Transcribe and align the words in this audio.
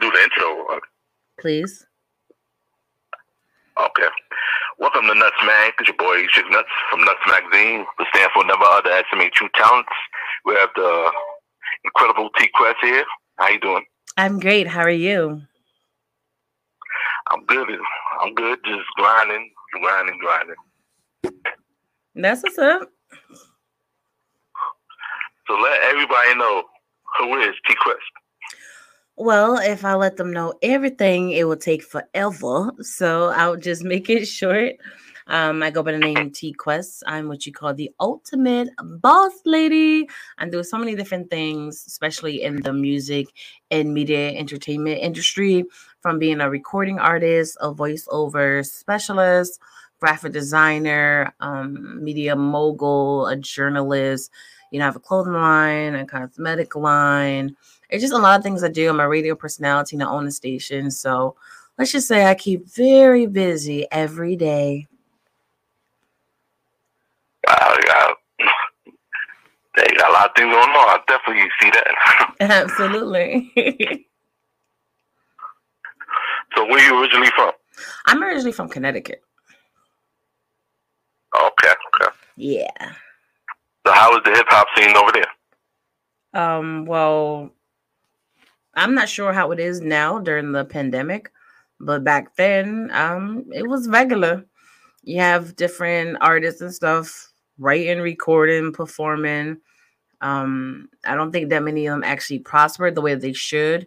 Do 0.00 0.10
the 0.10 0.22
intro. 0.22 0.66
uh, 0.74 0.80
Please. 1.40 1.86
Okay. 3.80 4.08
Welcome 4.78 5.06
to 5.06 5.14
Nuts 5.14 5.36
Mag. 5.46 5.72
It's 5.78 5.88
your 5.88 5.96
boy 5.96 6.26
Sugar 6.30 6.50
Nuts 6.50 6.68
from 6.90 7.00
Nuts 7.04 7.20
Magazine. 7.26 7.84
We 7.98 8.06
stand 8.14 8.30
for 8.34 8.44
Never 8.44 8.64
Underestimate 8.64 9.32
True 9.32 9.48
Talents. 9.54 9.88
We 10.44 10.54
have 10.54 10.70
the 10.76 11.10
incredible 11.84 12.30
T 12.38 12.48
Quest 12.54 12.76
here. 12.82 13.04
How 13.38 13.48
you 13.48 13.60
doing? 13.60 13.84
I'm 14.16 14.38
great. 14.40 14.66
How 14.66 14.80
are 14.80 14.90
you? 14.90 15.42
I'm 17.30 17.44
good. 17.46 17.68
I'm 18.20 18.34
good. 18.34 18.58
Just 18.64 18.86
grinding, 18.96 19.50
grinding, 19.80 20.18
grinding. 20.18 20.56
That's 22.16 22.42
what's 22.42 22.58
up. 22.58 22.88
So 25.46 25.54
let 25.54 25.82
everybody 25.82 26.34
know 26.36 26.64
who 27.18 27.38
is 27.40 27.54
T 27.66 27.74
Quest. 27.80 28.00
Well, 29.16 29.58
if 29.58 29.84
I 29.84 29.94
let 29.94 30.16
them 30.16 30.32
know 30.32 30.54
everything, 30.62 31.30
it 31.30 31.44
will 31.44 31.56
take 31.56 31.82
forever. 31.82 32.72
So 32.80 33.28
I'll 33.28 33.56
just 33.56 33.84
make 33.84 34.10
it 34.10 34.26
short. 34.40 34.74
Um, 35.26 35.62
I 35.62 35.70
go 35.70 35.82
by 35.82 35.92
the 35.92 35.98
name 35.98 36.30
T 36.32 36.52
Quest. 36.52 37.02
I'm 37.06 37.28
what 37.28 37.46
you 37.46 37.52
call 37.52 37.72
the 37.72 37.90
ultimate 38.00 38.68
boss 38.82 39.32
lady. 39.46 40.06
I 40.36 40.48
do 40.48 40.62
so 40.62 40.76
many 40.76 40.94
different 40.96 41.30
things, 41.30 41.84
especially 41.86 42.42
in 42.42 42.60
the 42.60 42.72
music 42.74 43.28
and 43.70 43.94
media 43.94 44.32
entertainment 44.32 45.00
industry, 45.00 45.64
from 46.00 46.18
being 46.18 46.40
a 46.42 46.50
recording 46.50 46.98
artist, 46.98 47.56
a 47.62 47.72
voiceover 47.72 48.66
specialist, 48.66 49.58
graphic 50.00 50.32
designer, 50.32 51.32
um, 51.40 52.04
media 52.04 52.36
mogul, 52.36 53.26
a 53.26 53.36
journalist. 53.36 54.30
You 54.70 54.80
know, 54.80 54.84
I 54.84 54.88
have 54.88 54.96
a 54.96 55.00
clothing 55.00 55.32
line, 55.34 55.94
a 55.94 56.04
cosmetic 56.04 56.74
line. 56.76 57.56
It's 57.94 58.02
just 58.02 58.12
a 58.12 58.18
lot 58.18 58.36
of 58.36 58.42
things 58.42 58.64
I 58.64 58.68
do. 58.68 58.90
I'm 58.90 58.98
a 58.98 59.08
radio 59.08 59.36
personality 59.36 59.94
and 59.94 60.02
I 60.02 60.06
own 60.06 60.26
a 60.26 60.32
station. 60.32 60.90
So 60.90 61.36
let's 61.78 61.92
just 61.92 62.08
say 62.08 62.26
I 62.26 62.34
keep 62.34 62.66
very 62.66 63.26
busy 63.26 63.86
every 63.92 64.34
day. 64.34 64.88
Uh, 67.46 67.76
yeah. 67.86 68.08
They 69.76 69.86
got 69.96 70.10
a 70.10 70.12
lot 70.12 70.30
of 70.30 70.32
things 70.36 70.52
going 70.52 70.70
on. 70.70 70.88
I 70.88 70.98
definitely 71.06 71.48
see 71.62 71.70
that. 71.70 72.34
Absolutely. 72.40 73.52
so 76.56 76.64
where 76.64 76.78
are 76.78 76.80
you 76.80 77.00
originally 77.00 77.30
from? 77.36 77.52
I'm 78.06 78.24
originally 78.24 78.50
from 78.50 78.68
Connecticut. 78.70 79.22
Okay, 81.40 81.74
okay. 82.02 82.10
Yeah. 82.36 82.92
So 83.86 83.92
how 83.92 84.16
is 84.16 84.22
the 84.24 84.32
hip 84.32 84.46
hop 84.48 84.66
scene 84.76 84.96
over 84.96 85.12
there? 85.12 86.42
Um, 86.42 86.86
well, 86.86 87.52
I'm 88.76 88.94
not 88.94 89.08
sure 89.08 89.32
how 89.32 89.52
it 89.52 89.60
is 89.60 89.80
now 89.80 90.18
during 90.18 90.52
the 90.52 90.64
pandemic, 90.64 91.32
but 91.80 92.04
back 92.04 92.36
then, 92.36 92.90
um, 92.92 93.46
it 93.52 93.68
was 93.68 93.88
regular. 93.88 94.44
You 95.02 95.20
have 95.20 95.56
different 95.56 96.18
artists 96.20 96.60
and 96.60 96.74
stuff 96.74 97.32
writing, 97.58 98.00
recording, 98.00 98.72
performing. 98.72 99.58
Um, 100.20 100.88
I 101.04 101.14
don't 101.14 101.30
think 101.30 101.50
that 101.50 101.62
many 101.62 101.86
of 101.86 101.92
them 101.92 102.04
actually 102.04 102.38
prospered 102.40 102.94
the 102.94 103.02
way 103.02 103.14
they 103.14 103.32
should. 103.32 103.86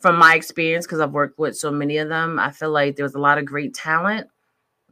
From 0.00 0.18
my 0.18 0.34
experience, 0.34 0.86
because 0.86 1.00
I've 1.00 1.12
worked 1.12 1.38
with 1.38 1.56
so 1.56 1.70
many 1.70 1.98
of 1.98 2.08
them, 2.08 2.38
I 2.38 2.52
feel 2.52 2.70
like 2.70 2.96
there 2.96 3.04
was 3.04 3.14
a 3.14 3.20
lot 3.20 3.38
of 3.38 3.44
great 3.44 3.74
talent, 3.74 4.28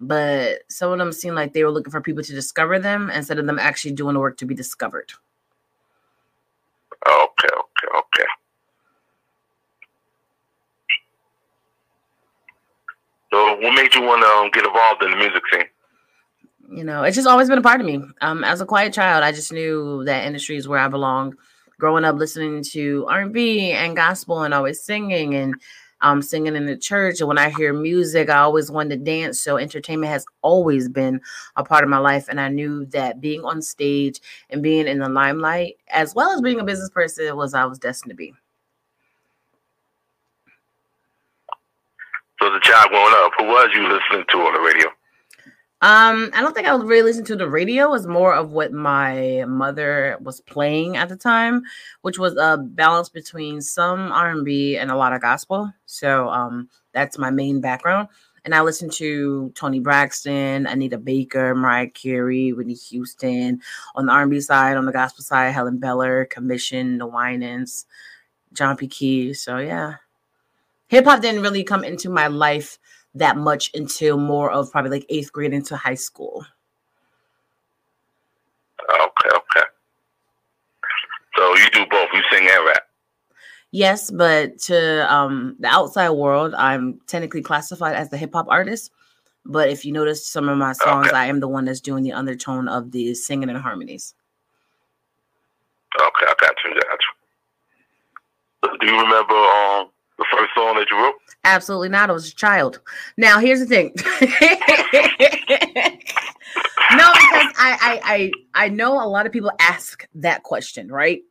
but 0.00 0.62
some 0.68 0.92
of 0.92 0.98
them 0.98 1.12
seemed 1.12 1.36
like 1.36 1.52
they 1.52 1.64
were 1.64 1.70
looking 1.70 1.90
for 1.90 2.00
people 2.00 2.22
to 2.22 2.32
discover 2.32 2.78
them 2.78 3.10
instead 3.10 3.38
of 3.38 3.46
them 3.46 3.58
actually 3.58 3.92
doing 3.92 4.14
the 4.14 4.20
work 4.20 4.36
to 4.38 4.46
be 4.46 4.54
discovered. 4.54 5.12
Okay, 7.06 7.48
okay, 7.48 7.98
okay. 7.98 8.26
So 13.30 13.56
what 13.60 13.74
made 13.74 13.94
you 13.94 14.02
want 14.02 14.22
to 14.22 14.28
um, 14.28 14.50
get 14.52 14.64
involved 14.64 15.02
in 15.02 15.10
the 15.10 15.16
music 15.16 15.42
scene? 15.52 15.64
you 16.70 16.84
know 16.84 17.02
it's 17.02 17.16
just 17.16 17.26
always 17.26 17.48
been 17.48 17.58
a 17.58 17.62
part 17.62 17.80
of 17.80 17.86
me. 17.86 18.02
Um 18.20 18.44
as 18.44 18.60
a 18.60 18.66
quiet 18.66 18.92
child 18.92 19.24
i 19.24 19.32
just 19.32 19.52
knew 19.52 20.04
that 20.04 20.26
industry 20.26 20.56
is 20.56 20.68
where 20.68 20.78
i 20.78 20.88
belonged. 20.88 21.34
Growing 21.78 22.04
up 22.04 22.16
listening 22.16 22.62
to 22.72 23.06
r&b 23.08 23.72
and 23.72 23.96
gospel 23.96 24.42
and 24.42 24.52
always 24.52 24.82
singing 24.82 25.34
and 25.34 25.54
um 26.02 26.20
singing 26.20 26.56
in 26.56 26.66
the 26.66 26.76
church 26.76 27.20
and 27.20 27.28
when 27.28 27.38
i 27.38 27.48
hear 27.48 27.72
music 27.72 28.28
i 28.28 28.38
always 28.38 28.70
wanted 28.70 28.98
to 28.98 29.04
dance. 29.04 29.40
So 29.40 29.56
entertainment 29.56 30.12
has 30.12 30.26
always 30.42 30.88
been 30.88 31.20
a 31.56 31.64
part 31.64 31.84
of 31.84 31.90
my 31.90 31.98
life 31.98 32.26
and 32.28 32.38
i 32.40 32.48
knew 32.48 32.84
that 32.86 33.20
being 33.20 33.44
on 33.44 33.62
stage 33.62 34.20
and 34.50 34.62
being 34.62 34.86
in 34.86 34.98
the 34.98 35.08
limelight 35.08 35.78
as 35.88 36.14
well 36.14 36.30
as 36.32 36.42
being 36.42 36.60
a 36.60 36.64
business 36.64 36.90
person 36.90 37.34
was 37.34 37.54
i 37.54 37.64
was 37.64 37.78
destined 37.78 38.10
to 38.10 38.16
be 38.16 38.34
So 42.48 42.56
a 42.56 42.60
child 42.60 42.88
growing 42.88 43.12
up, 43.16 43.32
who 43.36 43.44
was 43.44 43.68
you 43.74 43.82
listening 43.82 44.24
to 44.30 44.38
on 44.38 44.54
the 44.54 44.60
radio? 44.60 44.86
Um, 45.82 46.30
I 46.32 46.40
don't 46.40 46.54
think 46.54 46.66
I 46.66 46.74
was 46.74 46.86
really 46.86 47.02
listening 47.02 47.26
to 47.26 47.36
the 47.36 47.46
radio. 47.46 47.84
It 47.84 47.90
was 47.90 48.06
more 48.06 48.32
of 48.32 48.52
what 48.52 48.72
my 48.72 49.44
mother 49.46 50.16
was 50.22 50.40
playing 50.40 50.96
at 50.96 51.10
the 51.10 51.16
time, 51.16 51.62
which 52.00 52.18
was 52.18 52.38
a 52.38 52.56
balance 52.56 53.10
between 53.10 53.60
some 53.60 54.10
R 54.12 54.30
and 54.30 54.46
B 54.46 54.78
and 54.78 54.90
a 54.90 54.96
lot 54.96 55.12
of 55.12 55.20
gospel. 55.20 55.70
So 55.84 56.30
um, 56.30 56.70
that's 56.92 57.18
my 57.18 57.30
main 57.30 57.60
background. 57.60 58.08
And 58.46 58.54
I 58.54 58.62
listened 58.62 58.92
to 58.92 59.50
Toni 59.54 59.80
Braxton, 59.80 60.66
Anita 60.66 60.96
Baker, 60.96 61.54
Mariah 61.54 61.90
Carey, 61.90 62.54
Whitney 62.54 62.74
Houston. 62.74 63.60
On 63.94 64.06
the 64.06 64.12
R 64.12 64.22
and 64.22 64.30
B 64.30 64.40
side, 64.40 64.78
on 64.78 64.86
the 64.86 64.92
gospel 64.92 65.22
side, 65.22 65.50
Helen 65.50 65.76
Baylor, 65.76 66.24
Commission, 66.24 66.96
The 66.96 67.06
Winans, 67.06 67.84
John 68.54 68.78
P. 68.78 68.88
Kee. 68.88 69.34
So 69.34 69.58
yeah, 69.58 69.96
hip 70.88 71.04
hop 71.04 71.22
didn't 71.22 71.42
really 71.42 71.64
come 71.64 71.84
into 71.84 72.10
my 72.10 72.26
life 72.26 72.78
that 73.14 73.36
much 73.36 73.70
until 73.74 74.18
more 74.18 74.50
of 74.50 74.70
probably 74.70 74.90
like 74.90 75.06
eighth 75.08 75.32
grade 75.32 75.52
into 75.52 75.76
high 75.76 75.94
school. 75.94 76.44
Okay, 78.90 79.36
okay. 79.36 79.66
So 81.36 81.56
you 81.56 81.70
do 81.70 81.86
both. 81.90 82.08
You 82.12 82.22
sing 82.30 82.48
and 82.50 82.66
rap. 82.66 82.82
Yes, 83.70 84.10
but 84.10 84.58
to 84.60 85.12
um, 85.12 85.56
the 85.58 85.68
outside 85.68 86.10
world, 86.10 86.54
I'm 86.54 87.00
technically 87.06 87.42
classified 87.42 87.94
as 87.94 88.08
the 88.08 88.16
hip 88.16 88.32
hop 88.32 88.46
artist. 88.48 88.90
But 89.44 89.70
if 89.70 89.84
you 89.84 89.92
notice 89.92 90.26
some 90.26 90.48
of 90.48 90.58
my 90.58 90.72
songs, 90.72 91.08
Okay. 91.08 91.16
I 91.16 91.26
am 91.26 91.40
the 91.40 91.48
one 91.48 91.64
that's 91.64 91.80
doing 91.80 92.02
the 92.02 92.12
undertone 92.12 92.68
of 92.68 92.92
the 92.92 93.14
singing 93.14 93.48
and 93.48 93.58
harmonies. 93.58 94.14
Okay, 96.00 96.26
I 96.26 96.34
got 96.38 96.54
you. 96.64 96.74
Got 96.74 96.98
you. 98.72 98.78
Do 98.80 98.86
you 98.86 99.00
remember 99.00 99.34
um 99.34 99.90
the 100.18 100.26
first 100.30 100.50
song 100.54 100.76
that 100.76 100.86
you 100.90 100.96
wrote? 100.98 101.14
Absolutely 101.44 101.88
not. 101.88 102.10
I 102.10 102.12
was 102.12 102.28
a 102.28 102.34
child. 102.34 102.80
Now, 103.16 103.38
here's 103.38 103.60
the 103.60 103.66
thing. 103.66 103.92
no, 106.96 107.08
because 107.14 107.52
I, 107.56 107.78
I 107.80 108.00
I 108.04 108.32
I 108.54 108.68
know 108.68 109.02
a 109.02 109.06
lot 109.06 109.26
of 109.26 109.32
people 109.32 109.52
ask 109.60 110.06
that 110.16 110.42
question, 110.42 110.90
right? 110.90 111.22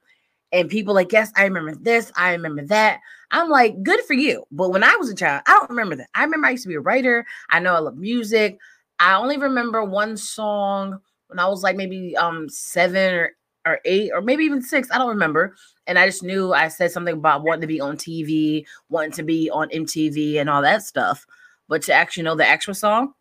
And 0.52 0.70
people 0.70 0.94
like, 0.94 1.12
yes, 1.12 1.32
I 1.36 1.44
remember 1.44 1.76
this, 1.76 2.12
I 2.16 2.32
remember 2.32 2.66
that. 2.68 3.02
I'm 3.32 3.50
like, 3.50 3.84
good 3.84 4.00
for 4.06 4.14
you. 4.14 4.46
But 4.50 4.70
when 4.70 4.84
I 4.84 4.96
was 4.96 5.10
a 5.10 5.16
child, 5.16 5.42
I 5.46 5.52
don't 5.54 5.70
remember 5.70 5.98
that. 5.98 6.08
I 6.16 6.24
remember 6.24 6.48
I 6.48 6.52
used 6.52 6.64
to 6.64 6.70
be 6.70 6.76
a 6.76 6.80
writer. 6.80 7.26
I 7.50 7.60
know 7.60 7.76
I 7.76 7.80
love 7.80 7.98
music. 7.98 8.58
I 9.00 9.16
only 9.16 9.38
remember 9.38 9.84
one 9.84 10.16
song 10.16 11.00
when 11.28 11.40
I 11.40 11.48
was 11.48 11.64
like 11.64 11.76
maybe 11.76 12.16
um 12.16 12.48
seven 12.50 13.14
or, 13.14 13.32
or 13.68 13.80
eight 13.86 14.12
or 14.14 14.22
maybe 14.22 14.44
even 14.46 14.62
six. 14.62 14.90
I 14.92 14.98
don't 14.98 15.10
remember. 15.10 15.56
And 15.86 16.00
I 16.00 16.06
just 16.06 16.24
knew 16.24 16.54
I 16.54 16.68
said 16.68 16.92
something 16.92 17.16
about 17.16 17.44
wanting 17.44 17.62
to 17.62 17.68
be 17.68 17.82
on 17.82 17.98
TV, 17.98 18.66
wanting 18.90 19.12
to 19.14 19.24
be 19.24 19.50
on 19.50 19.70
MTV 19.70 20.40
and 20.40 20.50
all 20.50 20.62
that 20.62 20.84
stuff. 20.84 21.26
But 21.68 21.82
to 21.84 21.94
actually 21.94 22.24
know 22.24 22.36
the 22.36 22.48
actual 22.48 22.74
song, 22.74 23.14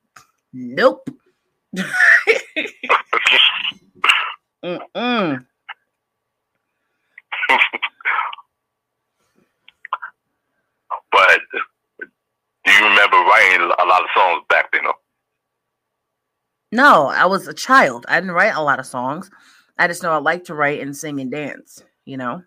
nope. 0.52 1.08
Mm-mm. 4.64 5.46
But 11.12 11.40
do 12.66 12.72
you 12.72 12.84
remember 12.84 13.16
writing 13.16 13.70
a 13.78 13.84
lot 13.84 14.02
of 14.02 14.08
songs 14.14 14.42
back 14.48 14.72
then? 14.72 14.82
No, 16.72 17.06
I 17.06 17.24
was 17.26 17.46
a 17.46 17.54
child. 17.54 18.04
I 18.08 18.20
didn't 18.20 18.34
write 18.34 18.54
a 18.54 18.62
lot 18.62 18.80
of 18.80 18.86
songs. 18.86 19.30
I 19.78 19.88
just 19.88 20.02
know 20.02 20.12
I 20.12 20.18
like 20.18 20.44
to 20.44 20.54
write 20.54 20.80
and 20.80 20.96
sing 20.96 21.20
and 21.20 21.30
dance, 21.30 21.82
you 22.04 22.16
know? 22.16 22.42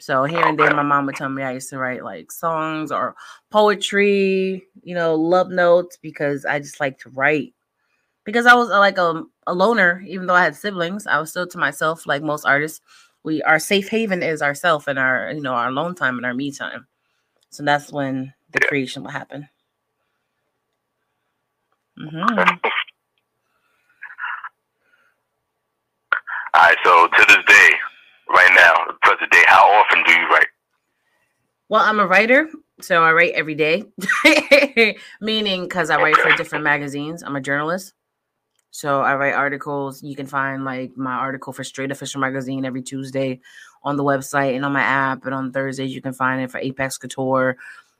So 0.00 0.24
here 0.24 0.44
and 0.44 0.58
there, 0.58 0.74
my 0.74 0.82
mom 0.82 1.06
would 1.06 1.16
tell 1.16 1.28
me 1.28 1.42
I 1.42 1.52
used 1.52 1.70
to 1.70 1.78
write 1.78 2.04
like 2.04 2.32
songs 2.32 2.90
or 2.92 3.14
poetry, 3.50 4.66
you 4.82 4.94
know, 4.94 5.14
love 5.14 5.50
notes 5.50 5.96
because 6.02 6.44
I 6.44 6.58
just 6.58 6.80
like 6.80 6.98
to 7.00 7.10
write. 7.10 7.54
Because 8.24 8.46
I 8.46 8.54
was 8.54 8.70
uh, 8.70 8.78
like 8.78 8.98
a, 8.98 9.24
a 9.46 9.54
loner, 9.54 10.02
even 10.06 10.26
though 10.26 10.34
I 10.34 10.44
had 10.44 10.56
siblings, 10.56 11.06
I 11.06 11.18
was 11.18 11.30
still 11.30 11.46
to 11.48 11.58
myself, 11.58 12.06
like 12.06 12.22
most 12.22 12.44
artists. 12.46 12.80
We 13.24 13.42
our 13.42 13.58
safe 13.58 13.88
haven 13.88 14.22
is 14.22 14.42
ourself 14.42 14.88
and 14.88 14.98
our 14.98 15.32
you 15.32 15.40
know 15.42 15.54
our 15.54 15.68
alone 15.68 15.94
time 15.94 16.16
and 16.18 16.26
our 16.26 16.34
me 16.34 16.52
time. 16.52 16.86
So 17.50 17.62
that's 17.64 17.92
when 17.92 18.34
the 18.52 18.60
creation 18.60 19.02
will 19.04 19.10
happen. 19.12 19.48
hmm 21.96 22.72
All 26.62 26.68
right. 26.68 26.78
So 26.84 27.08
to 27.08 27.24
this 27.26 27.44
day, 27.44 27.70
right 28.30 28.52
now, 28.54 28.94
present 29.02 29.32
day, 29.32 29.42
how 29.48 29.68
often 29.68 30.04
do 30.04 30.12
you 30.12 30.28
write? 30.28 30.46
Well, 31.68 31.82
I'm 31.82 31.98
a 31.98 32.06
writer, 32.06 32.48
so 32.80 33.02
I 33.02 33.10
write 33.10 33.32
every 33.32 33.56
day, 33.56 33.82
meaning 35.20 35.64
because 35.64 35.90
I 35.90 35.96
write 35.96 36.18
for 36.18 36.32
different 36.36 36.62
magazines. 36.62 37.24
I'm 37.24 37.34
a 37.34 37.40
journalist. 37.40 37.94
So 38.70 39.00
I 39.00 39.16
write 39.16 39.34
articles. 39.34 40.04
You 40.04 40.14
can 40.14 40.26
find 40.26 40.64
like 40.64 40.96
my 40.96 41.14
article 41.14 41.52
for 41.52 41.64
Straight 41.64 41.90
Official 41.90 42.20
Magazine 42.20 42.64
every 42.64 42.82
Tuesday 42.82 43.40
on 43.82 43.96
the 43.96 44.04
website 44.04 44.54
and 44.54 44.64
on 44.64 44.72
my 44.72 44.82
app. 44.82 45.26
And 45.26 45.34
on 45.34 45.50
Thursdays, 45.50 45.92
you 45.92 46.00
can 46.00 46.12
find 46.12 46.42
it 46.42 46.52
for 46.52 46.58
Apex 46.58 46.96
Couture. 46.96 47.56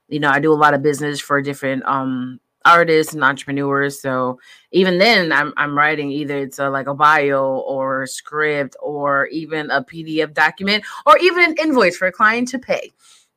You 0.06 0.20
know, 0.20 0.30
I 0.30 0.38
do 0.38 0.52
a 0.52 0.54
lot 0.54 0.74
of 0.74 0.82
business 0.82 1.20
for 1.20 1.42
different 1.42 1.84
um 1.84 2.38
artists 2.64 3.14
and 3.14 3.24
entrepreneurs. 3.24 4.00
So 4.00 4.38
even 4.70 4.98
then, 4.98 5.32
I'm 5.32 5.52
I'm 5.56 5.76
writing 5.76 6.10
either 6.10 6.38
it's 6.38 6.58
a, 6.58 6.70
like 6.70 6.86
a 6.86 6.94
bio 6.94 7.58
or 7.60 8.02
a 8.02 8.08
script 8.08 8.76
or 8.80 9.26
even 9.26 9.70
a 9.70 9.82
PDF 9.84 10.32
document 10.34 10.84
or 11.06 11.16
even 11.18 11.44
an 11.44 11.56
invoice 11.60 11.96
for 11.96 12.06
a 12.06 12.12
client 12.12 12.48
to 12.48 12.58
pay. 12.58 12.92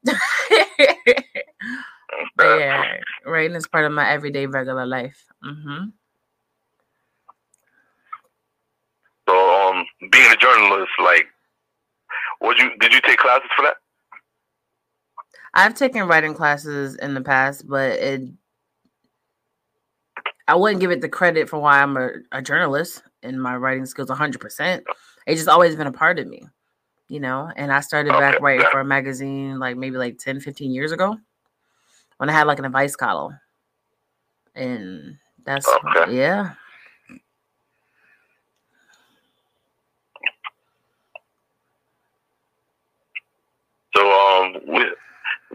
Yeah, 2.39 2.97
writing 3.25 3.55
is 3.55 3.67
part 3.67 3.85
of 3.85 3.91
my 3.91 4.09
everyday 4.09 4.45
regular 4.45 4.85
life. 4.85 5.25
hmm 5.43 5.85
So, 9.27 9.35
um, 9.35 9.85
being 10.11 10.31
a 10.31 10.35
journalist, 10.35 10.91
like, 11.03 11.27
what 12.39 12.57
you 12.57 12.71
did 12.79 12.93
you 12.93 13.01
take 13.01 13.17
classes 13.17 13.49
for 13.55 13.63
that? 13.63 13.77
I've 15.53 15.73
taken 15.73 16.07
writing 16.07 16.33
classes 16.33 16.95
in 16.95 17.13
the 17.13 17.21
past, 17.21 17.67
but 17.67 17.91
it 17.91 18.21
I 20.47 20.55
wouldn't 20.55 20.79
give 20.79 20.91
it 20.91 21.01
the 21.01 21.09
credit 21.09 21.49
for 21.49 21.59
why 21.59 21.81
I'm 21.81 21.97
a, 21.97 22.09
a 22.31 22.41
journalist 22.41 23.01
and 23.23 23.41
my 23.41 23.55
writing 23.55 23.85
skills 23.85 24.09
100%. 24.09 24.83
It's 25.25 25.39
just 25.39 25.49
always 25.49 25.75
been 25.75 25.87
a 25.87 25.91
part 25.91 26.19
of 26.19 26.27
me, 26.27 26.47
you 27.09 27.19
know. 27.19 27.51
And 27.55 27.71
I 27.71 27.79
started 27.79 28.11
back 28.11 28.39
writing 28.41 28.67
for 28.71 28.79
a 28.79 28.85
magazine 28.85 29.57
like 29.57 29.75
maybe 29.75 29.97
like 29.97 30.19
10, 30.19 30.39
15 30.39 30.71
years 30.71 30.91
ago 30.91 31.17
when 32.17 32.29
I 32.29 32.33
had 32.33 32.45
like 32.47 32.59
an 32.59 32.65
advice 32.65 32.95
column. 32.95 33.39
And 34.53 35.17
that's, 35.43 35.67
Okay. 35.67 36.15
yeah. 36.15 36.53
So, 43.95 44.11
um, 44.11 44.53
we, 44.67 44.81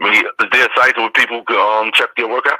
is 0.09 0.23
there 0.51 0.65
a 0.65 0.69
site 0.75 0.97
where 0.97 1.11
people 1.11 1.43
can 1.43 1.57
um, 1.57 1.91
check 1.93 2.09
your 2.17 2.27
work 2.29 2.45
out? 2.47 2.59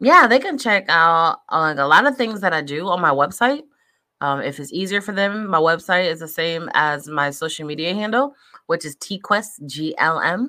Yeah, 0.00 0.26
they 0.26 0.38
can 0.38 0.58
check 0.58 0.86
out 0.88 1.40
uh, 1.50 1.60
like 1.60 1.78
a 1.78 1.84
lot 1.84 2.06
of 2.06 2.16
things 2.16 2.40
that 2.40 2.52
I 2.52 2.62
do 2.62 2.88
on 2.88 3.00
my 3.00 3.10
website. 3.10 3.62
Um, 4.20 4.40
if 4.40 4.58
it's 4.58 4.72
easier 4.72 5.00
for 5.00 5.12
them, 5.12 5.48
my 5.48 5.58
website 5.58 6.10
is 6.10 6.20
the 6.20 6.28
same 6.28 6.68
as 6.74 7.08
my 7.08 7.30
social 7.30 7.66
media 7.66 7.94
handle, 7.94 8.34
which 8.66 8.84
is 8.84 8.96
tquestglm 8.96 10.48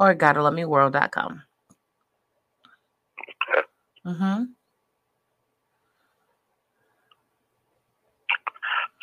or 0.00 0.14
gottalovemeworld.com. 0.14 1.42
Mm-hmm. 4.06 4.44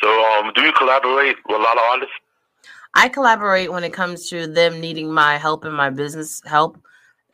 So, 0.02 0.26
um, 0.26 0.52
do 0.56 0.62
you 0.62 0.72
collaborate 0.74 1.36
with 1.48 1.58
a 1.58 1.64
lot 1.64 1.78
of 1.78 1.84
artists? 1.84 2.14
I 2.94 3.10
collaborate 3.10 3.72
when 3.72 3.84
it 3.84 3.94
comes 3.94 4.30
to 4.30 4.48
them 4.48 4.80
needing 4.80 5.12
my 5.12 5.38
help 5.38 5.66
and 5.66 5.76
my 5.76 5.90
business 5.90 6.42
help, 6.46 6.78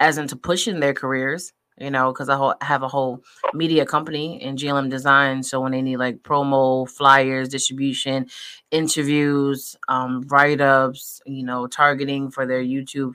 as 0.01 0.17
into 0.17 0.35
pushing 0.35 0.81
their 0.81 0.93
careers. 0.93 1.53
You 1.79 1.89
know, 1.89 2.11
because 2.11 2.29
I 2.29 2.53
have 2.61 2.83
a 2.83 2.87
whole 2.87 3.23
media 3.55 3.87
company 3.87 4.39
in 4.43 4.55
GLM 4.55 4.89
Design. 4.89 5.41
So 5.41 5.61
when 5.61 5.71
they 5.71 5.81
need 5.81 5.97
like 5.97 6.21
promo, 6.21 6.87
flyers, 6.87 7.49
distribution, 7.49 8.27
interviews, 8.69 9.75
um, 9.87 10.21
write 10.27 10.61
ups, 10.61 11.21
you 11.25 11.43
know, 11.43 11.65
targeting 11.67 12.29
for 12.29 12.45
their 12.45 12.61
YouTube 12.63 13.13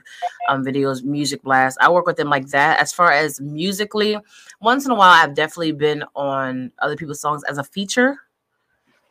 um, 0.49 0.65
videos, 0.65 1.03
music 1.03 1.43
blasts, 1.43 1.77
I 1.81 1.89
work 1.91 2.07
with 2.07 2.17
them 2.17 2.29
like 2.29 2.47
that. 2.49 2.79
As 2.81 2.91
far 2.91 3.11
as 3.11 3.39
musically, 3.39 4.17
once 4.61 4.85
in 4.85 4.91
a 4.91 4.95
while, 4.95 5.13
I've 5.13 5.35
definitely 5.35 5.71
been 5.73 6.03
on 6.15 6.71
other 6.79 6.97
people's 6.97 7.21
songs 7.21 7.43
as 7.45 7.57
a 7.57 7.63
feature 7.63 8.17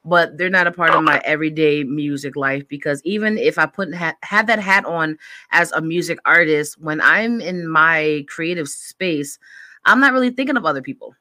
but 0.06 0.38
they're 0.38 0.48
not 0.48 0.68
a 0.68 0.72
part 0.72 0.90
of 0.90 1.02
my 1.02 1.20
everyday 1.24 1.82
music 1.82 2.36
life 2.36 2.66
because 2.68 3.02
even 3.04 3.36
if 3.36 3.58
I 3.58 3.66
put 3.66 3.92
ha- 3.92 4.14
that 4.22 4.60
hat 4.60 4.84
on 4.86 5.18
as 5.50 5.72
a 5.72 5.80
music 5.80 6.18
artist, 6.24 6.80
when 6.80 7.00
I'm 7.00 7.40
in 7.40 7.68
my 7.68 8.24
creative 8.28 8.68
space, 8.68 9.38
I'm 9.84 10.00
not 10.00 10.12
really 10.12 10.30
thinking 10.30 10.56
of 10.56 10.64
other 10.64 10.80
people. 10.80 11.14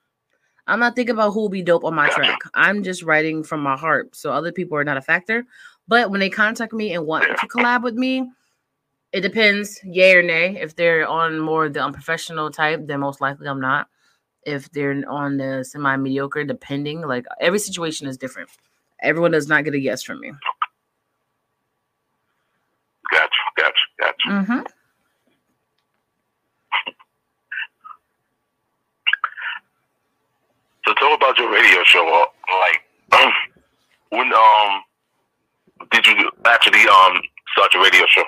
I'm 0.67 0.79
not 0.79 0.95
thinking 0.95 1.15
about 1.15 1.31
who 1.31 1.41
will 1.41 1.49
be 1.49 1.63
dope 1.63 1.83
on 1.83 1.95
my 1.95 2.09
track. 2.09 2.39
I'm 2.53 2.83
just 2.83 3.03
writing 3.03 3.43
from 3.43 3.61
my 3.61 3.75
heart. 3.75 4.15
So 4.15 4.31
other 4.31 4.51
people 4.51 4.77
are 4.77 4.83
not 4.83 4.97
a 4.97 5.01
factor. 5.01 5.45
But 5.87 6.09
when 6.11 6.19
they 6.19 6.29
contact 6.29 6.73
me 6.73 6.93
and 6.93 7.05
want 7.05 7.25
to 7.25 7.47
collab 7.47 7.83
with 7.83 7.95
me, 7.95 8.31
it 9.11 9.21
depends, 9.21 9.79
yay 9.83 10.15
or 10.15 10.23
nay. 10.23 10.57
If 10.59 10.75
they're 10.75 11.07
on 11.07 11.39
more 11.39 11.69
the 11.69 11.83
unprofessional 11.83 12.51
type, 12.51 12.81
then 12.85 12.99
most 12.99 13.21
likely 13.21 13.47
I'm 13.47 13.61
not. 13.61 13.87
If 14.45 14.71
they're 14.71 15.03
on 15.07 15.37
the 15.37 15.63
semi 15.63 15.95
mediocre, 15.97 16.43
depending, 16.43 17.01
like 17.01 17.25
every 17.39 17.59
situation 17.59 18.07
is 18.07 18.17
different. 18.17 18.49
Everyone 19.05 19.31
does 19.31 19.47
not 19.47 19.63
get 19.63 19.73
a 19.73 19.79
yes 19.79 20.03
from 20.03 20.19
me. 20.19 20.31
Gotcha, 23.11 23.29
gotcha, 23.57 23.73
gotcha. 23.99 24.27
Mm-hmm. 24.29 24.61
So, 30.87 30.93
talk 30.95 31.17
about 31.17 31.37
your 31.39 31.51
radio 31.51 31.83
show. 31.83 32.07
uh, 32.07 32.25
Like, 32.59 33.31
when 34.09 34.31
um, 34.33 34.81
did 35.91 36.05
you 36.05 36.29
actually 36.45 36.81
um 36.87 37.21
start 37.55 37.73
your 37.73 37.83
radio 37.83 38.05
show? 38.07 38.23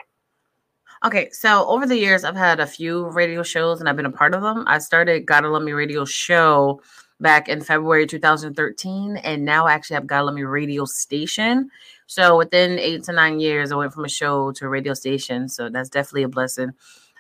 Okay, 1.06 1.30
so 1.32 1.68
over 1.68 1.86
the 1.86 1.98
years, 1.98 2.24
I've 2.24 2.36
had 2.36 2.60
a 2.60 2.66
few 2.66 3.08
radio 3.10 3.44
shows 3.44 3.80
and 3.80 3.88
I've 3.88 3.96
been 3.96 4.08
a 4.08 4.12
part 4.12 4.34
of 4.34 4.42
them. 4.42 4.64
I 4.68 4.80
started 4.80 5.28
Gotta 5.28 5.48
Love 5.48 5.62
Me 5.62 5.72
Radio 5.74 6.06
Show 6.06 6.82
back 7.20 7.50
in 7.50 7.62
February 7.62 8.06
2013, 8.06 9.18
and 9.18 9.46
now 9.46 9.66
I 9.66 9.74
actually 9.74 9.96
have 9.96 10.08
Gotta 10.08 10.26
Love 10.26 10.36
Me 10.36 10.44
Radio 10.44 10.86
Station. 10.86 11.70
So 12.06 12.38
within 12.38 12.80
eight 12.80 13.04
to 13.04 13.12
nine 13.12 13.40
years, 13.40 13.72
I 13.72 13.76
went 13.76 13.94
from 13.94 14.06
a 14.06 14.10
show 14.10 14.52
to 14.54 14.66
a 14.66 14.70
radio 14.70 14.94
station. 14.94 15.50
So 15.50 15.70
that's 15.70 15.90
definitely 15.90 16.24
a 16.24 16.30
blessing. 16.30 16.72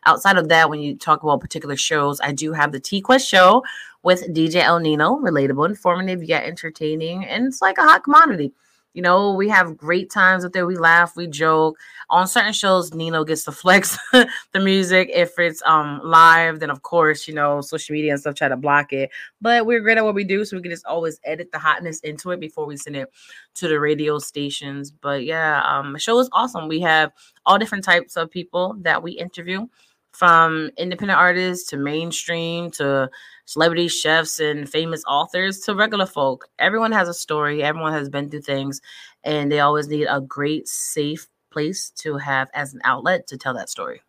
Outside 0.05 0.37
of 0.37 0.47
that, 0.49 0.69
when 0.69 0.79
you 0.79 0.95
talk 0.95 1.23
about 1.23 1.41
particular 1.41 1.75
shows, 1.75 2.21
I 2.21 2.31
do 2.31 2.53
have 2.53 2.71
the 2.71 2.79
T 2.79 3.01
Quest 3.01 3.27
show 3.27 3.63
with 4.03 4.33
DJ 4.33 4.63
El 4.63 4.79
Nino, 4.79 5.17
relatable, 5.17 5.67
informative, 5.67 6.23
yet 6.23 6.45
entertaining, 6.45 7.25
and 7.25 7.47
it's 7.47 7.61
like 7.61 7.77
a 7.77 7.83
hot 7.83 8.03
commodity. 8.03 8.53
You 8.97 9.03
know, 9.03 9.31
we 9.31 9.47
have 9.49 9.77
great 9.77 10.09
times 10.09 10.43
up 10.43 10.53
there. 10.53 10.65
We 10.65 10.75
laugh, 10.75 11.15
we 11.15 11.27
joke. 11.27 11.77
On 12.09 12.27
certain 12.27 12.51
shows, 12.51 12.95
Nino 12.95 13.23
gets 13.23 13.43
to 13.43 13.51
flex 13.63 13.95
the 14.11 14.59
music. 14.59 15.11
If 15.13 15.37
it's 15.37 15.61
um 15.67 16.01
live, 16.03 16.61
then 16.61 16.71
of 16.71 16.81
course, 16.81 17.27
you 17.27 17.35
know, 17.35 17.61
social 17.61 17.93
media 17.93 18.13
and 18.13 18.19
stuff 18.19 18.33
try 18.33 18.47
to 18.47 18.57
block 18.57 18.91
it. 18.93 19.11
But 19.39 19.67
we're 19.67 19.81
great 19.81 19.99
at 19.99 20.03
what 20.03 20.15
we 20.15 20.23
do, 20.23 20.43
so 20.45 20.57
we 20.57 20.63
can 20.63 20.71
just 20.71 20.87
always 20.87 21.19
edit 21.25 21.51
the 21.51 21.59
hotness 21.59 21.99
into 21.99 22.31
it 22.31 22.39
before 22.39 22.65
we 22.65 22.75
send 22.75 22.95
it 22.95 23.13
to 23.53 23.67
the 23.67 23.79
radio 23.79 24.17
stations. 24.17 24.89
But 24.89 25.25
yeah, 25.25 25.61
um, 25.63 25.93
the 25.93 25.99
show 25.99 26.17
is 26.17 26.27
awesome. 26.31 26.67
We 26.67 26.79
have 26.79 27.11
all 27.45 27.59
different 27.59 27.83
types 27.83 28.17
of 28.17 28.31
people 28.31 28.77
that 28.79 29.03
we 29.03 29.11
interview, 29.11 29.67
from 30.11 30.71
independent 30.77 31.19
artists 31.19 31.69
to 31.69 31.77
mainstream 31.77 32.71
to 32.71 33.09
celebrity 33.45 33.87
chefs 33.87 34.39
and 34.39 34.69
famous 34.69 35.03
authors 35.07 35.59
to 35.59 35.75
regular 35.75 36.05
folk. 36.05 36.47
Everyone 36.59 36.91
has 36.91 37.07
a 37.07 37.13
story, 37.13 37.63
everyone 37.63 37.93
has 37.93 38.09
been 38.09 38.29
through 38.29 38.41
things, 38.41 38.81
and 39.23 39.51
they 39.51 39.59
always 39.59 39.87
need 39.87 40.05
a 40.05 40.19
great, 40.21 40.67
safe 40.67 41.27
place 41.51 41.89
to 41.91 42.17
have 42.17 42.49
as 42.53 42.73
an 42.73 42.81
outlet 42.83 43.27
to 43.27 43.37
tell 43.37 43.53
that 43.53 43.69
story. 43.69 44.01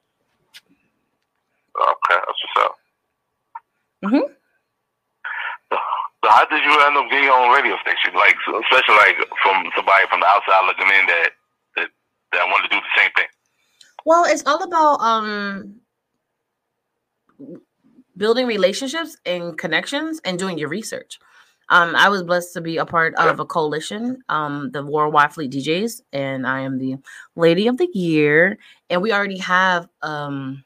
Okay, 1.76 2.20
that's 2.26 2.26
what's 2.26 2.66
up. 2.66 2.74
Mhm. 4.04 4.34
So, 5.70 6.30
how 6.30 6.44
did 6.46 6.64
you 6.64 6.72
end 6.80 6.96
up 6.96 7.08
getting 7.10 7.28
on 7.28 7.50
a 7.50 7.54
radio 7.54 7.76
station? 7.80 8.12
Like, 8.14 8.36
especially 8.48 8.96
like 8.96 9.16
from 9.42 9.70
somebody 9.76 10.06
from 10.08 10.20
the 10.20 10.26
outside 10.26 10.66
looking 10.66 10.88
in 10.88 11.06
that 11.06 11.30
that 11.76 11.88
that 12.32 12.46
wanted 12.48 12.68
to 12.68 12.76
do 12.76 12.80
the 12.80 13.00
same 13.00 13.10
thing. 13.16 13.28
Well, 14.04 14.24
it's 14.24 14.44
all 14.46 14.62
about 14.62 15.00
um 15.00 15.80
building 18.18 18.46
relationships 18.46 19.16
and 19.24 19.56
connections 19.56 20.20
and 20.24 20.38
doing 20.38 20.58
your 20.58 20.68
research. 20.68 21.18
Um, 21.70 21.94
I 21.96 22.08
was 22.08 22.22
blessed 22.22 22.54
to 22.54 22.60
be 22.60 22.78
a 22.78 22.86
part 22.86 23.14
of 23.16 23.40
a 23.40 23.44
coalition, 23.44 24.22
um, 24.28 24.70
the 24.72 24.84
Worldwide 24.84 25.34
Fleet 25.34 25.52
DJs, 25.52 26.00
and 26.12 26.46
I 26.46 26.60
am 26.60 26.78
the 26.78 26.96
Lady 27.36 27.66
of 27.66 27.76
the 27.76 27.88
Year. 27.92 28.58
And 28.88 29.02
we 29.02 29.12
already 29.12 29.38
have 29.38 29.86
um, 30.02 30.64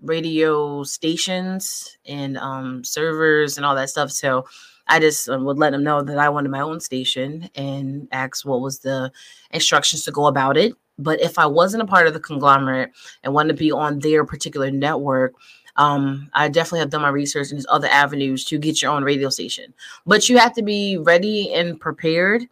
radio 0.00 0.82
stations 0.82 1.96
and 2.04 2.36
um, 2.36 2.82
servers 2.82 3.56
and 3.56 3.64
all 3.64 3.76
that 3.76 3.90
stuff. 3.90 4.10
So 4.10 4.44
I 4.88 4.98
just 4.98 5.28
uh, 5.28 5.38
would 5.38 5.58
let 5.58 5.70
them 5.70 5.84
know 5.84 6.02
that 6.02 6.18
I 6.18 6.28
wanted 6.28 6.50
my 6.50 6.60
own 6.60 6.80
station 6.80 7.48
and 7.54 8.08
ask 8.10 8.44
what 8.44 8.60
was 8.60 8.80
the 8.80 9.12
instructions 9.52 10.04
to 10.04 10.10
go 10.10 10.26
about 10.26 10.56
it. 10.56 10.74
But 10.98 11.20
if 11.20 11.38
I 11.38 11.46
wasn't 11.46 11.84
a 11.84 11.86
part 11.86 12.06
of 12.06 12.12
the 12.12 12.20
conglomerate 12.20 12.90
and 13.22 13.32
wanted 13.32 13.56
to 13.56 13.58
be 13.58 13.72
on 13.72 14.00
their 14.00 14.24
particular 14.24 14.70
network, 14.70 15.34
um, 15.76 16.30
I 16.34 16.48
definitely 16.48 16.80
have 16.80 16.90
done 16.90 17.02
my 17.02 17.08
research 17.08 17.50
in 17.50 17.56
these 17.56 17.66
other 17.68 17.88
avenues 17.88 18.44
to 18.46 18.58
get 18.58 18.82
your 18.82 18.92
own 18.92 19.04
radio 19.04 19.30
station. 19.30 19.72
But 20.06 20.28
you 20.28 20.38
have 20.38 20.54
to 20.54 20.62
be 20.62 20.98
ready 20.98 21.52
and 21.52 21.80
prepared, 21.80 22.46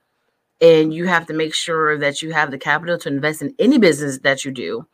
and 0.61 0.95
you 0.95 1.07
have 1.07 1.27
to 1.27 1.35
make 1.35 1.55
sure 1.55 1.99
that 1.99 2.23
you 2.23 2.33
have 2.33 2.51
the 2.51 2.59
capital 2.59 2.99
to 2.99 3.09
invest 3.09 3.43
in 3.43 3.55
any 3.59 3.79
business 3.79 4.19
that 4.21 4.45
you 4.45 4.51
do, 4.51 4.87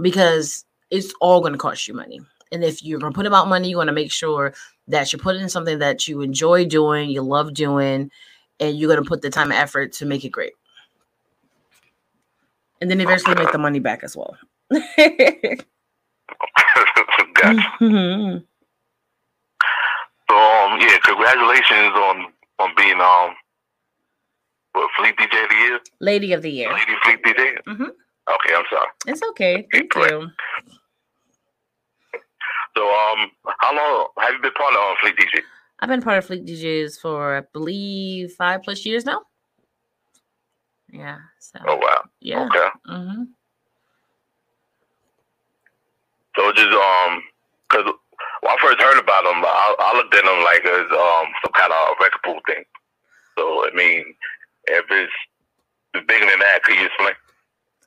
because 0.00 0.64
it's 0.90 1.14
all 1.20 1.40
going 1.40 1.52
to 1.52 1.58
cost 1.58 1.86
you 1.86 1.94
money. 1.94 2.20
And 2.50 2.64
if 2.64 2.82
you're 2.82 2.98
going 2.98 3.12
to 3.12 3.16
put 3.16 3.26
about 3.26 3.48
money, 3.48 3.70
you 3.70 3.76
want 3.76 3.88
to 3.88 3.94
make 3.94 4.12
sure 4.12 4.52
that 4.88 5.12
you're 5.12 5.20
putting 5.20 5.42
in 5.42 5.48
something 5.48 5.78
that 5.78 6.06
you 6.08 6.20
enjoy 6.20 6.66
doing, 6.66 7.10
you 7.10 7.22
love 7.22 7.54
doing, 7.54 8.10
and 8.60 8.76
you're 8.78 8.92
going 8.92 9.02
to 9.02 9.08
put 9.08 9.22
the 9.22 9.30
time 9.30 9.50
and 9.50 9.60
effort 9.60 9.92
to 9.92 10.06
make 10.06 10.24
it 10.24 10.30
great. 10.30 10.52
And 12.80 12.90
then 12.90 13.00
eventually 13.00 13.36
make 13.36 13.52
the 13.52 13.58
money 13.58 13.78
back 13.78 14.02
as 14.02 14.16
well. 14.16 14.36
gotcha. 17.42 17.68
Mm-hmm. 17.80 18.38
So 20.30 20.36
um, 20.36 20.80
yeah, 20.80 20.98
congratulations 21.04 21.92
on 21.94 22.26
on 22.58 22.70
being 22.76 23.00
um 23.00 23.34
what, 24.72 24.88
Fleet 24.96 25.16
DJ 25.16 25.42
of 25.42 25.48
the 25.50 25.56
year, 25.56 25.80
Lady 26.00 26.32
of 26.32 26.42
the 26.42 26.50
Year, 26.50 26.72
Lady 26.72 26.92
Fleet 27.02 27.22
DJ. 27.22 27.56
Mm-hmm. 27.68 27.82
Okay, 27.82 28.54
I'm 28.54 28.64
sorry. 28.70 28.88
It's 29.06 29.22
okay. 29.30 29.66
Thank 29.72 29.94
you. 29.94 30.30
So 32.74 32.82
um, 32.82 33.30
how 33.60 33.76
long 33.76 34.08
have 34.18 34.32
you 34.32 34.40
been 34.40 34.52
part 34.52 34.72
of 34.74 34.80
um, 34.80 34.96
Fleet 35.02 35.16
DJ? 35.16 35.42
I've 35.80 35.88
been 35.88 36.00
part 36.00 36.18
of 36.18 36.24
Fleet 36.26 36.46
DJs 36.46 37.00
for 37.00 37.38
I 37.38 37.42
believe 37.52 38.32
five 38.32 38.62
plus 38.62 38.86
years 38.86 39.04
now. 39.04 39.22
Yeah. 40.88 41.18
So. 41.40 41.58
Oh 41.66 41.76
wow. 41.76 42.04
Yeah. 42.20 42.46
Okay. 42.46 42.68
Mm-hmm. 42.88 43.22
So 46.36 46.52
just 46.52 46.68
um, 46.68 47.22
cause 47.72 47.84
when 48.42 48.52
I 48.52 48.56
first 48.60 48.80
heard 48.80 48.98
about 48.98 49.24
them, 49.24 49.42
I, 49.44 49.74
I 49.78 49.96
looked 49.96 50.14
at 50.14 50.24
them 50.24 50.44
like 50.44 50.64
as 50.64 50.86
um 50.92 51.26
some 51.42 51.52
kind 51.54 51.72
of 51.72 51.96
record 52.00 52.22
pool 52.24 52.40
thing. 52.46 52.64
So 53.38 53.66
I 53.66 53.70
mean, 53.74 54.14
if 54.66 54.84
it's 54.90 55.12
bigger 56.06 56.26
than 56.26 56.38
that, 56.38 56.62
could 56.62 56.76
you 56.76 56.86
explain? 56.86 57.14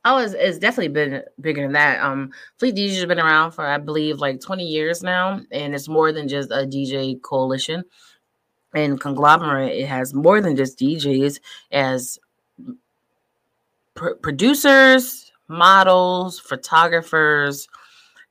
Oh, 0.08 0.20
it's, 0.20 0.34
it's 0.34 0.60
definitely 0.60 0.90
been 0.90 1.24
bigger 1.42 1.64
than 1.64 1.74
that. 1.74 2.00
Um, 2.00 2.32
Fleet 2.60 2.76
DJs 2.76 2.96
has 2.96 3.06
been 3.08 3.20
around 3.20 3.52
for 3.52 3.66
I 3.66 3.80
believe 3.80 4.20
like 4.20 4.40
20 4.40 4.64
years 4.64 5.02
now, 5.02 5.42
and 5.52 5.74
it's 5.74 5.88
more 5.88 6.12
than 6.12 6.28
just 6.28 6.52
a 6.52 6.68
DJ 6.68 7.20
coalition. 7.22 7.84
And 8.76 9.00
conglomerate, 9.00 9.72
it 9.72 9.88
has 9.88 10.14
more 10.14 10.42
than 10.42 10.56
just 10.56 10.78
DJs, 10.78 11.40
as 11.72 12.20
pr- 13.96 14.16
producers, 14.22 15.32
models, 15.48 16.40
photographers, 16.40 17.68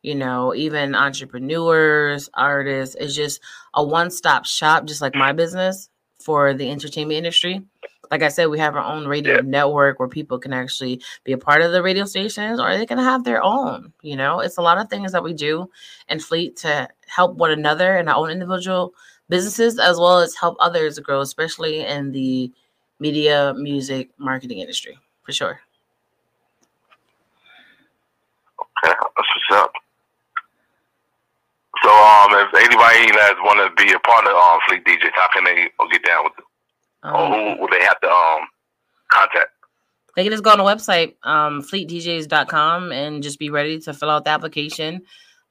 you 0.04 0.14
know, 0.14 0.54
even 0.54 0.94
entrepreneurs, 0.94 2.28
artists. 2.34 2.94
It's 3.00 3.16
just 3.16 3.40
a 3.72 3.82
one 3.82 4.10
stop 4.10 4.44
shop, 4.44 4.84
just 4.84 5.00
like 5.00 5.14
my 5.14 5.32
business 5.32 5.88
for 6.20 6.52
the 6.52 6.70
entertainment 6.70 7.16
industry. 7.16 7.62
Like 8.10 8.22
I 8.22 8.28
said, 8.28 8.46
we 8.46 8.58
have 8.58 8.76
our 8.76 8.84
own 8.84 9.08
radio 9.08 9.36
yeah. 9.36 9.40
network 9.42 9.98
where 9.98 10.08
people 10.08 10.38
can 10.38 10.52
actually 10.52 11.00
be 11.24 11.32
a 11.32 11.38
part 11.38 11.62
of 11.62 11.72
the 11.72 11.82
radio 11.82 12.04
stations 12.04 12.60
or 12.60 12.76
they 12.76 12.84
can 12.84 12.98
have 12.98 13.24
their 13.24 13.42
own. 13.42 13.94
You 14.02 14.16
know, 14.16 14.40
it's 14.40 14.58
a 14.58 14.62
lot 14.62 14.76
of 14.76 14.90
things 14.90 15.10
that 15.12 15.24
we 15.24 15.32
do 15.32 15.70
in 16.10 16.20
Fleet 16.20 16.54
to 16.58 16.86
help 17.06 17.36
one 17.36 17.50
another 17.50 17.96
and 17.96 18.10
our 18.10 18.16
own 18.16 18.30
individual 18.30 18.92
businesses 19.30 19.78
as 19.78 19.96
well 19.96 20.18
as 20.18 20.34
help 20.34 20.58
others 20.60 20.98
grow, 20.98 21.22
especially 21.22 21.80
in 21.80 22.12
the 22.12 22.52
media, 23.00 23.54
music, 23.56 24.10
marketing 24.18 24.58
industry, 24.58 24.98
for 25.22 25.32
sure. 25.32 25.60
Okay, 28.60 28.94
that's 29.16 29.28
what's 29.48 29.62
up. 29.62 29.72
So, 31.84 31.90
um, 31.90 32.32
if 32.32 32.48
anybody 32.54 33.12
that 33.12 33.36
want 33.44 33.60
to 33.60 33.84
be 33.84 33.92
a 33.92 33.98
part 34.00 34.24
of 34.26 34.32
um, 34.32 34.58
Fleet 34.66 34.84
DJs, 34.86 35.12
how 35.14 35.28
can 35.34 35.44
they 35.44 35.68
get 35.92 36.02
down 36.02 36.24
with 36.24 36.32
it? 36.38 36.44
Um, 37.02 37.14
or 37.14 37.26
who 37.28 37.60
will 37.60 37.68
they 37.68 37.84
have 37.84 38.00
to 38.00 38.08
um 38.08 38.48
contact? 39.12 39.50
They 40.16 40.22
can 40.22 40.32
just 40.32 40.44
go 40.44 40.50
on 40.50 40.58
the 40.58 40.64
website, 40.64 41.16
um, 41.24 41.60
fleetdjs.com, 41.60 42.90
and 42.92 43.22
just 43.22 43.38
be 43.38 43.50
ready 43.50 43.78
to 43.80 43.92
fill 43.92 44.08
out 44.08 44.24
the 44.24 44.30
application. 44.30 45.02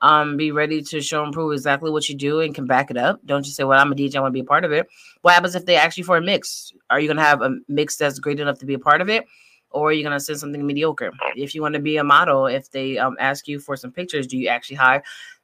Um, 0.01 0.35
be 0.35 0.51
ready 0.51 0.81
to 0.81 1.01
show 1.01 1.23
and 1.23 1.31
prove 1.31 1.53
exactly 1.53 1.91
what 1.91 2.09
you 2.09 2.15
do 2.15 2.41
and 2.41 2.55
can 2.55 2.65
back 2.65 2.89
it 2.89 2.97
up. 2.97 3.19
Don't 3.25 3.43
just 3.43 3.55
say, 3.55 3.63
Well, 3.63 3.79
I'm 3.79 3.91
a 3.91 3.95
DJ, 3.95 4.15
I 4.15 4.21
want 4.21 4.31
to 4.31 4.33
be 4.33 4.41
a 4.41 4.45
part 4.45 4.65
of 4.65 4.71
it. 4.71 4.87
What 5.21 5.35
happens 5.35 5.53
if 5.53 5.65
they 5.65 5.75
ask 5.75 5.97
you 5.97 6.03
for 6.03 6.17
a 6.17 6.21
mix? 6.21 6.73
Are 6.89 6.99
you 6.99 7.07
gonna 7.07 7.21
have 7.21 7.41
a 7.43 7.57
mix 7.67 7.95
that's 7.95 8.17
great 8.17 8.39
enough 8.39 8.57
to 8.59 8.65
be 8.65 8.73
a 8.73 8.79
part 8.79 9.01
of 9.01 9.09
it? 9.09 9.25
Or 9.73 9.89
are 9.89 9.93
you 9.93 10.03
gonna 10.03 10.19
send 10.19 10.39
something 10.39 10.65
mediocre? 10.65 11.11
If 11.35 11.55
you 11.55 11.61
want 11.61 11.73
to 11.73 11.81
be 11.81 11.97
a 11.97 12.03
model, 12.03 12.45
if 12.45 12.71
they 12.71 12.97
um, 12.97 13.17
ask 13.19 13.47
you 13.47 13.59
for 13.59 13.75
some 13.75 13.91
pictures, 13.91 14.27
do 14.27 14.37
you 14.37 14.47
actually 14.47 14.77
hire 14.77 15.03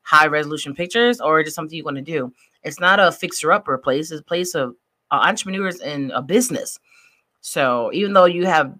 high 0.10 0.26
resolution 0.26 0.74
pictures 0.74 1.22
or 1.22 1.44
just 1.44 1.56
something 1.56 1.78
you 1.78 1.84
want 1.84 1.98
to 1.98 2.02
do. 2.02 2.34
It's 2.64 2.80
not 2.80 3.00
a 3.00 3.12
fixer 3.12 3.52
upper 3.52 3.78
place, 3.78 4.12
it's 4.12 4.22
a 4.22 4.24
place 4.24 4.56
of 4.56 4.76
uh, 5.12 5.20
entrepreneurs 5.22 5.80
in 5.82 6.12
a 6.12 6.22
business. 6.22 6.80
So 7.42 7.92
even 7.94 8.14
though 8.14 8.26
you 8.26 8.48
have 8.48 8.74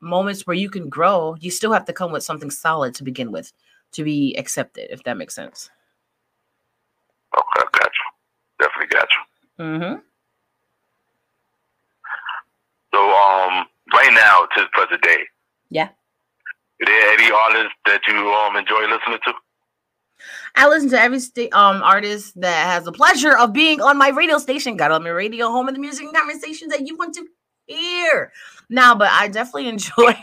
moments 0.00 0.46
where 0.46 0.54
you 0.54 0.68
can 0.68 0.90
grow, 0.90 1.36
you 1.40 1.50
still 1.50 1.72
have 1.72 1.86
to 1.86 1.92
come 1.92 2.12
with 2.12 2.22
something 2.22 2.50
solid 2.50 2.94
to 2.96 3.04
begin 3.04 3.32
with 3.32 3.52
to 3.92 4.04
be 4.04 4.34
accepted, 4.36 4.92
if 4.92 5.02
that 5.04 5.16
makes 5.16 5.34
sense. 5.34 5.70
Okay, 7.34 7.66
gotcha. 7.72 8.04
Definitely 8.60 8.88
gotcha. 8.88 9.18
Mm-hmm. 9.58 10.00
So 12.92 13.00
um 13.00 13.66
right 13.94 14.12
now 14.12 14.46
to 14.54 14.62
the 14.62 14.68
present 14.72 15.02
day. 15.02 15.24
Yeah. 15.70 15.88
Are 16.82 16.86
there 16.86 17.12
any 17.12 17.30
artists 17.30 17.78
that 17.86 18.00
you 18.08 18.16
um 18.16 18.56
enjoy 18.56 18.82
listening 18.82 19.20
to? 19.26 19.32
I 20.56 20.68
listen 20.68 20.90
to 20.90 21.00
every 21.00 21.20
sta- 21.20 21.52
um 21.52 21.82
artist 21.82 22.40
that 22.40 22.66
has 22.66 22.84
the 22.84 22.92
pleasure 22.92 23.36
of 23.36 23.52
being 23.52 23.80
on 23.80 23.96
my 23.96 24.08
radio 24.08 24.38
station. 24.38 24.76
Got 24.76 24.90
on 24.90 25.02
my 25.02 25.10
radio, 25.10 25.48
home 25.48 25.68
of 25.68 25.74
the 25.74 25.80
music 25.80 26.06
and 26.06 26.14
conversations 26.14 26.72
that 26.72 26.86
you 26.86 26.96
want 26.96 27.14
to 27.14 27.26
hear. 27.66 28.32
Now, 28.68 28.94
but 28.94 29.08
I 29.10 29.28
definitely 29.28 29.68
enjoy 29.68 30.14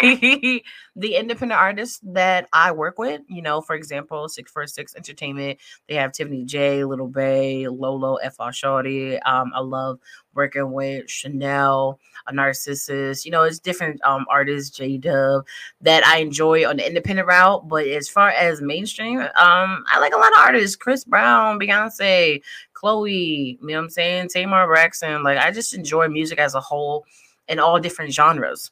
the 0.96 1.16
independent 1.16 1.60
artists 1.60 2.00
that 2.04 2.48
I 2.52 2.72
work 2.72 2.98
with. 2.98 3.22
You 3.28 3.42
know, 3.42 3.62
for 3.62 3.76
example, 3.76 4.28
Six 4.28 4.52
Four 4.52 4.68
Six 4.68 4.96
Entertainment. 4.96 5.60
They 5.88 5.96
have 5.96 6.12
Tiffany 6.12 6.44
J, 6.44 6.84
Little 6.84 7.08
Bay, 7.08 7.68
Lolo, 7.68 8.16
F.R. 8.16 8.52
Shorty. 8.52 9.20
Um, 9.20 9.52
I 9.56 9.60
love 9.62 10.00
working 10.34 10.72
with 10.72 11.10
Chanel, 11.10 12.00
a 12.28 12.34
narcissist. 12.34 13.26
You 13.26 13.32
know, 13.32 13.44
it's 13.44 13.60
different 13.60 14.04
um 14.04 14.26
artists, 14.30 14.76
J 14.76 14.98
Dub, 14.98 15.46
that 15.82 16.06
I 16.06 16.18
enjoy 16.18 16.68
on 16.68 16.78
the 16.78 16.88
independent 16.88 17.28
route. 17.28 17.68
But 17.68 17.88
as 17.88 18.10
far 18.10 18.30
as 18.30 18.62
mainstream, 18.62 19.20
um, 19.20 19.84
I 19.88 20.00
like 20.00 20.14
a 20.14 20.18
lot 20.18 20.34
of 20.34 20.40
artists: 20.40 20.76
Chris 20.76 21.04
Brown, 21.04 21.60
Beyonce, 21.60 22.42
Chloe. 22.74 23.60
You 23.62 23.68
know 23.68 23.76
what 23.76 23.84
I'm 23.84 23.90
saying? 23.90 24.30
Tamar 24.30 24.68
Braxton. 24.68 25.24
Like 25.24 25.38
I 25.38 25.52
just 25.52 25.74
enjoy 25.74 26.08
music 26.08 26.40
as 26.40 26.56
a 26.56 26.62
whole 26.62 27.06
in 27.48 27.60
all 27.60 27.80
different 27.80 28.14
genres. 28.14 28.72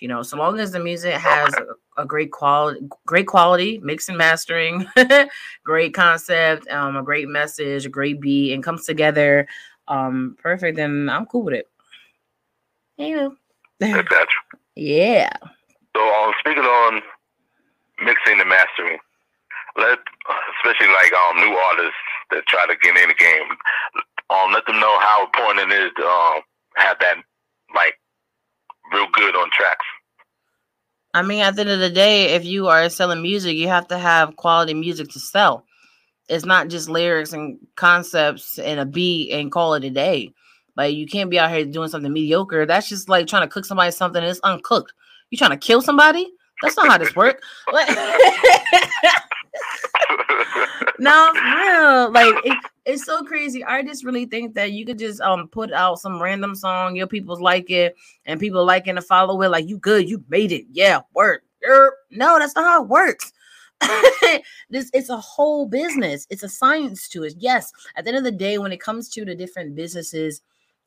You 0.00 0.08
know, 0.08 0.22
so 0.22 0.36
long 0.36 0.58
as 0.58 0.72
the 0.72 0.80
music 0.80 1.14
has 1.14 1.54
a, 1.54 2.02
a 2.02 2.06
great 2.06 2.32
quality, 2.32 2.80
great 3.06 3.26
quality, 3.26 3.78
mix 3.84 4.08
and 4.08 4.18
mastering, 4.18 4.86
great 5.64 5.94
concept, 5.94 6.66
um, 6.68 6.96
a 6.96 7.02
great 7.02 7.28
message, 7.28 7.86
a 7.86 7.88
great 7.88 8.20
beat, 8.20 8.52
and 8.52 8.64
comes 8.64 8.84
together 8.84 9.46
um 9.88 10.36
perfect, 10.40 10.76
then 10.76 11.08
I'm 11.08 11.26
cool 11.26 11.42
with 11.42 11.54
it. 11.54 11.68
You 12.96 13.16
know. 13.16 13.36
yeah. 14.76 15.32
So 15.96 16.02
um 16.02 16.32
speaking 16.40 16.62
on 16.62 17.02
mixing 18.00 18.40
and 18.40 18.48
mastering, 18.48 18.98
let 19.76 19.98
especially 20.56 20.92
like 20.92 21.12
um 21.12 21.36
new 21.36 21.54
artists 21.54 21.94
that 22.30 22.46
try 22.46 22.66
to 22.66 22.76
get 22.76 22.96
in 22.96 23.08
the 23.08 23.14
game, 23.14 23.48
um 24.30 24.52
let 24.52 24.64
them 24.66 24.80
know 24.80 24.98
how 25.00 25.24
important 25.26 25.72
it 25.72 25.82
is 25.82 25.90
to 25.96 26.06
um 26.06 26.42
have 26.76 26.98
that 27.00 27.16
like 27.74 27.94
real 28.92 29.06
good 29.12 29.36
on 29.36 29.50
tracks. 29.52 29.84
I 31.14 31.22
mean, 31.22 31.42
at 31.42 31.56
the 31.56 31.62
end 31.62 31.70
of 31.70 31.80
the 31.80 31.90
day, 31.90 32.34
if 32.34 32.44
you 32.44 32.68
are 32.68 32.88
selling 32.88 33.22
music, 33.22 33.56
you 33.56 33.68
have 33.68 33.88
to 33.88 33.98
have 33.98 34.36
quality 34.36 34.74
music 34.74 35.08
to 35.10 35.20
sell. 35.20 35.64
It's 36.28 36.46
not 36.46 36.68
just 36.68 36.88
lyrics 36.88 37.32
and 37.32 37.58
concepts 37.76 38.58
and 38.58 38.80
a 38.80 38.86
beat 38.86 39.32
and 39.32 39.52
call 39.52 39.74
it 39.74 39.84
a 39.84 39.90
day. 39.90 40.32
Like 40.76 40.94
you 40.94 41.06
can't 41.06 41.30
be 41.30 41.38
out 41.38 41.50
here 41.50 41.66
doing 41.66 41.88
something 41.88 42.12
mediocre. 42.12 42.64
That's 42.64 42.88
just 42.88 43.08
like 43.08 43.26
trying 43.26 43.42
to 43.42 43.52
cook 43.52 43.66
somebody 43.66 43.90
something 43.90 44.22
that's 44.22 44.40
uncooked. 44.40 44.94
You 45.30 45.36
trying 45.36 45.50
to 45.50 45.58
kill 45.58 45.82
somebody? 45.82 46.26
That's 46.62 46.76
not 46.76 46.88
how 46.88 46.98
this 46.98 47.14
works. 47.14 47.46
no, 50.98 51.32
real. 51.32 52.12
Like 52.12 52.34
it, 52.44 52.58
it's 52.84 53.04
so 53.04 53.22
crazy 53.24 53.42
crazy. 53.42 53.64
Artists 53.64 54.04
really 54.04 54.26
think 54.26 54.54
that 54.54 54.72
you 54.72 54.86
could 54.86 54.98
just 54.98 55.20
um 55.20 55.48
put 55.48 55.72
out 55.72 55.98
some 55.98 56.22
random 56.22 56.54
song, 56.54 56.96
your 56.96 57.06
people's 57.06 57.40
like 57.40 57.70
it, 57.70 57.96
and 58.24 58.38
people 58.38 58.64
liking 58.64 58.94
to 58.94 59.02
follow 59.02 59.40
it. 59.42 59.48
Like 59.48 59.68
you 59.68 59.78
good, 59.78 60.08
you 60.08 60.24
made 60.28 60.52
it. 60.52 60.66
Yeah, 60.70 61.00
work. 61.14 61.42
No, 62.10 62.38
that's 62.38 62.54
not 62.54 62.64
how 62.64 62.82
it 62.82 62.88
works. 62.88 63.32
this 64.70 64.90
it's 64.94 65.08
a 65.08 65.16
whole 65.16 65.66
business. 65.66 66.26
It's 66.30 66.42
a 66.42 66.48
science 66.48 67.08
to 67.08 67.24
it. 67.24 67.34
Yes, 67.38 67.72
at 67.96 68.04
the 68.04 68.10
end 68.10 68.18
of 68.18 68.24
the 68.24 68.30
day, 68.30 68.58
when 68.58 68.72
it 68.72 68.80
comes 68.80 69.08
to 69.10 69.24
the 69.24 69.34
different 69.34 69.74
businesses 69.74 70.42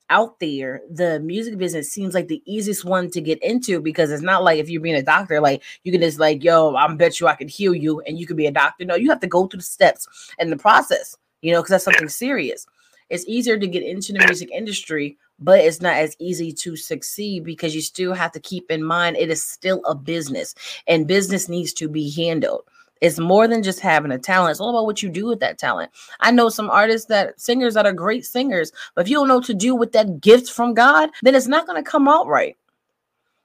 out 0.09 0.39
there, 0.39 0.81
the 0.89 1.19
music 1.19 1.57
business 1.57 1.91
seems 1.91 2.13
like 2.13 2.27
the 2.27 2.41
easiest 2.45 2.85
one 2.85 3.09
to 3.11 3.21
get 3.21 3.41
into 3.41 3.81
because 3.81 4.11
it's 4.11 4.21
not 4.21 4.43
like 4.43 4.59
if 4.59 4.69
you're 4.69 4.81
being 4.81 4.95
a 4.95 5.03
doctor, 5.03 5.39
like 5.39 5.63
you 5.83 5.91
can 5.91 6.01
just 6.01 6.19
like, 6.19 6.43
yo, 6.43 6.75
I 6.75 6.93
bet 6.93 7.19
you 7.19 7.27
I 7.27 7.35
can 7.35 7.47
heal 7.47 7.73
you 7.73 8.01
and 8.01 8.19
you 8.19 8.27
could 8.27 8.37
be 8.37 8.47
a 8.47 8.51
doctor. 8.51 8.85
No, 8.85 8.95
you 8.95 9.09
have 9.09 9.19
to 9.21 9.27
go 9.27 9.47
through 9.47 9.59
the 9.59 9.63
steps 9.63 10.07
and 10.39 10.51
the 10.51 10.57
process, 10.57 11.17
you 11.41 11.51
know, 11.51 11.61
because 11.61 11.71
that's 11.71 11.83
something 11.85 12.09
serious. 12.09 12.65
It's 13.09 13.25
easier 13.27 13.57
to 13.57 13.67
get 13.67 13.83
into 13.83 14.13
the 14.13 14.19
music 14.19 14.49
industry, 14.51 15.17
but 15.39 15.59
it's 15.59 15.81
not 15.81 15.95
as 15.95 16.15
easy 16.19 16.51
to 16.51 16.75
succeed 16.75 17.43
because 17.43 17.75
you 17.75 17.81
still 17.81 18.13
have 18.13 18.31
to 18.31 18.39
keep 18.39 18.71
in 18.71 18.83
mind 18.83 19.17
it 19.17 19.29
is 19.29 19.43
still 19.43 19.81
a 19.85 19.93
business 19.93 20.55
and 20.87 21.07
business 21.07 21.49
needs 21.49 21.73
to 21.73 21.87
be 21.87 22.09
handled. 22.11 22.63
It's 23.05 23.19
more 23.19 23.47
than 23.47 23.61
just 23.61 23.79
having 23.79 24.11
a 24.11 24.17
talent. 24.17 24.51
It's 24.51 24.59
all 24.59 24.71
about 24.71 24.87
what 24.87 25.03
you 25.03 25.09
do 25.09 25.27
with 25.27 25.39
that 25.41 25.59
talent. 25.59 25.91
I 26.21 26.31
know 26.31 26.49
some 26.49 26.71
artists 26.71 27.07
that 27.07 27.39
singers 27.39 27.75
that 27.75 27.85
are 27.85 27.93
great 27.93 28.25
singers, 28.25 28.71
but 28.95 29.01
if 29.01 29.09
you 29.09 29.15
don't 29.15 29.27
know 29.27 29.35
what 29.35 29.45
to 29.45 29.53
do 29.53 29.75
with 29.75 29.91
that 29.91 30.21
gift 30.21 30.49
from 30.49 30.73
God, 30.73 31.11
then 31.21 31.35
it's 31.35 31.47
not 31.47 31.67
going 31.67 31.81
to 31.81 31.89
come 31.89 32.07
out 32.07 32.27
right. 32.27 32.57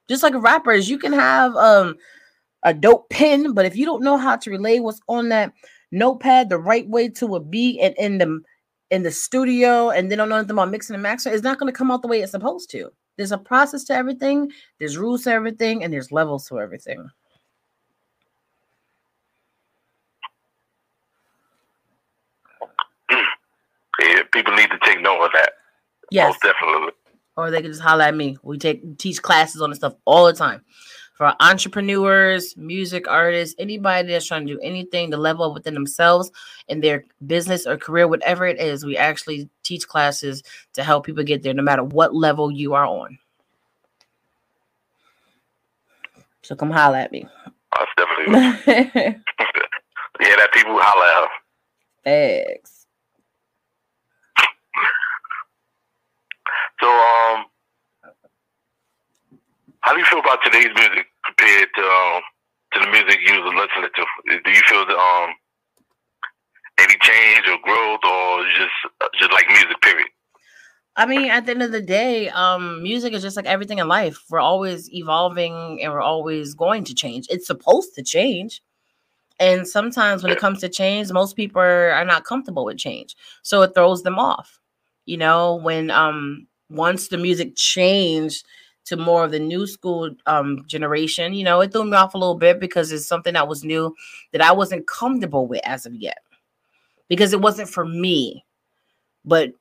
Just 0.09 0.23
like 0.23 0.33
rappers, 0.35 0.89
you 0.89 0.97
can 0.97 1.13
have 1.13 1.55
um 1.55 1.95
a 2.63 2.73
dope 2.73 3.09
pen, 3.09 3.53
but 3.53 3.65
if 3.65 3.75
you 3.75 3.85
don't 3.85 4.03
know 4.03 4.17
how 4.17 4.35
to 4.35 4.49
relay 4.49 4.79
what's 4.79 5.01
on 5.07 5.29
that 5.29 5.53
notepad 5.91 6.49
the 6.49 6.57
right 6.57 6.87
way 6.89 7.09
to 7.09 7.35
a 7.35 7.39
beat 7.39 7.79
and 7.81 7.95
in 7.97 8.17
the 8.17 8.41
in 8.89 9.03
the 9.03 9.11
studio 9.11 9.89
and 9.89 10.11
they 10.11 10.15
don't 10.15 10.29
know 10.29 10.37
anything 10.37 10.51
about 10.51 10.71
mixing 10.71 10.95
and 10.95 11.03
mastering, 11.03 11.35
it's 11.35 11.43
not 11.43 11.59
going 11.59 11.71
to 11.71 11.77
come 11.77 11.91
out 11.91 12.01
the 12.01 12.07
way 12.07 12.21
it's 12.21 12.31
supposed 12.31 12.71
to. 12.71 12.89
There's 13.17 13.31
a 13.31 13.37
process 13.37 13.83
to 13.85 13.93
everything, 13.93 14.51
there's 14.79 14.97
rules 14.97 15.23
to 15.25 15.31
everything, 15.31 15.83
and 15.83 15.93
there's 15.93 16.11
levels 16.11 16.47
to 16.47 16.59
everything. 16.59 17.09
Yeah, 24.01 24.23
people 24.31 24.55
need 24.55 24.69
to 24.71 24.79
take 24.83 25.01
note 25.01 25.25
of 25.25 25.31
that. 25.33 25.53
Yes. 26.09 26.29
Most 26.33 26.41
definitely. 26.41 26.93
Or 27.37 27.51
they 27.51 27.61
can 27.61 27.71
just 27.71 27.81
holler 27.81 28.03
at 28.03 28.15
me. 28.15 28.37
We 28.43 28.57
take 28.57 28.97
teach 28.97 29.21
classes 29.21 29.61
on 29.61 29.69
this 29.69 29.77
stuff 29.79 29.95
all 30.05 30.25
the 30.25 30.33
time. 30.33 30.63
For 31.13 31.33
entrepreneurs, 31.39 32.57
music 32.57 33.07
artists, 33.07 33.55
anybody 33.59 34.07
that's 34.07 34.25
trying 34.25 34.47
to 34.47 34.53
do 34.53 34.59
anything 34.61 35.11
to 35.11 35.17
level 35.17 35.45
up 35.45 35.53
within 35.53 35.75
themselves 35.75 36.31
in 36.67 36.81
their 36.81 37.05
business 37.27 37.67
or 37.67 37.77
career, 37.77 38.07
whatever 38.07 38.47
it 38.47 38.59
is, 38.59 38.83
we 38.83 38.97
actually 38.97 39.47
teach 39.61 39.87
classes 39.87 40.41
to 40.73 40.83
help 40.83 41.05
people 41.05 41.23
get 41.23 41.43
there 41.43 41.53
no 41.53 41.61
matter 41.61 41.83
what 41.83 42.15
level 42.15 42.51
you 42.51 42.73
are 42.73 42.85
on. 42.85 43.19
So 46.41 46.55
come 46.55 46.71
holler 46.71 46.97
at 46.97 47.11
me. 47.11 47.27
That's 47.77 47.91
definitely. 47.97 48.33
yeah, 50.19 50.35
that 50.37 50.49
people 50.53 50.73
holler 50.75 51.05
at 51.05 51.23
her. 51.23 51.29
Thanks. 52.03 52.87
So, 56.81 56.87
um, 56.89 57.45
how 59.81 59.93
do 59.93 59.99
you 59.99 60.05
feel 60.05 60.19
about 60.19 60.39
today's 60.43 60.69
music 60.75 61.05
compared 61.25 61.69
to 61.75 61.81
um, 61.81 62.21
to 62.73 62.79
the 62.79 62.91
music 62.91 63.19
you 63.25 63.41
was 63.41 63.53
listening 63.53 63.89
to? 63.95 64.41
Do 64.43 64.51
you 64.51 64.61
feel 64.67 64.85
that 64.85 64.97
um 64.97 65.29
any 66.79 66.95
change 67.01 67.45
or 67.47 67.57
growth, 67.63 67.99
or 68.03 68.43
just 68.57 68.73
just 69.19 69.31
like 69.31 69.47
music? 69.49 69.79
Period. 69.81 70.07
I 70.97 71.05
mean, 71.05 71.31
at 71.31 71.45
the 71.45 71.51
end 71.51 71.63
of 71.63 71.71
the 71.71 71.81
day, 71.81 72.29
um, 72.29 72.83
music 72.83 73.13
is 73.13 73.21
just 73.21 73.37
like 73.37 73.45
everything 73.45 73.79
in 73.79 73.87
life. 73.87 74.23
We're 74.29 74.39
always 74.39 74.91
evolving 74.93 75.79
and 75.81 75.93
we're 75.93 76.01
always 76.01 76.53
going 76.53 76.83
to 76.85 76.93
change. 76.93 77.27
It's 77.29 77.47
supposed 77.47 77.95
to 77.95 78.03
change. 78.03 78.61
And 79.39 79.67
sometimes 79.67 80.21
when 80.21 80.31
it 80.31 80.37
comes 80.39 80.59
to 80.59 80.69
change, 80.69 81.11
most 81.11 81.35
people 81.35 81.61
are 81.61 82.05
not 82.05 82.25
comfortable 82.25 82.65
with 82.65 82.77
change. 82.77 83.15
So 83.41 83.61
it 83.61 83.73
throws 83.73 84.03
them 84.03 84.19
off. 84.19 84.59
You 85.05 85.17
know, 85.17 85.55
when 85.55 85.89
um 85.91 86.47
once 86.71 87.07
the 87.07 87.17
music 87.17 87.55
changed 87.55 88.45
to 88.85 88.97
more 88.97 89.23
of 89.23 89.31
the 89.31 89.39
new 89.39 89.67
school 89.67 90.09
um, 90.25 90.63
generation, 90.67 91.33
you 91.33 91.43
know, 91.43 91.61
it 91.61 91.71
threw 91.71 91.85
me 91.85 91.95
off 91.95 92.15
a 92.15 92.17
little 92.17 92.35
bit 92.35 92.59
because 92.59 92.91
it's 92.91 93.05
something 93.05 93.33
that 93.33 93.47
was 93.47 93.63
new 93.63 93.95
that 94.31 94.41
I 94.41 94.51
wasn't 94.51 94.87
comfortable 94.87 95.47
with 95.47 95.61
as 95.65 95.85
of 95.85 95.93
yet 95.95 96.19
because 97.07 97.33
it 97.33 97.41
wasn't 97.41 97.69
for 97.69 97.85
me. 97.85 98.45
But 99.23 99.53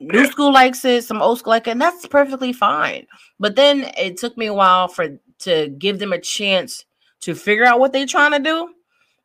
new 0.00 0.26
school 0.26 0.52
likes 0.52 0.84
it, 0.84 1.04
some 1.04 1.20
old 1.20 1.38
school 1.38 1.50
like 1.50 1.66
it, 1.66 1.72
and 1.72 1.80
that's 1.80 2.06
perfectly 2.06 2.52
fine. 2.52 3.06
But 3.38 3.56
then 3.56 3.90
it 3.98 4.16
took 4.16 4.36
me 4.36 4.46
a 4.46 4.54
while 4.54 4.88
for 4.88 5.18
to 5.40 5.68
give 5.78 5.98
them 5.98 6.12
a 6.12 6.20
chance 6.20 6.84
to 7.20 7.34
figure 7.34 7.64
out 7.64 7.80
what 7.80 7.92
they're 7.92 8.06
trying 8.06 8.32
to 8.32 8.38
do. 8.38 8.70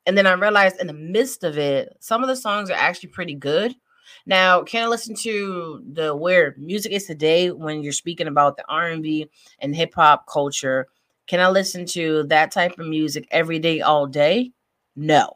And 0.05 0.17
then 0.17 0.25
I 0.25 0.33
realized 0.33 0.79
in 0.81 0.87
the 0.87 0.93
midst 0.93 1.43
of 1.43 1.57
it, 1.57 1.95
some 1.99 2.23
of 2.23 2.27
the 2.27 2.35
songs 2.35 2.69
are 2.69 2.77
actually 2.77 3.09
pretty 3.09 3.35
good. 3.35 3.75
Now, 4.25 4.63
can 4.63 4.83
I 4.83 4.87
listen 4.87 5.15
to 5.15 5.83
the 5.93 6.15
where 6.15 6.55
music 6.57 6.91
is 6.91 7.05
today 7.05 7.51
when 7.51 7.81
you're 7.81 7.93
speaking 7.93 8.27
about 8.27 8.57
the 8.57 8.63
R&B 8.69 9.29
and 9.59 9.75
hip 9.75 9.93
hop 9.95 10.27
culture? 10.27 10.87
Can 11.27 11.39
I 11.39 11.49
listen 11.49 11.85
to 11.87 12.23
that 12.23 12.51
type 12.51 12.77
of 12.77 12.87
music 12.87 13.27
every 13.31 13.59
day 13.59 13.81
all 13.81 14.05
day? 14.05 14.51
No. 14.95 15.31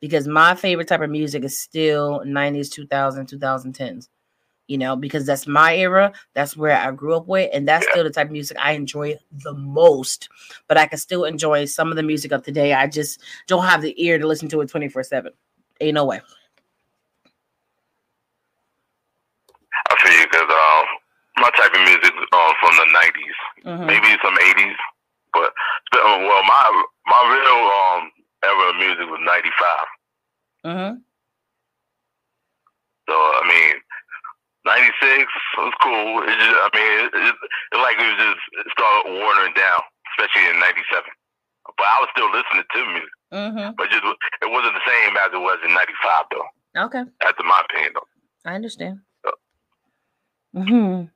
Because 0.00 0.26
my 0.26 0.54
favorite 0.54 0.88
type 0.88 1.00
of 1.00 1.10
music 1.10 1.44
is 1.44 1.58
still 1.58 2.22
90s, 2.24 2.70
2000, 2.70 3.26
2010s. 3.26 4.08
You 4.68 4.78
know, 4.78 4.96
because 4.96 5.26
that's 5.26 5.46
my 5.46 5.76
era, 5.76 6.12
that's 6.34 6.56
where 6.56 6.74
I 6.76 6.92
grew 6.92 7.14
up 7.14 7.26
with, 7.26 7.50
and 7.52 7.68
that's 7.68 7.86
still 7.90 8.04
the 8.04 8.10
type 8.10 8.28
of 8.28 8.32
music 8.32 8.56
I 8.58 8.72
enjoy 8.72 9.16
the 9.44 9.52
most. 9.52 10.30
But 10.66 10.78
I 10.78 10.86
can 10.86 10.98
still 10.98 11.24
enjoy 11.24 11.66
some 11.66 11.90
of 11.90 11.96
the 11.96 12.02
music 12.02 12.32
of 12.32 12.42
today. 12.42 12.72
I 12.72 12.86
just 12.86 13.20
don't 13.48 13.64
have 13.64 13.82
the 13.82 13.92
ear 14.02 14.18
to 14.18 14.26
listen 14.26 14.48
to 14.48 14.60
it 14.62 14.70
24 14.70 15.02
7. 15.02 15.32
Ain't 15.80 15.94
no 15.94 16.06
way. 16.06 16.22
I 19.90 19.96
feel 20.00 20.18
you 20.18 20.26
because 20.30 20.42
um, 20.42 20.86
my 21.36 21.50
type 21.50 21.74
of 21.74 21.80
music 21.80 22.12
um, 22.32 22.52
from 22.60 22.76
the 22.76 22.86
90s, 23.64 23.78
Mhm. 23.78 23.86
maybe 23.86 24.08
some 24.22 24.36
80s, 24.36 24.76
but 25.32 25.52
uh, 25.94 26.18
well, 26.26 26.42
my 26.44 26.64
my 27.06 27.20
real 27.32 27.60
um, 27.80 28.10
era 28.44 28.70
of 28.70 28.76
music 28.76 29.06
was 29.10 29.20
95. 29.22 29.86
Mm-hmm. 30.66 30.94
So 33.08 33.14
I 33.14 33.42
mean, 33.48 33.74
'96 34.64 35.26
was 35.58 35.74
cool. 35.82 36.22
It 36.22 36.36
just, 36.38 36.54
I 36.54 36.68
mean, 36.74 36.92
it, 37.06 37.10
it, 37.14 37.34
it 37.74 37.78
like 37.82 37.98
it 37.98 38.06
was 38.06 38.18
just 38.22 38.42
it 38.62 38.66
started 38.72 39.10
watering 39.18 39.54
down, 39.54 39.80
especially 40.14 40.46
in 40.54 40.60
'97. 40.60 41.02
But 41.76 41.86
I 41.86 41.96
was 42.00 42.10
still 42.14 42.30
listening 42.30 42.66
to 42.66 42.80
music, 42.94 43.14
Mm-hmm. 43.32 43.70
but 43.78 43.90
just 43.90 44.04
it 44.04 44.50
wasn't 44.50 44.74
the 44.74 44.86
same 44.86 45.16
as 45.18 45.30
it 45.34 45.40
was 45.42 45.58
in 45.66 45.74
'95, 45.74 46.26
though. 46.30 46.48
Okay. 46.86 47.04
After 47.26 47.42
my 47.44 47.60
opinion, 47.68 47.92
though. 47.94 48.08
I 48.50 48.54
understand. 48.54 49.00
Yeah. 49.24 50.60
Mm-hmm. 50.62 51.06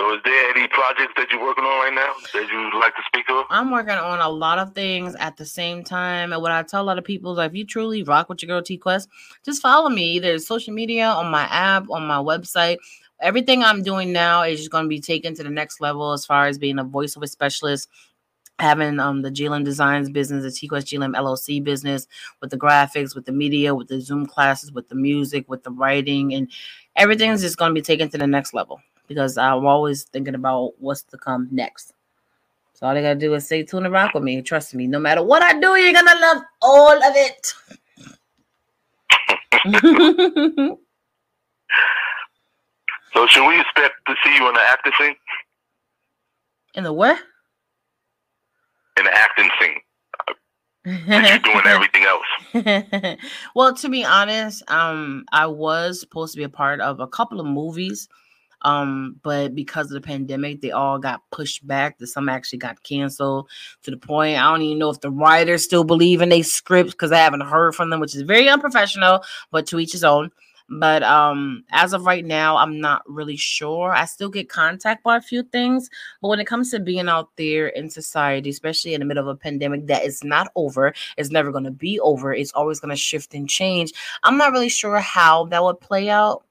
So, 0.00 0.14
is 0.14 0.20
there 0.24 0.50
any 0.56 0.66
projects 0.68 1.12
that 1.18 1.30
you're 1.30 1.42
working 1.42 1.62
on 1.62 1.84
right 1.84 1.94
now 1.94 2.14
that 2.32 2.48
you'd 2.50 2.80
like 2.80 2.96
to 2.96 3.02
speak 3.04 3.26
of? 3.28 3.44
I'm 3.50 3.70
working 3.70 3.92
on 3.92 4.18
a 4.20 4.30
lot 4.30 4.58
of 4.58 4.72
things 4.72 5.14
at 5.16 5.36
the 5.36 5.44
same 5.44 5.84
time. 5.84 6.32
And 6.32 6.40
what 6.40 6.52
I 6.52 6.62
tell 6.62 6.80
a 6.80 6.88
lot 6.88 6.96
of 6.96 7.04
people 7.04 7.32
is 7.32 7.36
like, 7.36 7.50
if 7.50 7.54
you 7.54 7.66
truly 7.66 8.02
rock 8.02 8.30
with 8.30 8.42
your 8.42 8.46
girl 8.46 8.62
T 8.62 8.78
Quest, 8.78 9.10
just 9.44 9.60
follow 9.60 9.90
me 9.90 10.12
either 10.12 10.38
social 10.38 10.72
media, 10.72 11.04
on 11.04 11.30
my 11.30 11.42
app, 11.50 11.90
on 11.90 12.06
my 12.06 12.16
website. 12.16 12.78
Everything 13.20 13.62
I'm 13.62 13.82
doing 13.82 14.10
now 14.10 14.42
is 14.42 14.60
just 14.60 14.70
going 14.70 14.84
to 14.84 14.88
be 14.88 15.00
taken 15.00 15.34
to 15.34 15.42
the 15.42 15.50
next 15.50 15.82
level 15.82 16.12
as 16.14 16.24
far 16.24 16.46
as 16.46 16.56
being 16.56 16.78
a 16.78 16.84
voiceover 16.84 17.28
specialist, 17.28 17.86
having 18.58 18.98
um 19.00 19.20
the 19.20 19.30
GLM 19.30 19.66
Designs 19.66 20.08
business, 20.08 20.44
the 20.44 20.50
T 20.50 20.66
Quest 20.66 20.86
GLM 20.86 21.14
LLC 21.14 21.62
business, 21.62 22.06
with 22.40 22.48
the 22.48 22.58
graphics, 22.58 23.14
with 23.14 23.26
the 23.26 23.32
media, 23.32 23.74
with 23.74 23.88
the 23.88 24.00
Zoom 24.00 24.24
classes, 24.24 24.72
with 24.72 24.88
the 24.88 24.94
music, 24.94 25.46
with 25.46 25.62
the 25.62 25.70
writing, 25.70 26.32
and 26.32 26.50
everything's 26.96 27.42
just 27.42 27.58
going 27.58 27.68
to 27.68 27.74
be 27.74 27.82
taken 27.82 28.08
to 28.08 28.16
the 28.16 28.26
next 28.26 28.54
level 28.54 28.80
because 29.10 29.36
I'm 29.36 29.66
always 29.66 30.04
thinking 30.04 30.36
about 30.36 30.74
what's 30.78 31.02
to 31.02 31.18
come 31.18 31.48
next. 31.50 31.92
So 32.74 32.86
all 32.86 32.94
they 32.94 33.02
gotta 33.02 33.18
do 33.18 33.34
is 33.34 33.44
stay 33.44 33.64
tuned 33.64 33.84
and 33.84 33.92
rock 33.92 34.14
with 34.14 34.22
me. 34.22 34.40
Trust 34.40 34.72
me, 34.74 34.86
no 34.86 35.00
matter 35.00 35.22
what 35.22 35.42
I 35.42 35.58
do, 35.58 35.74
you're 35.74 35.92
gonna 35.92 36.20
love 36.20 36.42
all 36.62 36.96
of 36.96 37.12
it. 37.16 37.52
So, 43.12 43.26
should 43.26 43.46
we 43.46 43.60
expect 43.60 43.94
to 44.06 44.14
see 44.24 44.36
you 44.36 44.46
in 44.46 44.54
the 44.54 44.60
acting 44.60 44.92
scene? 44.98 45.16
In 46.74 46.84
the 46.84 46.92
what? 46.92 47.18
In 48.96 49.04
the 49.04 49.12
acting 49.12 49.48
scene, 49.60 49.80
you're 50.86 51.38
doing 51.40 51.62
everything 51.66 52.04
else. 52.04 53.16
well, 53.56 53.74
to 53.74 53.88
be 53.88 54.04
honest, 54.04 54.62
um, 54.70 55.24
I 55.32 55.46
was 55.46 56.00
supposed 56.00 56.34
to 56.34 56.38
be 56.38 56.44
a 56.44 56.48
part 56.48 56.80
of 56.80 57.00
a 57.00 57.08
couple 57.08 57.40
of 57.40 57.46
movies. 57.46 58.08
Um, 58.62 59.16
but 59.22 59.54
because 59.54 59.86
of 59.86 59.92
the 59.92 60.06
pandemic, 60.06 60.60
they 60.60 60.70
all 60.70 60.98
got 60.98 61.22
pushed 61.30 61.66
back. 61.66 61.98
The 61.98 62.06
some 62.06 62.28
actually 62.28 62.58
got 62.58 62.82
canceled 62.82 63.48
to 63.82 63.90
the 63.90 63.96
point 63.96 64.38
I 64.38 64.50
don't 64.50 64.62
even 64.62 64.78
know 64.78 64.90
if 64.90 65.00
the 65.00 65.10
writers 65.10 65.64
still 65.64 65.84
believe 65.84 66.20
in 66.20 66.28
their 66.28 66.42
scripts 66.42 66.92
because 66.92 67.12
I 67.12 67.18
haven't 67.18 67.40
heard 67.42 67.74
from 67.74 67.90
them, 67.90 68.00
which 68.00 68.14
is 68.14 68.22
very 68.22 68.48
unprofessional. 68.48 69.22
But 69.50 69.66
to 69.68 69.78
each 69.78 69.92
his 69.92 70.04
own. 70.04 70.30
But 70.72 71.02
um, 71.02 71.64
as 71.72 71.92
of 71.92 72.06
right 72.06 72.24
now, 72.24 72.56
I'm 72.56 72.80
not 72.80 73.02
really 73.08 73.36
sure. 73.36 73.92
I 73.92 74.04
still 74.04 74.28
get 74.28 74.48
contact 74.48 75.02
by 75.02 75.16
a 75.16 75.20
few 75.20 75.42
things, 75.42 75.90
but 76.22 76.28
when 76.28 76.38
it 76.38 76.46
comes 76.46 76.70
to 76.70 76.78
being 76.78 77.08
out 77.08 77.30
there 77.36 77.66
in 77.66 77.90
society, 77.90 78.50
especially 78.50 78.94
in 78.94 79.00
the 79.00 79.04
middle 79.04 79.28
of 79.28 79.34
a 79.34 79.36
pandemic 79.36 79.88
that 79.88 80.04
is 80.04 80.22
not 80.22 80.46
over, 80.54 80.94
it's 81.16 81.30
never 81.30 81.50
going 81.50 81.64
to 81.64 81.72
be 81.72 81.98
over. 81.98 82.32
It's 82.32 82.52
always 82.52 82.78
going 82.78 82.90
to 82.90 82.96
shift 82.96 83.34
and 83.34 83.48
change. 83.48 83.92
I'm 84.22 84.36
not 84.36 84.52
really 84.52 84.68
sure 84.68 85.00
how 85.00 85.46
that 85.46 85.64
would 85.64 85.80
play 85.80 86.08
out. 86.08 86.44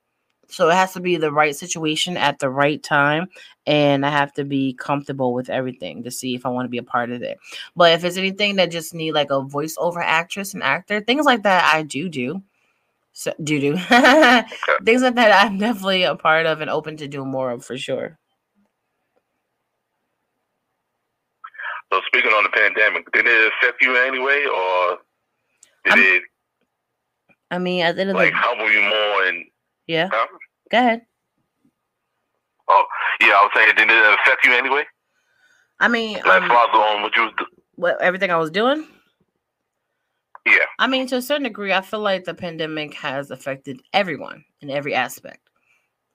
So 0.50 0.70
it 0.70 0.74
has 0.74 0.94
to 0.94 1.00
be 1.00 1.18
the 1.18 1.32
right 1.32 1.56
situation 1.56 2.18
at 2.18 2.40
the 2.40 2.50
right 2.50 2.82
time, 2.82 3.28
and 3.66 4.06
I 4.06 4.10
have 4.10 4.34
to 4.34 4.44
be 4.44 4.74
comfortable 4.74 5.34
with 5.34 5.50
everything 5.50 6.04
to 6.04 6.12
see 6.12 6.36
if 6.36 6.46
I 6.46 6.50
want 6.50 6.66
to 6.66 6.70
be 6.70 6.80
a 6.80 6.84
part 6.84 7.12
of 7.12 7.22
it. 7.22 7.38
But 7.76 7.94
if 7.94 8.04
it's 8.04 8.18
anything 8.18 8.56
that 8.56 8.72
just 8.72 8.94
need 8.94 9.14
like 9.14 9.30
a 9.30 9.42
voiceover 9.42 10.02
actress 10.04 10.54
and 10.54 10.64
actor, 10.64 11.02
things 11.02 11.26
like 11.26 11.44
that, 11.44 11.72
I 11.74 11.84
do 11.84 12.10
do. 12.10 12.42
So 13.14 13.34
do 13.44 13.60
do 13.60 13.78
things 14.84 15.02
like 15.02 15.16
that. 15.16 15.46
I'm 15.46 15.58
definitely 15.58 16.04
a 16.04 16.16
part 16.16 16.46
of 16.46 16.62
and 16.62 16.70
open 16.70 16.98
to 16.98 17.08
do 17.08 17.26
more 17.26 17.52
of 17.52 17.66
for 17.66 17.78
sure. 17.78 18.18
So 21.92 22.02
speaking 22.08 22.32
on 22.32 22.44
the 22.44 22.50
pandemic, 22.50 23.12
did 23.12 23.26
it 23.28 23.52
affect 23.52 23.82
you 23.82 23.98
anyway, 23.98 24.46
or 24.46 24.98
did 25.86 25.94
I'm, 25.94 26.00
it? 26.00 26.24
I 27.52 27.58
mean, 27.58 27.82
at 27.82 27.96
the 27.96 28.02
end 28.02 28.12
of 28.12 28.16
like 28.16 28.32
the 28.32 28.38
humble 28.38 28.72
you 28.72 28.82
more 28.82 29.26
and 29.26 29.46
yeah. 29.90 30.08
huh? 30.14 30.28
Go 30.72 30.78
ahead. 30.78 31.02
Oh 32.70 32.86
yeah, 33.22 33.30
I 33.30 33.42
was 33.42 33.52
saying, 33.56 33.74
did 33.76 33.90
it 33.90 34.14
affect 34.20 34.46
you 34.46 34.54
anyway? 34.54 34.84
I 35.80 35.88
mean, 35.88 36.18
Like 36.26 36.44
um, 36.44 36.50
father 36.50 36.78
on 36.78 37.02
what 37.02 37.16
you 37.16 37.24
was 37.24 37.34
do- 37.38 37.46
what 37.76 38.00
everything 38.02 38.30
I 38.32 38.38
was 38.38 38.52
doing. 38.52 38.86
yeah. 40.46 40.66
I 40.78 40.86
mean, 40.88 41.08
to 41.08 41.16
a 41.18 41.22
certain 41.22 41.44
degree, 41.44 41.74
I 41.74 41.82
feel 41.82 42.02
like 42.02 42.26
the 42.26 42.34
pandemic 42.34 42.94
has 42.96 43.32
affected 43.32 43.82
everyone 43.94 44.44
in 44.62 44.70
every 44.70 44.94
aspect. 44.94 45.40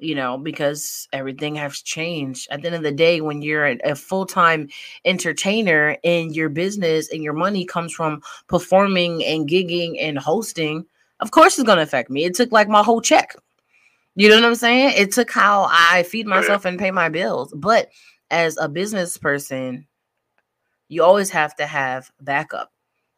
You 0.01 0.15
know, 0.17 0.37
because 0.37 1.09
everything 1.13 1.55
has 1.55 1.81
changed. 1.81 2.49
At 2.51 2.61
the 2.61 2.67
end 2.67 2.75
of 2.77 2.83
the 2.83 2.93
day, 2.93 3.21
when 3.21 3.43
you're 3.43 3.67
a 3.67 3.79
a 3.85 3.95
full-time 3.95 4.69
entertainer 5.05 5.97
and 6.05 6.35
your 6.37 6.49
business 6.49 7.11
and 7.11 7.23
your 7.23 7.33
money 7.33 7.65
comes 7.65 7.93
from 7.93 8.21
performing 8.49 9.25
and 9.25 9.49
gigging 9.49 9.97
and 10.01 10.19
hosting, 10.19 10.85
of 11.21 11.31
course 11.33 11.59
it's 11.59 11.67
gonna 11.67 11.83
affect 11.83 12.11
me. 12.11 12.25
It 12.25 12.35
took 12.35 12.53
like 12.53 12.69
my 12.69 12.83
whole 12.83 13.01
check. 13.01 13.35
You 14.17 14.29
know 14.29 14.37
what 14.37 14.45
I'm 14.45 14.55
saying? 14.55 14.95
It 14.97 15.13
took 15.13 15.31
how 15.31 15.67
I 15.71 16.05
feed 16.05 16.27
myself 16.27 16.65
and 16.65 16.79
pay 16.79 16.91
my 16.93 17.09
bills. 17.09 17.53
But 17.57 17.91
as 18.31 18.57
a 18.59 18.69
business 18.69 19.17
person, 19.19 19.87
you 20.89 21.03
always 21.03 21.31
have 21.31 21.57
to 21.57 21.67
have 21.67 22.11
backup. 22.21 22.71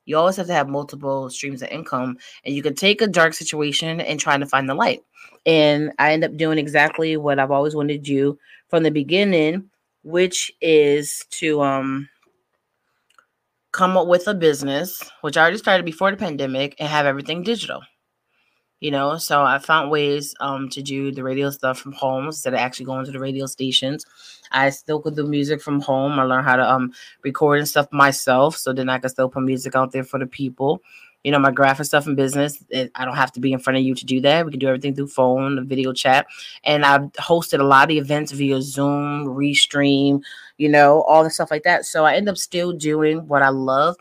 You 0.06 0.16
always 0.16 0.36
have 0.36 0.46
to 0.46 0.54
have 0.54 0.68
multiple 0.68 1.28
streams 1.30 1.62
of 1.62 1.68
income, 1.68 2.18
and 2.44 2.54
you 2.54 2.62
can 2.62 2.74
take 2.74 3.02
a 3.02 3.08
dark 3.08 3.34
situation 3.34 4.00
and 4.00 4.20
try 4.20 4.38
to 4.38 4.46
find 4.46 4.68
the 4.68 4.74
light. 4.74 5.02
And 5.44 5.92
I 5.98 6.12
end 6.12 6.24
up 6.24 6.36
doing 6.36 6.58
exactly 6.58 7.16
what 7.16 7.38
I've 7.38 7.50
always 7.50 7.74
wanted 7.74 8.04
to 8.04 8.10
do 8.10 8.38
from 8.68 8.84
the 8.84 8.90
beginning, 8.90 9.68
which 10.02 10.52
is 10.60 11.24
to 11.32 11.60
um 11.60 12.08
come 13.72 13.96
up 13.96 14.06
with 14.06 14.28
a 14.28 14.34
business, 14.34 15.02
which 15.20 15.36
I 15.36 15.42
already 15.42 15.58
started 15.58 15.84
before 15.84 16.10
the 16.10 16.16
pandemic, 16.16 16.76
and 16.78 16.88
have 16.88 17.04
everything 17.04 17.42
digital. 17.42 17.82
You 18.80 18.90
know, 18.90 19.16
so 19.16 19.42
I 19.42 19.58
found 19.58 19.90
ways 19.90 20.34
um 20.40 20.68
to 20.70 20.82
do 20.82 21.10
the 21.10 21.24
radio 21.24 21.48
stuff 21.50 21.78
from 21.78 21.92
home 21.92 22.26
instead 22.26 22.52
of 22.52 22.60
actually 22.60 22.84
going 22.86 23.06
to 23.06 23.10
the 23.10 23.18
radio 23.18 23.46
stations. 23.46 24.04
I 24.52 24.68
still 24.70 25.00
could 25.00 25.16
do 25.16 25.26
music 25.26 25.62
from 25.62 25.80
home. 25.80 26.18
I 26.18 26.24
learned 26.24 26.46
how 26.46 26.56
to 26.56 26.70
um 26.70 26.92
record 27.24 27.58
and 27.58 27.68
stuff 27.68 27.88
myself, 27.90 28.56
so 28.56 28.74
then 28.74 28.90
I 28.90 28.98
could 28.98 29.10
still 29.10 29.30
put 29.30 29.44
music 29.44 29.74
out 29.74 29.92
there 29.92 30.04
for 30.04 30.18
the 30.18 30.26
people. 30.26 30.82
You 31.24 31.32
know, 31.32 31.38
my 31.38 31.50
graphic 31.50 31.86
stuff 31.86 32.06
and 32.06 32.16
business. 32.16 32.62
It, 32.68 32.92
I 32.94 33.06
don't 33.06 33.16
have 33.16 33.32
to 33.32 33.40
be 33.40 33.52
in 33.52 33.58
front 33.60 33.78
of 33.78 33.82
you 33.82 33.94
to 33.94 34.04
do 34.04 34.20
that. 34.20 34.44
We 34.44 34.52
can 34.52 34.60
do 34.60 34.68
everything 34.68 34.94
through 34.94 35.08
phone, 35.08 35.66
video 35.66 35.94
chat, 35.94 36.26
and 36.62 36.84
I've 36.84 37.10
hosted 37.14 37.60
a 37.60 37.64
lot 37.64 37.90
of 37.90 37.96
events 37.96 38.30
via 38.32 38.60
Zoom, 38.60 39.24
Restream, 39.26 40.20
you 40.58 40.68
know, 40.68 41.00
all 41.02 41.24
the 41.24 41.30
stuff 41.30 41.50
like 41.50 41.62
that. 41.64 41.86
So 41.86 42.04
I 42.04 42.14
end 42.14 42.28
up 42.28 42.36
still 42.36 42.72
doing 42.72 43.26
what 43.26 43.42
I 43.42 43.48
love, 43.48 43.96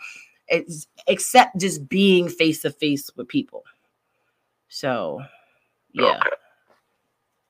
it's, 0.49 0.85
except 1.07 1.59
just 1.59 1.87
being 1.89 2.27
face 2.29 2.61
to 2.63 2.71
face 2.71 3.09
with 3.15 3.29
people. 3.29 3.63
So, 4.75 5.21
yeah, 5.93 6.17
Okay. 6.17 6.29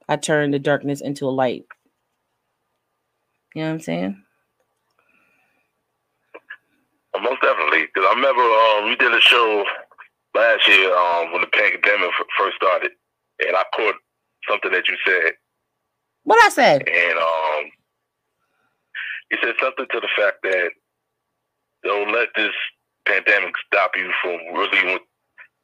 I 0.08 0.16
turned 0.16 0.54
the 0.54 0.60
darkness 0.60 1.02
into 1.02 1.26
a 1.26 1.34
light. 1.34 1.64
You 3.56 3.64
know 3.64 3.70
what 3.70 3.74
I'm 3.74 3.80
saying? 3.80 4.24
Well, 7.12 7.24
most 7.24 7.42
definitely, 7.42 7.88
because 7.88 8.08
I 8.08 8.14
remember 8.14 8.44
um, 8.44 8.90
we 8.90 8.96
did 8.98 9.12
a 9.12 9.22
show 9.22 9.66
last 10.36 10.68
year 10.68 10.96
um, 10.96 11.32
when 11.32 11.42
the 11.42 11.48
pandemic 11.48 12.12
first 12.38 12.58
started, 12.58 12.92
and 13.40 13.58
I 13.58 13.64
caught 13.76 13.96
something 14.48 14.72
that 14.72 14.88
you 14.88 14.96
said, 15.04 15.32
What 16.26 16.44
I 16.46 16.50
said? 16.50 16.88
and 16.88 17.18
um, 17.18 17.72
you 19.32 19.38
said 19.42 19.56
something 19.60 19.88
to 19.92 20.00
the 20.00 20.10
fact 20.16 20.44
that 20.44 20.70
don't 21.84 22.14
let 22.14 22.30
this 22.36 22.54
pandemic 23.08 23.56
stop 23.66 23.94
you 23.96 24.12
from 24.22 24.38
really 24.54 25.00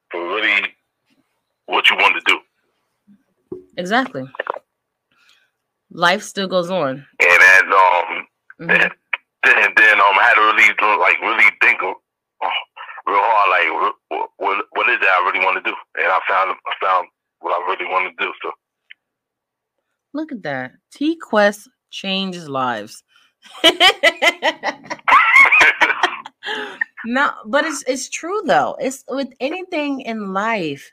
for 0.09 0.27
really 0.27 0.73
what 1.67 1.89
you 1.89 1.95
want 1.97 2.15
to 2.15 2.21
do, 2.25 2.39
Exactly. 3.77 4.23
Life 5.91 6.23
still 6.23 6.47
goes 6.47 6.69
on. 6.69 7.05
and 7.19 7.41
then 7.41 7.73
um, 7.73 8.27
Mhm. 8.61 8.69
and 8.69 8.91
then 9.43 9.73
then 9.75 9.99
um, 9.99 10.19
I 10.19 10.23
had 10.23 10.35
to 10.35 10.41
really 10.41 10.69
like 10.99 11.19
really 11.21 11.49
think 11.61 11.81
of, 11.81 11.95
oh, 12.43 12.49
real 13.07 13.19
hard, 13.19 13.49
like 13.49 13.95
what, 14.09 14.29
what 14.37 14.65
what 14.71 14.89
is 14.89 14.97
it 15.01 15.07
I 15.07 15.21
really 15.25 15.43
want 15.45 15.57
to 15.63 15.69
do, 15.69 15.75
and 15.95 16.07
I 16.07 16.19
found 16.29 16.51
I 16.51 16.73
found 16.85 17.07
what 17.39 17.51
I 17.53 17.59
really 17.69 17.85
want 17.91 18.15
to 18.17 18.25
do. 18.25 18.31
So 18.41 18.51
Look 20.13 20.31
at 20.31 20.43
that. 20.43 20.71
T 20.91 21.15
Quest 21.17 21.69
changes 21.89 22.47
lives. 22.49 23.03
no, 27.05 27.31
but 27.45 27.65
it's 27.65 27.83
it's 27.87 28.09
true 28.09 28.41
though. 28.45 28.75
It's 28.79 29.03
with 29.07 29.29
anything 29.39 30.01
in 30.01 30.33
life, 30.33 30.91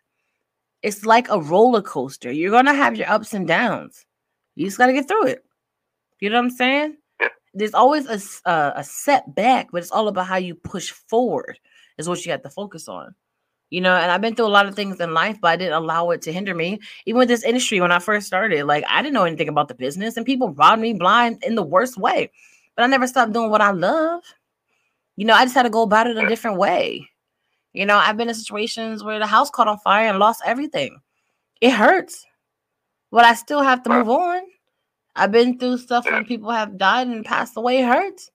it's 0.83 1.05
like 1.05 1.29
a 1.29 1.41
roller 1.41 1.83
coaster. 1.83 2.31
You're 2.31 2.51
gonna 2.51 2.75
have 2.75 2.97
your 2.97 3.09
ups 3.09 3.35
and 3.35 3.47
downs. 3.47 4.07
You 4.55 4.67
just 4.67 4.79
gotta 4.79 4.93
get 4.93 5.09
through 5.09 5.27
it. 5.27 5.45
You 6.21 6.31
know 6.31 6.37
what 6.37 6.45
I'm 6.47 6.51
saying? 6.51 6.97
Yeah. 7.21 7.29
There's 7.55 7.75
always 7.75 8.07
a 8.07 8.21
a 8.77 8.85
setback, 8.85 9.71
but 9.73 9.83
it's 9.83 9.91
all 9.91 10.09
about 10.09 10.27
how 10.27 10.37
you 10.37 10.55
push 10.55 10.91
forward. 10.91 11.59
Is 11.99 12.09
what 12.09 12.25
you 12.25 12.31
have 12.33 12.43
to 12.43 12.51
focus 12.51 12.89
on. 12.89 13.15
You 13.71 13.83
know, 13.83 13.95
and 13.95 14.11
I've 14.11 14.21
been 14.21 14.35
through 14.35 14.47
a 14.47 14.49
lot 14.49 14.67
of 14.67 14.75
things 14.75 14.99
in 14.99 15.13
life, 15.13 15.39
but 15.43 15.49
I 15.49 15.57
didn't 15.57 15.75
allow 15.75 16.11
it 16.11 16.23
to 16.23 16.33
hinder 16.33 16.55
me. 16.55 16.81
Even 17.05 17.19
with 17.19 17.29
this 17.29 17.45
industry, 17.45 17.81
when 17.81 17.93
I 17.93 17.99
first 17.99 18.27
started, 18.27 18.65
like 18.65 18.85
I 18.89 19.03
didn't 19.03 19.15
know 19.15 19.25
anything 19.25 19.49
about 19.49 19.69
the 19.69 19.75
business, 19.75 20.17
and 20.17 20.25
people 20.25 20.55
robbed 20.55 20.81
me 20.81 20.95
blind 20.95 21.43
in 21.45 21.55
the 21.55 21.63
worst 21.63 21.99
way. 21.99 22.31
But 22.77 22.85
I 22.85 22.87
never 22.87 23.07
stopped 23.07 23.33
doing 23.33 23.51
what 23.51 23.61
I 23.61 23.73
love. 23.73 24.23
You 25.17 25.27
know, 25.27 25.35
I 25.35 25.45
just 25.45 25.55
had 25.55 25.65
to 25.65 25.71
go 25.71 25.83
about 25.83 26.07
it 26.07 26.17
a 26.17 26.29
different 26.29 26.57
way. 26.59 27.11
You 27.73 27.87
know, 27.87 27.97
I've 27.97 28.17
been 28.17 28.29
in 28.29 28.35
situations 28.35 29.05
where 29.05 29.19
the 29.19 29.27
house 29.27 29.51
caught 29.51 29.69
on 29.69 29.79
fire 29.79 30.09
and 30.09 30.19
lost 30.19 30.43
everything. 30.45 30.99
It 31.61 31.71
hurts, 31.71 32.25
but 33.11 33.25
I 33.25 33.35
still 33.35 33.63
have 33.63 33.83
to 33.83 33.91
move 33.91 34.09
on. 34.09 34.43
I've 35.17 35.33
been 35.33 35.59
through 35.59 35.79
stuff 35.79 36.05
when 36.05 36.25
people 36.25 36.51
have 36.51 36.79
died 36.79 37.09
and 37.09 37.25
passed 37.25 37.57
away. 37.57 37.81
It 37.81 37.87
hurts, 37.87 38.31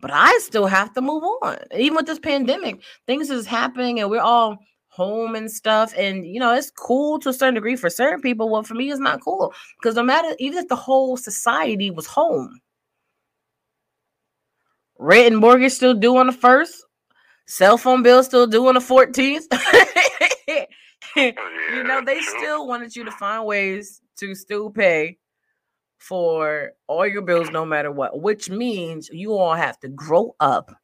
but 0.00 0.10
I 0.12 0.38
still 0.38 0.66
have 0.66 0.92
to 0.94 1.00
move 1.00 1.22
on. 1.42 1.58
Even 1.74 1.96
with 1.96 2.06
this 2.06 2.18
pandemic, 2.18 2.82
things 3.06 3.30
is 3.30 3.46
happening 3.46 4.00
and 4.00 4.10
we're 4.10 4.20
all 4.20 4.58
home 4.88 5.34
and 5.34 5.50
stuff. 5.50 5.94
And 5.96 6.26
you 6.26 6.38
know, 6.38 6.54
it's 6.54 6.70
cool 6.70 7.18
to 7.20 7.30
a 7.30 7.32
certain 7.32 7.54
degree 7.54 7.76
for 7.76 7.88
certain 7.88 8.20
people. 8.20 8.50
Well, 8.50 8.62
for 8.62 8.74
me, 8.74 8.90
it's 8.90 9.00
not 9.00 9.22
cool 9.22 9.54
because 9.80 9.96
no 9.96 10.02
matter, 10.02 10.36
even 10.38 10.58
if 10.58 10.68
the 10.68 10.76
whole 10.76 11.16
society 11.16 11.90
was 11.90 12.06
home, 12.06 12.60
rent 14.98 15.32
and 15.32 15.38
mortgage 15.38 15.72
still 15.72 15.94
due 15.94 16.16
on 16.18 16.26
the 16.26 16.32
first, 16.32 16.84
cell 17.46 17.78
phone 17.78 18.02
bill 18.02 18.22
still 18.22 18.46
due 18.46 18.66
on 18.68 18.74
the 18.74 18.80
14th. 18.80 19.46
you 21.16 21.84
know, 21.84 22.02
they 22.04 22.20
still 22.20 22.66
wanted 22.66 22.94
you 22.94 23.04
to 23.04 23.10
find 23.12 23.44
ways 23.44 24.00
to 24.18 24.34
still 24.34 24.70
pay 24.70 25.18
for 25.98 26.72
all 26.88 27.06
your 27.06 27.22
bills 27.22 27.50
no 27.50 27.64
matter 27.64 27.90
what, 27.90 28.20
which 28.20 28.50
means 28.50 29.08
you 29.12 29.34
all 29.34 29.54
have 29.54 29.78
to 29.80 29.88
grow 29.88 30.34
up 30.40 30.74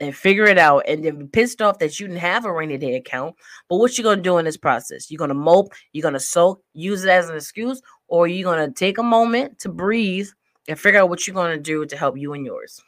and 0.00 0.14
figure 0.14 0.44
it 0.44 0.58
out 0.58 0.84
and 0.86 1.04
then 1.04 1.18
be 1.18 1.26
pissed 1.26 1.60
off 1.60 1.78
that 1.78 1.98
you 1.98 2.06
didn't 2.06 2.20
have 2.20 2.44
a 2.44 2.52
rainy 2.52 2.78
day 2.78 2.94
account. 2.94 3.34
But 3.68 3.76
what 3.76 3.98
you 3.98 4.04
gonna 4.04 4.22
do 4.22 4.38
in 4.38 4.44
this 4.44 4.56
process? 4.56 5.10
You're 5.10 5.18
gonna 5.18 5.34
mope, 5.34 5.72
you're 5.92 6.02
gonna 6.02 6.20
sulk, 6.20 6.62
use 6.72 7.04
it 7.04 7.10
as 7.10 7.28
an 7.28 7.36
excuse, 7.36 7.82
or 8.06 8.26
you're 8.26 8.50
gonna 8.50 8.72
take 8.72 8.98
a 8.98 9.02
moment 9.02 9.58
to 9.60 9.68
breathe 9.68 10.28
and 10.66 10.78
figure 10.78 11.00
out 11.00 11.08
what 11.08 11.26
you're 11.26 11.34
gonna 11.34 11.58
do 11.58 11.84
to 11.86 11.96
help 11.96 12.16
you 12.16 12.32
and 12.32 12.46
yours. 12.46 12.80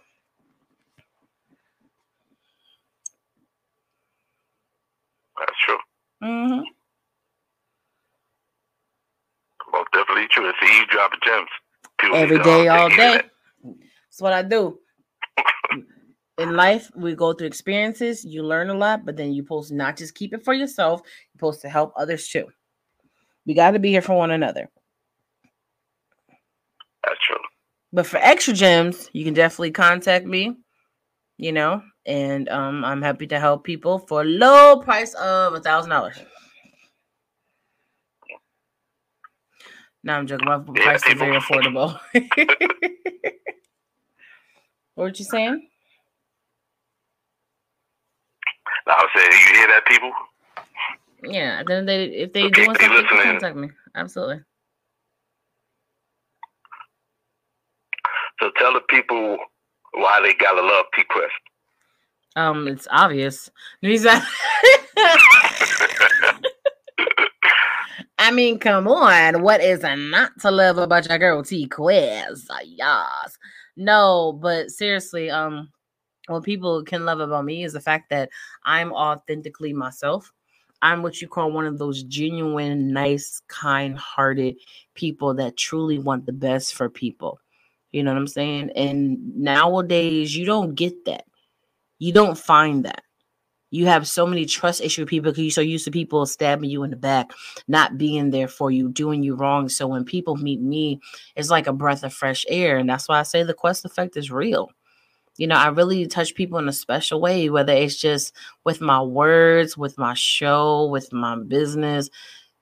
That's 6.21 6.33
true. 6.33 6.59
hmm 6.59 6.63
Most 9.73 9.89
definitely 9.93 10.27
true. 10.31 10.49
It's 10.49 10.59
you 10.63 10.87
dropping 10.87 11.21
gems. 11.25 11.49
People 12.01 12.17
Every 12.17 12.39
day, 12.39 12.69
um, 12.69 12.81
all 12.81 12.89
take 12.89 12.99
heed 12.99 13.07
of 13.07 13.13
day. 13.13 13.13
that. 13.19 13.31
That's 13.65 14.21
what 14.21 14.33
I 14.33 14.43
do. 14.43 14.79
In 16.39 16.57
life, 16.57 16.91
we 16.97 17.15
go 17.15 17.33
through 17.35 17.49
experiences, 17.49 18.25
you 18.25 18.43
learn 18.43 18.71
a 18.71 18.75
lot, 18.75 19.05
but 19.05 19.17
then 19.17 19.33
you're 19.33 19.45
supposed 19.45 19.69
to 19.71 19.75
not 19.77 19.97
just 19.97 20.15
keep 20.15 20.33
it 20.33 20.45
for 20.45 20.55
yourself, 20.55 21.03
you're 21.05 21.39
supposed 21.39 21.61
to 21.63 21.69
help 21.69 21.93
others 21.97 22.29
too. 22.29 22.47
We 23.47 23.55
got 23.55 23.73
to 23.73 23.79
be 23.79 23.91
here 23.91 24.03
for 24.03 24.17
one 24.17 24.31
another. 24.31 24.71
That's 27.05 27.21
true. 27.27 27.37
But 27.93 28.07
for 28.07 28.19
extra 28.19 28.55
gems, 28.55 29.11
you 29.13 29.25
can 29.25 29.35
definitely 29.35 29.73
contact 29.73 30.25
me, 30.27 30.57
you 31.37 31.53
know, 31.53 31.83
and 32.07 32.49
um, 32.49 32.85
I'm 32.85 33.03
happy 33.03 33.27
to 33.29 33.39
help 33.41 33.65
people 33.65 33.99
for 33.99 34.23
a 34.23 34.25
low 34.25 34.79
price 34.81 35.15
of 35.15 35.55
a 35.55 35.61
thousand 35.61 35.91
dollars. 35.91 36.19
No, 40.03 40.15
I'm 40.15 40.27
joking. 40.27 40.47
My 40.47 40.59
price 40.59 41.07
is 41.07 41.19
very 41.19 41.39
affordable. 41.39 41.99
what 44.95 45.05
were 45.05 45.09
you 45.09 45.25
saying? 45.25 45.69
Now, 48.87 48.95
I 48.95 49.07
saying, 49.15 49.31
you 49.33 49.57
hear 49.59 49.69
that, 49.69 49.87
people? 49.87 50.13
Yeah, 51.23 51.63
then 51.67 51.85
they 51.87 52.05
if 52.07 52.33
they 52.33 52.47
Okay, 52.47 52.63
doing 52.63 52.75
they 52.75 52.87
something, 52.87 53.05
listening. 53.05 53.33
contact 53.33 53.57
me. 53.57 53.69
Absolutely. 53.95 54.41
So 58.41 58.51
tell 58.59 58.73
the 58.73 58.81
people 58.89 59.37
why 59.95 60.21
they 60.23 60.33
gotta 60.35 60.63
love 60.63 60.87
T 60.97 61.03
Quest. 61.11 61.33
Um, 62.37 62.69
it's 62.69 62.87
obvious. 62.91 63.51
Like- 63.83 64.23
I 68.19 68.31
mean, 68.33 68.59
come 68.59 68.87
on. 68.87 69.43
What 69.43 69.63
is 69.63 69.83
not 69.83 70.33
to 70.41 70.51
love 70.51 70.77
about 70.79 71.09
your 71.09 71.19
girl 71.19 71.43
T 71.43 71.67
Quest? 71.67 72.51
Yes. 72.65 73.39
No, 73.77 74.39
but 74.41 74.71
seriously, 74.71 75.31
um, 75.31 75.71
what 76.29 76.45
people 76.45 76.85
can 76.85 77.07
love 77.07 77.21
about 77.21 77.45
me 77.47 77.65
is 77.65 77.73
the 77.73 77.81
fact 77.81 78.11
that 78.11 78.29
I'm 78.65 78.93
authentically 78.93 79.73
myself. 79.73 80.31
I'm 80.83 81.03
what 81.03 81.21
you 81.21 81.29
call 81.29 81.51
one 81.51 81.67
of 81.67 81.79
those 81.79 82.03
genuine, 82.05 82.93
nice, 82.93 83.41
kind 83.49 83.99
hearted 83.99 84.57
people 84.95 85.35
that 85.35 85.57
truly 85.57 85.99
want 85.99 86.27
the 86.27 86.33
best 86.33 86.75
for 86.75 86.89
people. 86.89 87.41
You 87.93 88.03
know 88.03 88.13
what 88.13 88.19
I'm 88.19 88.27
saying? 88.27 88.71
And 88.77 89.37
nowadays, 89.37 90.37
you 90.37 90.47
don't 90.47 90.75
get 90.75 91.05
that. 91.07 91.25
You 92.01 92.13
don't 92.13 92.37
find 92.37 92.85
that. 92.87 93.03
You 93.71 93.87
have 93.87 94.09
so 94.09 94.27
many 94.27 94.47
trust 94.47 94.81
issue 94.81 95.07
people 95.07 95.31
because 95.31 95.45
you're 95.45 95.51
so 95.53 95.61
used 95.61 95.85
to 95.85 95.93
people 95.93 96.27
stabbing 96.27 96.71
you 96.71 96.83
in 96.83 96.91
the 96.91 96.97
back, 96.97 97.31
not 97.69 97.99
being 97.99 98.31
there 98.31 98.49
for 98.49 98.73
you, 98.73 98.89
doing 98.89 99.23
you 99.23 99.37
wrong. 99.37 99.69
So 99.69 99.87
when 99.87 100.05
people 100.05 100.35
meet 100.35 100.61
me, 100.61 101.01
it's 101.37 101.51
like 101.51 101.69
a 101.69 101.73
breath 101.73 102.03
of 102.03 102.13
fresh 102.13 102.45
air. 102.49 102.79
And 102.79 102.91
that's 102.91 103.09
why 103.09 103.21
I 103.21 103.23
say 103.23 103.45
the 103.45 103.55
quest 103.55 103.85
effect 103.85 104.17
is 104.17 104.31
real. 104.31 104.71
You 105.37 105.47
know, 105.47 105.57
I 105.57 105.69
really 105.69 106.07
touch 106.07 106.35
people 106.35 106.59
in 106.59 106.69
a 106.69 106.73
special 106.73 107.21
way, 107.21 107.49
whether 107.49 107.73
it's 107.73 107.97
just 107.97 108.35
with 108.65 108.81
my 108.81 109.01
words, 109.01 109.79
with 109.79 109.97
my 109.97 110.15
show, 110.15 110.87
with 110.87 111.13
my 111.13 111.37
business. 111.37 112.11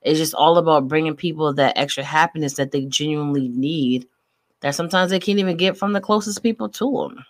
It's 0.02 0.18
just 0.18 0.34
all 0.34 0.58
about 0.58 0.88
bringing 0.88 1.16
people 1.16 1.54
that 1.54 1.78
extra 1.78 2.04
happiness 2.04 2.54
that 2.54 2.70
they 2.70 2.84
genuinely 2.84 3.48
need 3.48 4.06
that 4.60 4.74
sometimes 4.74 5.10
they 5.10 5.20
can't 5.20 5.38
even 5.38 5.56
get 5.56 5.76
from 5.76 5.92
the 5.92 6.00
closest 6.00 6.42
people 6.42 6.68
to 6.68 7.08
them. 7.08 7.24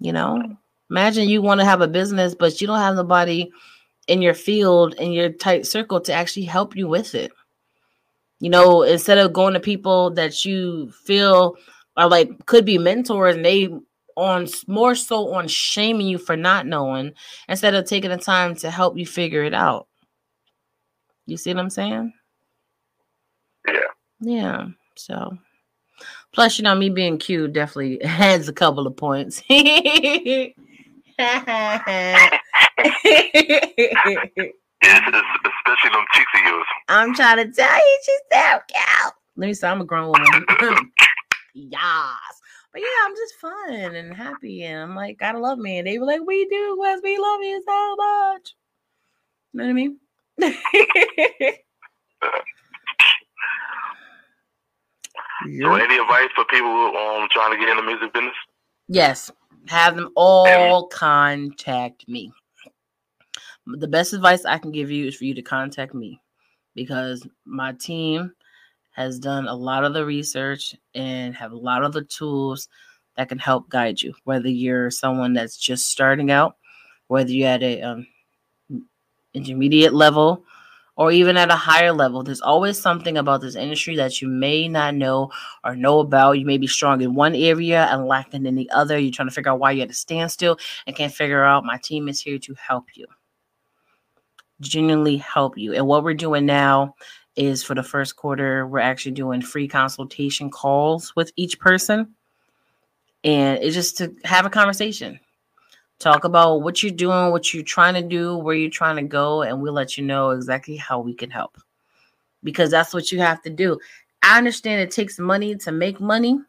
You 0.00 0.12
know, 0.12 0.56
imagine 0.88 1.28
you 1.28 1.42
want 1.42 1.60
to 1.60 1.64
have 1.66 1.82
a 1.82 1.88
business, 1.88 2.34
but 2.34 2.60
you 2.60 2.66
don't 2.66 2.78
have 2.78 2.96
nobody 2.96 3.50
in 4.08 4.22
your 4.22 4.34
field, 4.34 4.94
in 4.94 5.12
your 5.12 5.30
tight 5.30 5.66
circle 5.66 6.00
to 6.00 6.12
actually 6.12 6.46
help 6.46 6.74
you 6.74 6.88
with 6.88 7.14
it. 7.14 7.30
You 8.40 8.48
know, 8.48 8.82
instead 8.82 9.18
of 9.18 9.32
going 9.34 9.54
to 9.54 9.60
people 9.60 10.10
that 10.12 10.44
you 10.44 10.90
feel 11.04 11.56
are 11.96 12.08
like 12.08 12.46
could 12.46 12.64
be 12.64 12.78
mentors 12.78 13.36
and 13.36 13.44
they 13.44 13.68
on 14.16 14.48
more 14.66 14.94
so 14.94 15.32
on 15.34 15.46
shaming 15.48 16.06
you 16.06 16.18
for 16.18 16.36
not 16.36 16.66
knowing 16.66 17.12
instead 17.48 17.74
of 17.74 17.84
taking 17.84 18.10
the 18.10 18.16
time 18.16 18.54
to 18.54 18.70
help 18.70 18.96
you 18.96 19.06
figure 19.06 19.44
it 19.44 19.54
out. 19.54 19.86
You 21.26 21.36
see 21.36 21.52
what 21.52 21.60
I'm 21.60 21.70
saying? 21.70 22.12
Yeah. 23.66 23.80
Yeah. 24.20 24.66
So 24.96 25.38
plus, 26.32 26.58
you 26.58 26.64
know, 26.64 26.74
me 26.74 26.90
being 26.90 27.18
cute 27.18 27.52
definitely 27.52 28.02
adds 28.04 28.48
a 28.48 28.52
couple 28.52 28.86
of 28.86 28.96
points. 28.96 29.42
It's, 34.82 35.06
especially 35.06 35.90
them 35.90 36.04
cheeks 36.14 36.30
of 36.36 36.46
yours. 36.46 36.66
I'm 36.88 37.14
trying 37.14 37.36
to 37.36 37.52
tell 37.52 37.76
you, 37.76 38.00
she's 38.04 38.20
so 38.32 38.58
cute. 38.68 39.12
Let 39.36 39.46
me 39.46 39.54
say, 39.54 39.68
I'm 39.68 39.80
a 39.80 39.84
grown 39.84 40.06
woman. 40.06 40.46
yes. 41.54 41.80
But 42.72 42.82
yeah, 42.82 42.88
I'm 43.04 43.16
just 43.16 43.34
fun 43.34 43.94
and 43.94 44.14
happy, 44.14 44.62
and 44.64 44.80
I'm 44.82 44.94
like, 44.94 45.18
gotta 45.18 45.38
love 45.38 45.58
me. 45.58 45.78
And 45.78 45.86
they 45.86 45.98
were 45.98 46.06
like, 46.06 46.20
we 46.24 46.46
do, 46.48 46.76
Wes, 46.78 47.00
we 47.02 47.18
love 47.18 47.40
you 47.42 47.62
so 47.66 47.96
much. 47.96 48.54
You 49.52 49.58
know 49.58 49.64
what 49.64 49.70
I 49.70 49.72
mean? 49.72 49.98
Uh, 50.40 50.50
So, 55.44 55.74
any 55.74 55.98
advice 55.98 56.28
for 56.34 56.44
people 56.46 56.68
who 56.68 56.96
um 56.96 57.28
trying 57.32 57.52
to 57.52 57.58
get 57.58 57.68
in 57.68 57.76
the 57.76 57.82
music 57.82 58.12
business? 58.12 58.34
Yes, 58.88 59.30
have 59.68 59.96
them 59.96 60.10
all 60.16 60.88
contact 60.88 62.08
me. 62.08 62.32
The 63.66 63.88
best 63.88 64.12
advice 64.12 64.44
I 64.44 64.58
can 64.58 64.72
give 64.72 64.90
you 64.90 65.06
is 65.06 65.16
for 65.16 65.24
you 65.24 65.34
to 65.34 65.42
contact 65.42 65.94
me 65.94 66.20
because 66.74 67.26
my 67.44 67.72
team 67.72 68.32
has 68.92 69.18
done 69.18 69.46
a 69.46 69.54
lot 69.54 69.84
of 69.84 69.94
the 69.94 70.04
research 70.04 70.74
and 70.94 71.34
have 71.34 71.52
a 71.52 71.56
lot 71.56 71.84
of 71.84 71.92
the 71.92 72.04
tools 72.04 72.68
that 73.16 73.28
can 73.28 73.38
help 73.38 73.68
guide 73.68 74.00
you. 74.00 74.14
Whether 74.24 74.48
you're 74.48 74.90
someone 74.90 75.32
that's 75.32 75.56
just 75.56 75.88
starting 75.88 76.30
out, 76.30 76.56
whether 77.08 77.30
you're 77.30 77.48
at 77.48 77.62
a 77.62 77.82
um, 77.82 78.06
intermediate 79.34 79.94
level, 79.94 80.44
or 81.00 81.10
even 81.10 81.38
at 81.38 81.50
a 81.50 81.56
higher 81.56 81.94
level, 81.94 82.22
there's 82.22 82.42
always 82.42 82.78
something 82.78 83.16
about 83.16 83.40
this 83.40 83.56
industry 83.56 83.96
that 83.96 84.20
you 84.20 84.28
may 84.28 84.68
not 84.68 84.94
know 84.94 85.30
or 85.64 85.74
know 85.74 86.00
about. 86.00 86.38
You 86.38 86.44
may 86.44 86.58
be 86.58 86.66
strong 86.66 87.00
in 87.00 87.14
one 87.14 87.34
area 87.34 87.86
and 87.86 88.06
lacking 88.06 88.44
in 88.44 88.54
the 88.54 88.68
other. 88.70 88.98
You're 88.98 89.10
trying 89.10 89.28
to 89.28 89.34
figure 89.34 89.50
out 89.50 89.60
why 89.60 89.70
you're 89.70 89.84
at 89.84 89.90
a 89.90 89.94
standstill 89.94 90.58
and 90.86 90.94
can't 90.94 91.10
figure 91.10 91.42
out. 91.42 91.64
My 91.64 91.78
team 91.78 92.06
is 92.06 92.20
here 92.20 92.38
to 92.40 92.54
help 92.54 92.84
you, 92.92 93.06
genuinely 94.60 95.16
help 95.16 95.56
you. 95.56 95.72
And 95.72 95.86
what 95.86 96.04
we're 96.04 96.12
doing 96.12 96.44
now 96.44 96.96
is 97.34 97.62
for 97.62 97.74
the 97.74 97.82
first 97.82 98.16
quarter, 98.16 98.66
we're 98.66 98.80
actually 98.80 99.12
doing 99.12 99.40
free 99.40 99.68
consultation 99.68 100.50
calls 100.50 101.16
with 101.16 101.32
each 101.34 101.58
person. 101.58 102.14
And 103.24 103.58
it's 103.62 103.74
just 103.74 103.96
to 103.96 104.14
have 104.24 104.44
a 104.44 104.50
conversation. 104.50 105.18
Talk 106.00 106.24
about 106.24 106.62
what 106.62 106.82
you're 106.82 106.92
doing, 106.92 107.30
what 107.30 107.52
you're 107.52 107.62
trying 107.62 107.92
to 107.92 108.02
do, 108.02 108.34
where 108.36 108.54
you're 108.56 108.70
trying 108.70 108.96
to 108.96 109.02
go, 109.02 109.42
and 109.42 109.60
we'll 109.60 109.74
let 109.74 109.98
you 109.98 110.04
know 110.04 110.30
exactly 110.30 110.76
how 110.76 110.98
we 110.98 111.14
can 111.14 111.30
help. 111.30 111.58
Because 112.42 112.70
that's 112.70 112.94
what 112.94 113.12
you 113.12 113.20
have 113.20 113.42
to 113.42 113.50
do. 113.50 113.78
I 114.22 114.38
understand 114.38 114.80
it 114.80 114.90
takes 114.90 115.18
money 115.18 115.54
to 115.56 115.70
make 115.72 116.00
money, 116.00 116.40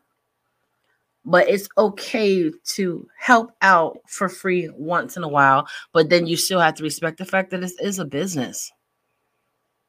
but 1.25 1.49
it's 1.49 1.67
okay 1.77 2.49
to 2.67 3.07
help 3.19 3.51
out 3.61 3.99
for 4.07 4.29
free 4.29 4.69
once 4.69 5.17
in 5.17 5.23
a 5.23 5.27
while. 5.27 5.67
But 5.91 6.09
then 6.09 6.27
you 6.27 6.37
still 6.37 6.61
have 6.61 6.75
to 6.75 6.83
respect 6.83 7.17
the 7.17 7.25
fact 7.25 7.51
that 7.51 7.59
this 7.59 7.77
is 7.81 7.99
a 7.99 8.05
business. 8.05 8.71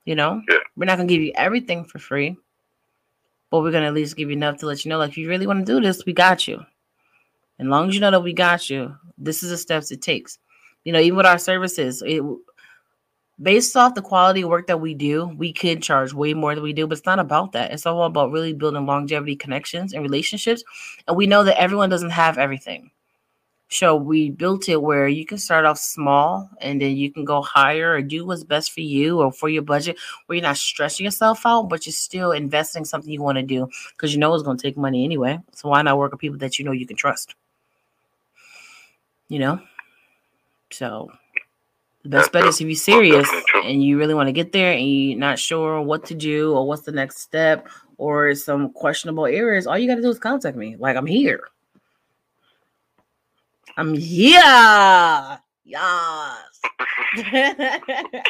You 0.05 0.17
know, 0.17 0.43
Yeah. 0.49 0.59
we're 0.75 0.87
not 0.87 0.97
gonna 0.97 1.09
give 1.09 1.23
you 1.23 1.33
everything 1.37 1.85
for 1.85 2.01
free, 2.01 2.37
but 3.51 3.61
we're 3.61 3.71
gonna 3.71 3.87
at 3.87 3.95
least 3.95 4.17
give 4.17 4.29
you 4.29 4.37
enough 4.37 4.57
to 4.59 4.67
let 4.67 4.85
you 4.85 4.89
know, 4.89 4.99
like, 4.99 5.11
if 5.11 5.19
you 5.19 5.29
really 5.29 5.47
want 5.47 5.65
to 5.65 5.73
do 5.73 5.81
this, 5.81 6.05
we 6.05 6.13
got 6.13 6.49
you. 6.49 6.67
And 7.63 7.71
long 7.71 7.89
as 7.89 7.95
you 7.95 8.01
know 8.01 8.11
that 8.11 8.25
we 8.25 8.33
got 8.33 8.69
you, 8.69 8.93
this 9.17 9.45
is 9.45 9.51
the 9.51 9.57
steps 9.57 9.93
it 9.93 10.03
takes. 10.03 10.37
You 10.83 10.93
know, 10.93 10.99
even 10.99 11.17
with 11.17 11.27
our 11.27 11.39
services, 11.39 12.03
it 12.05 12.21
based 13.41 13.77
off 13.77 13.95
the 13.95 14.03
quality 14.03 14.41
of 14.41 14.49
work 14.49 14.67
that 14.67 14.81
we 14.81 14.95
do, 14.95 15.27
we 15.37 15.53
could 15.53 15.81
charge 15.81 16.13
way 16.13 16.35
more 16.35 16.57
than 16.57 16.65
we 16.65 16.73
do, 16.73 16.89
but 16.89 16.99
it's 16.99 17.07
not 17.07 17.21
about 17.21 17.53
that. 17.53 17.71
It's 17.71 17.87
all 17.87 18.03
about 18.03 18.33
really 18.33 18.53
building 18.53 18.85
longevity 18.85 19.37
connections 19.37 19.93
and 19.93 20.03
relationships. 20.03 20.65
And 21.07 21.17
we 21.17 21.29
know 21.29 21.45
that 21.45 21.57
everyone 21.57 21.89
doesn't 21.89 22.11
have 22.11 22.37
everything. 22.37 22.91
So 23.69 23.95
we 23.95 24.31
built 24.31 24.69
it 24.69 24.83
where 24.83 25.07
you 25.07 25.25
can 25.25 25.39
start 25.39 25.65
off 25.65 25.79
small 25.79 26.51
and 26.61 26.83
then 26.83 26.97
you 26.97 27.13
can 27.13 27.25
go 27.25 27.43
higher 27.43 27.93
or 27.93 28.03
do 28.03 28.27
what's 28.27 28.43
best 28.43 28.73
for 28.73 28.81
you 28.81 29.21
or 29.21 29.31
for 29.31 29.49
your 29.49 29.63
budget, 29.63 30.01
where 30.27 30.35
you're 30.35 30.43
not 30.43 30.57
stressing 30.57 31.05
yourself 31.05 31.47
out, 31.47 31.69
but 31.69 31.87
you're 31.87 31.93
still 31.93 32.33
investing 32.33 32.85
something 32.85 33.13
you 33.13 33.23
want 33.23 33.39
to 33.39 33.45
do 33.45 33.69
because 33.93 34.13
you 34.13 34.19
know 34.19 34.35
it's 34.35 34.43
going 34.43 34.57
to 34.57 34.63
take 34.63 34.77
money 34.77 35.05
anyway. 35.05 35.39
So 35.55 35.69
why 35.69 35.83
not 35.83 35.97
work 35.97 36.11
with 36.11 36.21
people 36.21 36.39
that 36.39 36.59
you 36.59 36.65
know 36.65 36.73
you 36.73 36.89
can 36.89 36.97
trust? 36.97 37.37
You 39.33 39.39
know? 39.39 39.61
So 40.71 41.11
the 42.03 42.11
best 42.11 42.33
bet 42.33 42.45
is 42.45 42.61
if 42.61 42.67
you're 42.67 42.77
serious 42.77 43.27
and 43.65 43.83
you 43.83 43.97
really 43.99 44.13
want 44.13 44.29
to 44.29 44.33
get 44.33 44.53
there 44.53 44.73
and 44.73 44.87
you're 44.87 45.19
not 45.19 45.39
sure 45.39 45.81
what 45.81 46.05
to 46.07 46.15
do 46.15 46.53
or 46.53 46.67
what's 46.67 46.83
the 46.83 46.93
next 46.93 47.21
step 47.21 47.67
or 47.97 48.35
some 48.35 48.69
questionable 48.75 49.25
areas, 49.25 49.67
all 49.67 49.79
you 49.79 49.89
got 49.89 49.95
to 49.95 50.03
do 50.03 50.11
is 50.11 50.19
contact 50.19 50.55
me. 50.55 50.77
Like 50.77 50.99
I'm 50.99 51.07
here. 51.07 51.49
I'm 53.79 53.95
here. 53.95 55.39
Yes. 55.65 56.61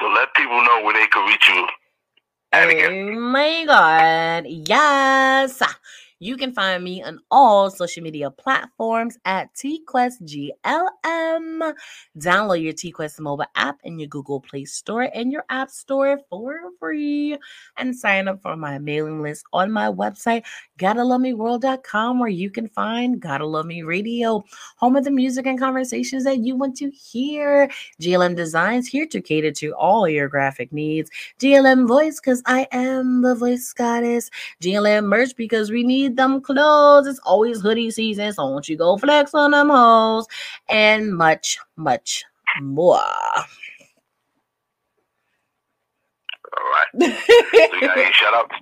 So 0.00 0.06
let 0.06 0.32
people 0.34 0.62
know 0.62 0.82
where 0.84 0.94
they 0.94 1.08
can 1.08 1.26
reach 1.26 1.48
you. 1.48 1.66
Oh 2.52 3.12
my 3.14 3.64
god. 3.66 4.46
Yes. 4.48 5.62
You 6.20 6.36
can 6.36 6.52
find 6.52 6.82
me 6.82 7.00
on 7.02 7.20
all 7.30 7.70
social 7.70 8.02
media 8.02 8.28
platforms 8.30 9.16
at 9.24 9.54
TQuestGLM. 9.54 10.52
Download 12.18 12.62
your 12.62 12.72
TQuest 12.72 13.20
mobile 13.20 13.46
app 13.54 13.78
in 13.84 14.00
your 14.00 14.08
Google 14.08 14.40
Play 14.40 14.64
Store 14.64 15.08
and 15.14 15.30
your 15.30 15.44
App 15.48 15.70
Store 15.70 16.18
for 16.28 16.58
free. 16.80 17.38
And 17.76 17.94
sign 17.94 18.26
up 18.26 18.42
for 18.42 18.56
my 18.56 18.78
mailing 18.78 19.22
list 19.22 19.44
on 19.52 19.70
my 19.70 19.86
website, 19.86 20.42
GottaLoveMeWorld.com, 20.78 22.18
where 22.18 22.28
you 22.28 22.50
can 22.50 22.68
find 22.68 23.20
Gotta 23.20 23.46
Love 23.46 23.66
Me 23.66 23.82
Radio, 23.82 24.44
home 24.76 24.96
of 24.96 25.04
the 25.04 25.12
music 25.12 25.46
and 25.46 25.58
conversations 25.58 26.24
that 26.24 26.38
you 26.38 26.56
want 26.56 26.76
to 26.78 26.90
hear. 26.90 27.70
GLM 28.00 28.34
Designs 28.34 28.88
here 28.88 29.06
to 29.06 29.20
cater 29.20 29.52
to 29.52 29.72
all 29.74 30.08
your 30.08 30.28
graphic 30.28 30.72
needs. 30.72 31.10
GLM 31.38 31.86
Voice, 31.86 32.18
because 32.20 32.42
I 32.46 32.66
am 32.72 33.22
the 33.22 33.36
voice 33.36 33.72
goddess. 33.72 34.30
GLM 34.60 35.04
Merch, 35.04 35.36
because 35.36 35.70
we 35.70 35.84
need 35.84 36.07
need 36.08 36.16
them 36.16 36.40
clothes. 36.40 37.06
It's 37.06 37.20
always 37.20 37.60
hoodie 37.60 37.90
season, 37.90 38.32
so 38.32 38.48
won't 38.48 38.68
you 38.68 38.76
go 38.76 38.96
flex 38.96 39.34
on 39.34 39.52
them 39.52 39.68
hoes 39.68 40.26
and 40.68 41.14
much, 41.14 41.58
much 41.76 42.24
more. 42.60 42.98
All 46.56 46.64
right. 46.72 46.86
so 47.00 48.10
shout 48.12 48.34
outs? 48.34 48.54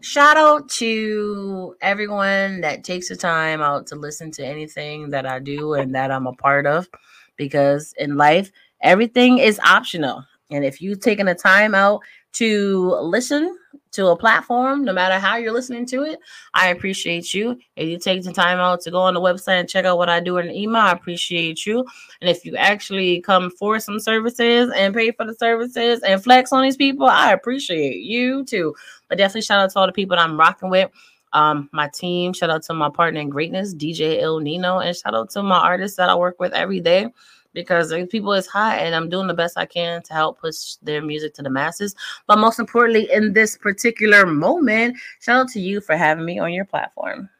Shout 0.00 0.36
out 0.36 0.68
to 0.70 1.76
everyone 1.80 2.60
that 2.60 2.84
takes 2.84 3.08
the 3.08 3.16
time 3.16 3.62
out 3.62 3.86
to 3.86 3.96
listen 3.96 4.30
to 4.32 4.44
anything 4.44 5.10
that 5.10 5.24
I 5.24 5.38
do 5.38 5.74
and 5.74 5.94
that 5.94 6.10
I'm 6.10 6.26
a 6.26 6.34
part 6.34 6.66
of 6.66 6.88
because 7.36 7.94
in 7.98 8.16
life, 8.16 8.52
everything 8.82 9.38
is 9.38 9.58
optional. 9.60 10.22
And 10.50 10.62
if 10.62 10.82
you've 10.82 11.00
taken 11.00 11.24
the 11.24 11.34
time 11.34 11.74
out 11.74 12.02
to 12.34 12.98
listen 13.00 13.56
to 13.94 14.08
a 14.08 14.16
platform, 14.16 14.84
no 14.84 14.92
matter 14.92 15.18
how 15.18 15.36
you're 15.36 15.52
listening 15.52 15.86
to 15.86 16.02
it, 16.02 16.18
I 16.52 16.68
appreciate 16.68 17.32
you. 17.32 17.58
If 17.76 17.88
you 17.88 17.98
take 17.98 18.22
the 18.22 18.32
time 18.32 18.58
out 18.58 18.80
to 18.82 18.90
go 18.90 19.00
on 19.00 19.14
the 19.14 19.20
website 19.20 19.60
and 19.60 19.68
check 19.68 19.84
out 19.84 19.98
what 19.98 20.08
I 20.08 20.20
do 20.20 20.36
in 20.38 20.48
an 20.48 20.54
email, 20.54 20.82
I 20.82 20.92
appreciate 20.92 21.64
you. 21.64 21.84
And 22.20 22.28
if 22.28 22.44
you 22.44 22.56
actually 22.56 23.20
come 23.20 23.50
for 23.50 23.78
some 23.80 24.00
services 24.00 24.72
and 24.76 24.94
pay 24.94 25.12
for 25.12 25.24
the 25.24 25.34
services 25.34 26.02
and 26.02 26.22
flex 26.22 26.52
on 26.52 26.62
these 26.62 26.76
people, 26.76 27.06
I 27.06 27.32
appreciate 27.32 28.00
you 28.00 28.44
too. 28.44 28.74
But 29.08 29.18
definitely 29.18 29.42
shout 29.42 29.60
out 29.60 29.70
to 29.70 29.78
all 29.78 29.86
the 29.86 29.92
people 29.92 30.16
that 30.16 30.22
I'm 30.22 30.38
rocking 30.38 30.70
with. 30.70 30.90
Um, 31.32 31.68
my 31.72 31.88
team, 31.92 32.32
shout 32.32 32.50
out 32.50 32.62
to 32.64 32.74
my 32.74 32.90
partner 32.90 33.20
in 33.20 33.28
greatness, 33.28 33.74
DJ 33.74 34.20
El 34.22 34.38
Nino, 34.38 34.78
and 34.78 34.96
shout 34.96 35.14
out 35.14 35.30
to 35.30 35.42
my 35.42 35.58
artists 35.58 35.96
that 35.96 36.08
I 36.08 36.14
work 36.14 36.38
with 36.38 36.52
every 36.52 36.80
day 36.80 37.08
because 37.54 37.94
people 38.10 38.32
is 38.32 38.46
hot 38.46 38.78
and 38.78 38.94
I'm 38.94 39.08
doing 39.08 39.26
the 39.26 39.34
best 39.34 39.56
I 39.56 39.64
can 39.64 40.02
to 40.02 40.12
help 40.12 40.40
push 40.40 40.74
their 40.82 41.00
music 41.00 41.32
to 41.34 41.42
the 41.42 41.50
masses. 41.50 41.94
But 42.26 42.38
most 42.38 42.58
importantly, 42.58 43.10
in 43.10 43.32
this 43.32 43.56
particular 43.56 44.26
moment, 44.26 44.96
shout 45.20 45.36
out 45.36 45.48
to 45.50 45.60
you 45.60 45.80
for 45.80 45.96
having 45.96 46.24
me 46.24 46.38
on 46.38 46.52
your 46.52 46.64
platform. 46.64 47.30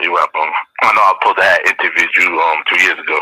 You're 0.00 0.12
welcome. 0.12 0.50
I 0.82 0.92
know 0.92 1.00
I 1.00 1.14
pulled 1.22 1.36
that 1.38 1.66
interview 1.66 2.06
you 2.20 2.40
um 2.40 2.62
two 2.68 2.80
years 2.82 2.98
ago. 2.98 3.18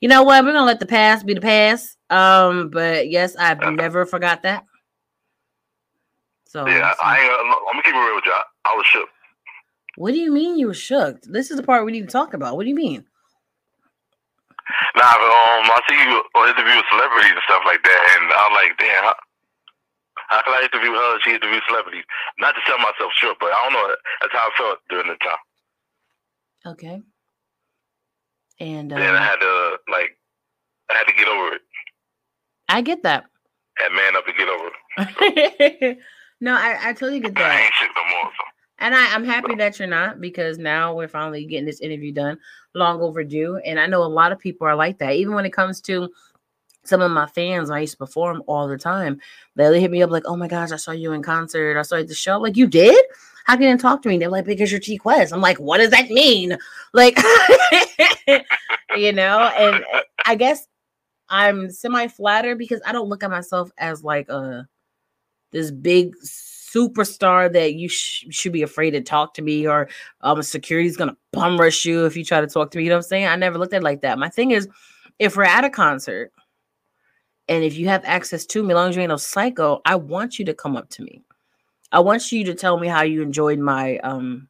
You 0.00 0.08
know 0.08 0.22
what? 0.22 0.44
We're 0.44 0.52
gonna 0.52 0.64
let 0.64 0.78
the 0.78 0.86
past 0.86 1.26
be 1.26 1.34
the 1.34 1.40
past. 1.40 1.96
Um, 2.10 2.68
but 2.68 3.08
yes, 3.08 3.34
I've 3.36 3.60
never 3.72 4.06
forgot 4.06 4.42
that. 4.42 4.64
So 6.44 6.66
yeah, 6.68 6.92
so. 6.92 7.00
I 7.02 7.16
I'm 7.16 7.72
gonna 7.72 7.82
keep 7.82 7.94
it 7.94 7.98
real 7.98 8.14
with 8.14 8.24
you. 8.24 8.32
I, 8.32 8.42
I 8.66 8.76
was 8.76 8.86
shook. 8.86 9.08
What 9.96 10.12
do 10.12 10.18
you 10.18 10.30
mean 10.30 10.58
you 10.58 10.68
were 10.68 10.74
shook? 10.74 11.20
This 11.22 11.50
is 11.50 11.56
the 11.56 11.62
part 11.62 11.84
we 11.84 11.92
need 11.92 12.02
to 12.02 12.12
talk 12.12 12.34
about. 12.34 12.56
What 12.56 12.64
do 12.64 12.68
you 12.68 12.76
mean? 12.76 13.04
Nah, 14.96 15.14
but, 15.14 15.30
um, 15.30 15.70
I 15.70 15.80
see 15.86 15.98
you 15.98 16.18
on 16.34 16.50
interview 16.50 16.82
celebrities 16.90 17.34
and 17.38 17.46
stuff 17.46 17.62
like 17.66 17.82
that, 17.82 18.02
and 18.18 18.24
I'm 18.34 18.54
like, 18.54 18.74
damn, 18.78 19.04
how, 19.04 19.16
how 20.28 20.42
can 20.42 20.54
I 20.54 20.66
interview 20.66 20.90
her? 20.90 21.20
She 21.22 21.34
interview 21.34 21.60
celebrities. 21.68 22.04
Not 22.38 22.54
to 22.54 22.60
sell 22.66 22.78
myself 22.78 23.12
short, 23.14 23.36
but 23.38 23.54
I 23.54 23.58
don't 23.62 23.72
know. 23.72 23.94
That's 24.20 24.34
how 24.34 24.46
I 24.46 24.52
felt 24.58 24.78
during 24.90 25.08
the 25.08 25.18
time. 25.22 25.42
Okay. 26.74 27.02
And 28.58 28.90
then 28.90 28.98
I 28.98 29.18
uh, 29.18 29.22
had 29.22 29.36
to 29.36 29.76
like, 29.90 30.18
I 30.90 30.94
had 30.94 31.04
to 31.04 31.14
get 31.14 31.28
over 31.28 31.54
it. 31.54 31.62
I 32.68 32.80
get 32.80 33.02
that. 33.02 33.26
Had 33.78 33.92
man 33.92 34.16
up 34.16 34.24
to 34.26 34.32
get 34.32 34.48
over 34.48 34.70
it. 34.96 35.98
no, 36.40 36.54
I, 36.54 36.88
I 36.88 36.92
totally 36.92 37.20
get 37.20 37.34
that. 37.34 37.50
I 37.50 37.60
ain't 37.60 37.74
shit 37.74 37.90
no 37.94 38.02
more. 38.02 38.32
So. 38.36 38.44
And 38.78 38.94
I, 38.94 39.14
I'm 39.14 39.24
happy 39.24 39.54
that 39.56 39.78
you're 39.78 39.88
not 39.88 40.20
because 40.20 40.58
now 40.58 40.94
we're 40.94 41.08
finally 41.08 41.44
getting 41.46 41.66
this 41.66 41.80
interview 41.80 42.12
done, 42.12 42.38
long 42.76 43.00
overdue. 43.00 43.56
And 43.64 43.80
I 43.80 43.86
know 43.86 44.02
a 44.02 44.04
lot 44.04 44.32
of 44.32 44.38
people 44.38 44.66
are 44.66 44.76
like 44.76 44.98
that, 44.98 45.14
even 45.14 45.34
when 45.34 45.46
it 45.46 45.52
comes 45.52 45.80
to 45.82 46.08
some 46.84 47.00
of 47.00 47.10
my 47.10 47.26
fans. 47.26 47.70
I 47.70 47.80
used 47.80 47.94
to 47.94 47.98
perform 47.98 48.42
all 48.46 48.68
the 48.68 48.78
time. 48.78 49.20
They 49.56 49.80
hit 49.80 49.90
me 49.90 50.02
up 50.02 50.10
like, 50.10 50.24
"Oh 50.26 50.36
my 50.36 50.48
gosh, 50.48 50.72
I 50.72 50.76
saw 50.76 50.92
you 50.92 51.12
in 51.12 51.22
concert. 51.22 51.78
I 51.78 51.82
saw 51.82 51.96
you 51.96 52.02
at 52.02 52.08
the 52.08 52.14
show." 52.14 52.38
like, 52.38 52.56
you 52.56 52.66
did? 52.66 53.04
How 53.44 53.54
can 53.54 53.68
you 53.68 53.78
talk 53.78 54.02
to 54.02 54.08
me? 54.08 54.18
They're 54.18 54.28
like, 54.28 54.44
because 54.44 54.72
you're 54.72 54.80
T 54.80 54.98
Quest. 54.98 55.32
I'm 55.32 55.40
like, 55.40 55.58
what 55.58 55.78
does 55.78 55.90
that 55.90 56.10
mean? 56.10 56.58
Like, 56.92 57.16
you 58.96 59.12
know, 59.12 59.38
and 59.56 59.84
I 60.24 60.34
guess 60.34 60.66
I'm 61.28 61.70
semi 61.70 62.08
flattered 62.08 62.58
because 62.58 62.80
I 62.84 62.92
don't 62.92 63.08
look 63.08 63.22
at 63.22 63.30
myself 63.30 63.70
as 63.78 64.02
like 64.02 64.28
a 64.28 64.66
this 65.52 65.70
big 65.70 66.16
superstar 66.76 67.52
that 67.52 67.74
you 67.74 67.88
sh- 67.88 68.26
should 68.30 68.52
be 68.52 68.62
afraid 68.62 68.90
to 68.90 69.00
talk 69.00 69.34
to 69.34 69.42
me 69.42 69.66
or 69.66 69.88
um 70.20 70.42
security's 70.42 70.96
gonna 70.96 71.16
bum 71.32 71.58
rush 71.58 71.84
you 71.84 72.04
if 72.04 72.16
you 72.16 72.24
try 72.24 72.40
to 72.40 72.46
talk 72.46 72.70
to 72.70 72.78
me. 72.78 72.84
You 72.84 72.90
know 72.90 72.96
what 72.96 73.04
I'm 73.06 73.08
saying? 73.08 73.26
I 73.26 73.36
never 73.36 73.58
looked 73.58 73.72
at 73.72 73.82
it 73.82 73.84
like 73.84 74.02
that. 74.02 74.18
My 74.18 74.28
thing 74.28 74.50
is, 74.50 74.68
if 75.18 75.36
we're 75.36 75.44
at 75.44 75.64
a 75.64 75.70
concert 75.70 76.32
and 77.48 77.64
if 77.64 77.76
you 77.76 77.88
have 77.88 78.04
access 78.04 78.44
to 78.46 78.62
me, 78.62 78.74
long 78.74 78.90
as 78.90 78.96
you 78.96 79.02
ain't 79.02 79.08
no 79.10 79.16
psycho, 79.16 79.80
I 79.84 79.96
want 79.96 80.38
you 80.38 80.44
to 80.46 80.54
come 80.54 80.76
up 80.76 80.88
to 80.90 81.02
me. 81.02 81.22
I 81.92 82.00
want 82.00 82.30
you 82.32 82.44
to 82.44 82.54
tell 82.54 82.78
me 82.78 82.88
how 82.88 83.02
you 83.02 83.22
enjoyed 83.22 83.58
my 83.58 83.98
um 83.98 84.48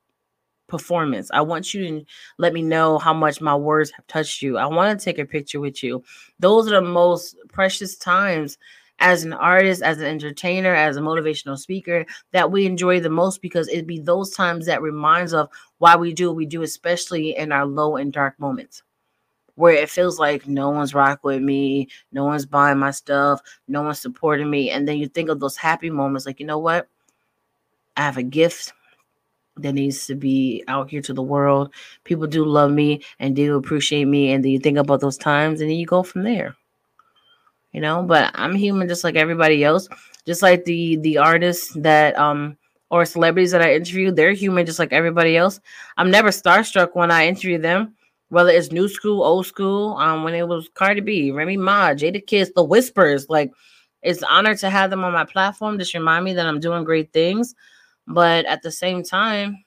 performance. 0.68 1.30
I 1.32 1.42
want 1.42 1.72
you 1.74 1.86
to 1.86 2.06
let 2.38 2.52
me 2.52 2.62
know 2.62 2.98
how 2.98 3.14
much 3.14 3.40
my 3.40 3.54
words 3.54 3.92
have 3.92 4.06
touched 4.08 4.42
you. 4.42 4.56
I 4.58 4.66
want 4.66 4.98
to 4.98 5.04
take 5.04 5.18
a 5.18 5.24
picture 5.24 5.60
with 5.60 5.82
you. 5.82 6.02
Those 6.40 6.66
are 6.66 6.80
the 6.80 6.80
most 6.80 7.36
precious 7.52 7.96
times 7.96 8.58
as 8.98 9.24
an 9.24 9.32
artist, 9.32 9.82
as 9.82 9.98
an 9.98 10.06
entertainer, 10.06 10.74
as 10.74 10.96
a 10.96 11.00
motivational 11.00 11.58
speaker 11.58 12.06
that 12.32 12.50
we 12.50 12.66
enjoy 12.66 13.00
the 13.00 13.10
most 13.10 13.42
because 13.42 13.68
it'd 13.68 13.86
be 13.86 14.00
those 14.00 14.30
times 14.30 14.66
that 14.66 14.82
reminds 14.82 15.34
of 15.34 15.48
why 15.78 15.96
we 15.96 16.12
do 16.12 16.28
what 16.28 16.36
we 16.36 16.46
do, 16.46 16.62
especially 16.62 17.36
in 17.36 17.52
our 17.52 17.66
low 17.66 17.96
and 17.96 18.12
dark 18.12 18.38
moments 18.38 18.82
where 19.56 19.74
it 19.74 19.90
feels 19.90 20.18
like 20.18 20.46
no 20.46 20.70
one's 20.70 20.94
rocking 20.94 21.20
with 21.22 21.42
me, 21.42 21.88
no 22.12 22.24
one's 22.24 22.46
buying 22.46 22.78
my 22.78 22.90
stuff, 22.90 23.40
no 23.66 23.82
one's 23.82 24.00
supporting 24.00 24.48
me. 24.48 24.70
And 24.70 24.86
then 24.86 24.98
you 24.98 25.08
think 25.08 25.28
of 25.28 25.40
those 25.40 25.56
happy 25.56 25.90
moments 25.90 26.26
like, 26.26 26.40
you 26.40 26.46
know 26.46 26.58
what? 26.58 26.88
I 27.96 28.02
have 28.02 28.18
a 28.18 28.22
gift 28.22 28.74
that 29.56 29.72
needs 29.72 30.06
to 30.06 30.14
be 30.14 30.62
out 30.68 30.90
here 30.90 31.00
to 31.00 31.14
the 31.14 31.22
world. 31.22 31.72
People 32.04 32.26
do 32.26 32.44
love 32.44 32.70
me 32.70 33.02
and 33.18 33.34
do 33.34 33.56
appreciate 33.56 34.04
me. 34.04 34.30
And 34.32 34.44
then 34.44 34.52
you 34.52 34.58
think 34.58 34.76
about 34.76 35.00
those 35.00 35.16
times 35.16 35.62
and 35.62 35.70
then 35.70 35.78
you 35.78 35.86
go 35.86 36.02
from 36.02 36.24
there 36.24 36.54
you 37.76 37.82
know? 37.82 38.02
But 38.02 38.32
i'm 38.34 38.54
human 38.56 38.88
just 38.88 39.04
like 39.04 39.16
everybody 39.16 39.62
else. 39.62 39.88
Just 40.26 40.42
like 40.42 40.64
the 40.64 40.96
the 40.96 41.18
artists 41.18 41.72
that 41.76 42.18
um 42.18 42.56
or 42.90 43.04
celebrities 43.04 43.50
that 43.52 43.62
i 43.62 43.74
interview 43.74 44.10
they're 44.10 44.32
human 44.32 44.64
just 44.66 44.78
like 44.78 44.92
everybody 44.92 45.36
else. 45.36 45.60
I'm 45.98 46.10
never 46.10 46.30
starstruck 46.30 46.96
when 46.96 47.10
i 47.10 47.26
interview 47.28 47.58
them 47.58 47.94
whether 48.30 48.50
it's 48.50 48.72
new 48.72 48.88
school 48.88 49.22
old 49.22 49.46
school 49.46 49.94
um 49.98 50.24
when 50.24 50.34
it 50.34 50.48
was 50.48 50.68
cardi 50.74 51.02
b 51.02 51.30
remy 51.30 51.56
ma 51.58 51.90
Jadakiss 51.90 52.54
the 52.54 52.64
whispers. 52.64 53.28
Like 53.28 53.52
it's 54.02 54.22
an 54.22 54.28
honor 54.30 54.56
to 54.56 54.70
have 54.70 54.90
them 54.90 55.04
on 55.04 55.12
my 55.12 55.24
platform. 55.24 55.78
Just 55.78 55.94
remind 55.94 56.24
me 56.24 56.32
that 56.34 56.46
i'm 56.46 56.60
doing 56.60 56.84
great 56.84 57.12
things. 57.12 57.54
But 58.08 58.46
at 58.46 58.62
the 58.62 58.72
same 58.72 59.02
time 59.02 59.65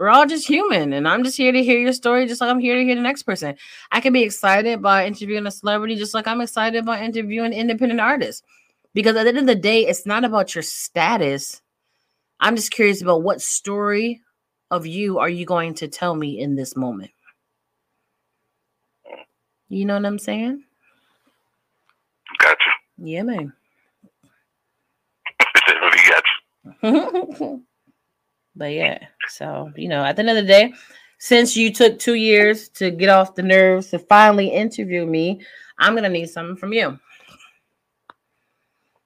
we're 0.00 0.08
all 0.08 0.26
just 0.26 0.48
human 0.48 0.94
and 0.94 1.06
i'm 1.06 1.22
just 1.22 1.36
here 1.36 1.52
to 1.52 1.62
hear 1.62 1.78
your 1.78 1.92
story 1.92 2.26
just 2.26 2.40
like 2.40 2.48
i'm 2.50 2.58
here 2.58 2.74
to 2.74 2.82
hear 2.82 2.94
the 2.94 3.02
next 3.02 3.22
person. 3.24 3.54
I 3.92 4.00
can 4.00 4.14
be 4.14 4.22
excited 4.22 4.80
by 4.80 5.06
interviewing 5.06 5.46
a 5.46 5.50
celebrity 5.50 5.94
just 5.94 6.14
like 6.14 6.26
i'm 6.26 6.40
excited 6.40 6.86
by 6.86 7.02
interviewing 7.02 7.52
independent 7.52 8.00
artists. 8.00 8.42
Because 8.94 9.14
at 9.14 9.24
the 9.24 9.28
end 9.28 9.38
of 9.38 9.46
the 9.46 9.54
day 9.54 9.86
it's 9.86 10.06
not 10.06 10.24
about 10.24 10.54
your 10.54 10.62
status. 10.62 11.60
I'm 12.40 12.56
just 12.56 12.72
curious 12.72 13.02
about 13.02 13.22
what 13.22 13.42
story 13.42 14.22
of 14.70 14.86
you 14.86 15.18
are 15.18 15.28
you 15.28 15.44
going 15.44 15.74
to 15.74 15.86
tell 15.86 16.16
me 16.16 16.40
in 16.40 16.56
this 16.56 16.74
moment? 16.74 17.10
You 19.68 19.84
know 19.84 19.96
what 19.96 20.06
i'm 20.06 20.18
saying? 20.18 20.64
Gotcha. 22.38 22.70
Yeah 22.96 23.22
man. 23.22 23.52
Gotcha 26.82 27.60
But 28.56 28.72
yeah, 28.72 28.98
so 29.28 29.70
you 29.76 29.88
know, 29.88 30.04
at 30.04 30.16
the 30.16 30.20
end 30.20 30.30
of 30.30 30.36
the 30.36 30.42
day, 30.42 30.74
since 31.18 31.56
you 31.56 31.72
took 31.72 31.98
two 31.98 32.14
years 32.14 32.68
to 32.70 32.90
get 32.90 33.08
off 33.08 33.34
the 33.34 33.42
nerves 33.42 33.90
to 33.90 33.98
finally 33.98 34.48
interview 34.48 35.06
me, 35.06 35.40
I'm 35.78 35.94
gonna 35.94 36.08
need 36.08 36.30
something 36.30 36.56
from 36.56 36.72
you. 36.72 36.98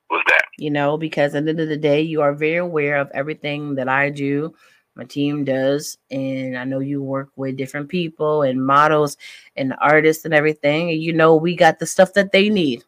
What's 0.09 0.25
that? 0.31 0.43
You 0.59 0.71
know, 0.71 0.97
because 0.97 1.35
at 1.35 1.45
the 1.45 1.51
end 1.51 1.61
of 1.61 1.69
the 1.69 1.77
day, 1.77 2.01
you 2.03 2.23
are 2.23 2.35
very 2.35 2.57
aware 2.57 2.97
of 2.97 3.11
everything 3.13 3.75
that 3.77 3.89
I 3.89 4.11
do, 4.11 4.55
My 4.95 5.05
team 5.05 5.45
does, 5.45 5.99
and 6.11 6.57
I 6.57 6.65
know 6.65 6.79
you 6.79 7.03
work 7.03 7.31
with 7.37 7.57
different 7.57 7.89
people 7.89 8.43
and 8.43 8.65
models 8.65 9.17
and 9.57 9.75
artists 9.81 10.25
and 10.25 10.33
everything. 10.33 10.91
And 10.91 11.03
you 11.03 11.13
know 11.13 11.35
we 11.35 11.57
got 11.57 11.79
the 11.81 11.87
stuff 11.87 12.15
that 12.15 12.31
they 12.33 12.49
need. 12.49 12.85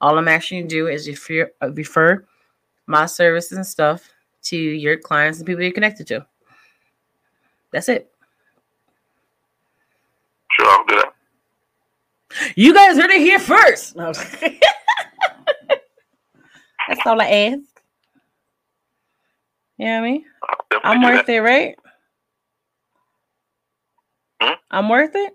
All 0.00 0.18
I'm 0.18 0.28
asking 0.28 0.58
you 0.58 0.62
to 0.64 0.68
do 0.68 0.86
is 0.88 1.08
refer, 1.08 1.50
refer 1.70 2.24
my 2.86 3.06
services 3.06 3.56
and 3.56 3.66
stuff 3.66 4.10
to 4.46 4.56
your 4.56 4.96
clients 4.98 5.38
and 5.38 5.46
people 5.46 5.62
you're 5.62 5.72
connected 5.72 6.06
to. 6.08 6.26
That's 7.72 7.88
it. 7.88 8.10
Sure, 10.52 10.66
I'll 10.68 10.84
do 10.86 10.96
that. 10.96 11.12
You 12.54 12.74
guys 12.74 12.96
heard 12.96 13.10
it 13.10 13.20
here 13.20 13.38
first. 13.38 13.96
No. 13.96 14.12
That's 16.88 17.00
all 17.04 17.20
I 17.20 17.26
ask. 17.26 17.60
You 19.78 19.86
know 19.86 20.00
what 20.00 20.06
I 20.06 20.10
mean? 20.10 20.24
I'm 20.84 21.02
worth 21.02 21.28
it, 21.28 21.40
right? 21.40 21.76
Hmm? 24.40 24.54
I'm 24.70 24.88
worth 24.88 25.14
it? 25.14 25.34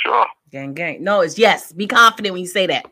Sure. 0.00 0.26
Gang, 0.50 0.74
gang. 0.74 1.02
No, 1.02 1.20
it's 1.20 1.38
yes. 1.38 1.72
Be 1.72 1.86
confident 1.86 2.32
when 2.32 2.42
you 2.42 2.48
say 2.48 2.66
that. 2.66 2.86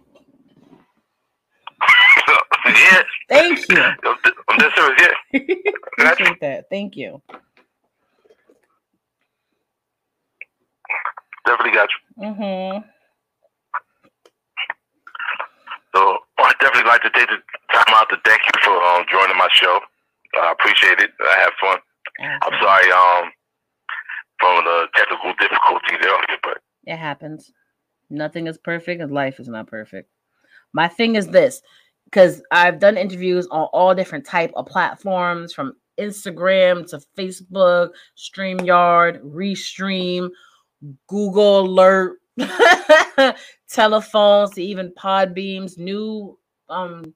yeah. 2.66 3.02
Thank 3.28 3.68
you. 3.68 3.76
Dead 3.76 4.70
serious, 4.76 5.00
yeah. 5.32 5.40
Appreciate 5.98 6.40
that. 6.40 6.64
Thank 6.70 6.96
you. 6.96 7.20
Definitely 11.46 11.72
got 11.74 11.88
you. 12.18 12.24
Mm-hmm. 12.26 12.88
So 15.94 16.18
I 16.38 16.52
definitely 16.60 16.88
like 16.88 17.02
to 17.02 17.10
take 17.10 17.28
the 17.28 17.38
time 17.72 17.94
out 17.94 18.08
to 18.10 18.16
thank 18.24 18.40
you 18.44 18.60
for 18.62 18.76
um, 18.82 19.04
joining 19.10 19.36
my 19.36 19.48
show. 19.52 19.80
I 20.40 20.52
appreciate 20.52 21.00
it. 21.00 21.10
I 21.20 21.38
had 21.38 21.50
fun. 21.60 21.78
I'm 22.42 22.60
sorry 22.62 22.90
um 22.92 23.30
for 24.40 24.62
the 24.62 24.86
technical 24.94 25.32
difficulties 25.40 25.98
earlier, 26.04 26.38
but 26.42 26.58
It 26.84 26.96
happens. 26.96 27.52
Nothing 28.10 28.46
is 28.46 28.58
perfect, 28.58 29.00
and 29.00 29.10
life 29.12 29.40
is 29.40 29.48
not 29.48 29.66
perfect. 29.66 30.10
My 30.72 30.88
thing 30.88 31.16
is 31.16 31.28
this, 31.28 31.62
because 32.06 32.42
I've 32.50 32.78
done 32.78 32.96
interviews 32.96 33.46
on 33.50 33.64
all 33.72 33.94
different 33.94 34.24
type 34.24 34.52
of 34.56 34.66
platforms, 34.66 35.52
from 35.52 35.74
Instagram 35.98 36.88
to 36.90 37.00
Facebook, 37.16 37.90
StreamYard, 38.16 39.20
Restream, 39.22 40.30
Google 41.08 41.60
Alert, 41.60 42.18
telephones, 43.68 44.50
to 44.52 44.62
even 44.62 44.92
Podbeams, 44.92 45.78
new 45.78 46.38
um 46.68 47.14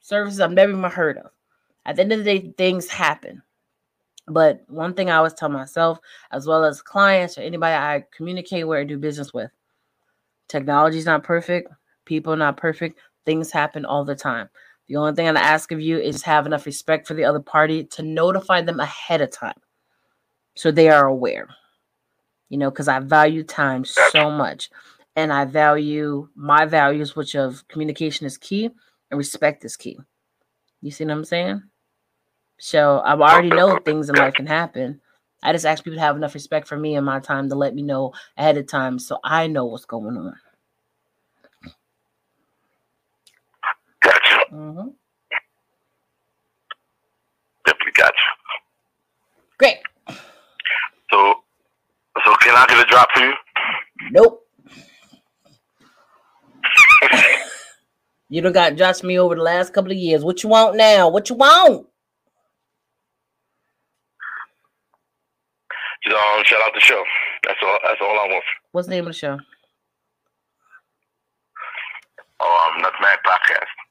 services 0.00 0.40
I've 0.40 0.52
never 0.52 0.72
even 0.72 0.84
heard 0.84 1.18
of. 1.18 1.30
At 1.86 1.96
the 1.96 2.02
end 2.02 2.12
of 2.12 2.18
the 2.18 2.24
day, 2.24 2.54
things 2.56 2.88
happen. 2.88 3.42
But 4.26 4.64
one 4.68 4.94
thing 4.94 5.10
I 5.10 5.16
always 5.16 5.34
tell 5.34 5.48
myself, 5.48 5.98
as 6.30 6.46
well 6.46 6.64
as 6.64 6.80
clients 6.80 7.36
or 7.36 7.42
anybody 7.42 7.74
I 7.74 8.04
communicate 8.14 8.66
with 8.66 8.78
or 8.78 8.84
do 8.84 8.98
business 8.98 9.34
with, 9.34 9.50
technology 10.48 10.98
is 10.98 11.04
not 11.06 11.24
perfect, 11.24 11.70
people 12.06 12.32
are 12.32 12.36
not 12.36 12.56
perfect, 12.56 12.98
things 13.24 13.50
happen 13.50 13.84
all 13.84 14.04
the 14.04 14.16
time. 14.16 14.48
The 14.88 14.96
only 14.96 15.14
thing 15.14 15.28
I 15.28 15.40
ask 15.40 15.72
of 15.72 15.80
you 15.80 15.98
is 15.98 16.22
have 16.22 16.46
enough 16.46 16.66
respect 16.66 17.06
for 17.06 17.14
the 17.14 17.24
other 17.24 17.40
party 17.40 17.84
to 17.84 18.02
notify 18.02 18.60
them 18.60 18.80
ahead 18.80 19.20
of 19.20 19.30
time 19.30 19.60
so 20.54 20.70
they 20.70 20.88
are 20.88 21.06
aware. 21.06 21.48
You 22.48 22.58
know, 22.58 22.70
because 22.70 22.88
I 22.88 23.00
value 23.00 23.42
time 23.42 23.84
so 23.84 24.30
much. 24.30 24.70
And 25.16 25.32
I 25.32 25.44
value 25.44 26.28
my 26.34 26.66
values, 26.66 27.14
which 27.14 27.36
of 27.36 27.66
communication 27.68 28.26
is 28.26 28.36
key 28.36 28.70
and 29.10 29.18
respect 29.18 29.64
is 29.64 29.76
key. 29.76 29.98
You 30.80 30.90
see 30.90 31.04
what 31.04 31.12
I'm 31.12 31.24
saying? 31.24 31.62
So 32.58 32.98
I 32.98 33.12
already 33.12 33.48
know 33.48 33.78
things 33.78 34.08
in 34.08 34.16
life 34.16 34.34
can 34.34 34.46
happen. 34.46 35.00
I 35.42 35.52
just 35.52 35.66
ask 35.66 35.84
people 35.84 35.96
to 35.96 36.00
have 36.00 36.16
enough 36.16 36.34
respect 36.34 36.66
for 36.66 36.76
me 36.76 36.96
and 36.96 37.06
my 37.06 37.20
time 37.20 37.48
to 37.48 37.54
let 37.54 37.74
me 37.74 37.82
know 37.82 38.12
ahead 38.36 38.56
of 38.56 38.66
time 38.66 38.98
so 38.98 39.18
I 39.22 39.46
know 39.46 39.66
what's 39.66 39.84
going 39.84 40.16
on. 40.16 40.34
Gotcha. 44.54 44.72
hmm 44.72 44.88
Definitely 47.66 47.92
got. 47.96 48.12
Great. 49.58 49.78
So 51.10 51.34
so 52.24 52.34
can 52.36 52.54
I 52.56 52.66
get 52.68 52.86
a 52.86 52.90
drop 52.90 53.08
for 53.14 53.20
you? 53.22 53.32
Nope. 54.12 54.40
you 58.28 58.40
done 58.42 58.52
got 58.52 58.76
judged 58.76 59.04
me 59.04 59.18
over 59.18 59.34
the 59.34 59.42
last 59.42 59.72
couple 59.72 59.92
of 59.92 59.96
years. 59.98 60.24
What 60.24 60.42
you 60.42 60.48
want 60.50 60.76
now? 60.76 61.08
What 61.08 61.30
you 61.30 61.36
want? 61.36 61.86
Just 66.04 66.16
um, 66.16 66.44
shout 66.44 66.60
out 66.66 66.74
the 66.74 66.80
show. 66.80 67.02
That's 67.44 67.58
all. 67.64 67.78
That's 67.82 68.00
all 68.02 68.18
I 68.20 68.28
want. 68.28 68.44
What's 68.72 68.88
the 68.88 68.94
name 68.94 69.06
of 69.06 69.12
the 69.12 69.18
show? 69.18 69.38
Oh 72.40 72.72
um, 72.76 72.82
Nutmeg 72.82 73.18
Podcast. 73.24 73.83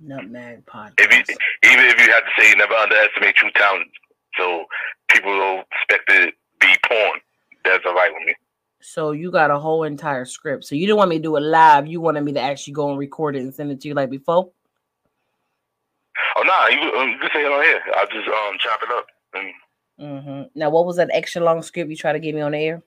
Nutmeg 0.00 0.64
Podcast. 0.66 0.94
If 0.98 1.12
you, 1.12 1.36
even 1.70 1.84
if 1.86 2.06
you 2.06 2.12
have 2.12 2.24
to 2.24 2.30
say, 2.38 2.48
you 2.48 2.56
never 2.56 2.74
underestimate 2.74 3.34
true 3.36 3.50
talent. 3.54 3.88
So 4.36 4.64
people 5.08 5.36
don't 5.36 5.66
expect 5.72 6.10
it 6.10 6.26
to 6.26 6.32
be 6.60 6.74
porn. 6.88 7.20
That's 7.64 7.84
all 7.86 7.94
right 7.94 8.10
with 8.12 8.26
me. 8.26 8.34
So 8.80 9.12
you 9.12 9.30
got 9.30 9.50
a 9.50 9.58
whole 9.58 9.84
entire 9.84 10.24
script. 10.24 10.64
So 10.64 10.74
you 10.74 10.86
didn't 10.86 10.98
want 10.98 11.10
me 11.10 11.18
to 11.18 11.22
do 11.22 11.36
it 11.36 11.40
live. 11.40 11.86
You 11.86 12.00
wanted 12.00 12.22
me 12.22 12.32
to 12.32 12.40
actually 12.40 12.72
go 12.72 12.90
and 12.90 12.98
record 12.98 13.36
it 13.36 13.40
and 13.40 13.54
send 13.54 13.70
it 13.70 13.80
to 13.82 13.88
you 13.88 13.94
like 13.94 14.10
before. 14.10 14.50
Oh 16.36 16.42
nah, 16.42 16.68
you, 16.68 16.80
um, 16.98 17.10
you 17.10 17.18
can 17.18 17.30
say 17.34 17.44
it 17.44 17.52
on 17.52 17.62
here. 17.62 17.80
I'll 17.96 18.06
just 18.06 18.28
um 18.28 18.56
chop 18.58 18.80
it 18.82 18.90
up. 18.90 19.06
And 19.34 19.52
hmm 19.98 20.42
Now, 20.58 20.70
what 20.70 20.86
was 20.86 20.96
that 20.96 21.10
extra 21.12 21.42
long 21.42 21.62
script 21.62 21.90
you 21.90 21.96
tried 21.96 22.14
to 22.14 22.18
get 22.20 22.34
me 22.34 22.40
on 22.40 22.52
the 22.52 22.58
air? 22.58 22.82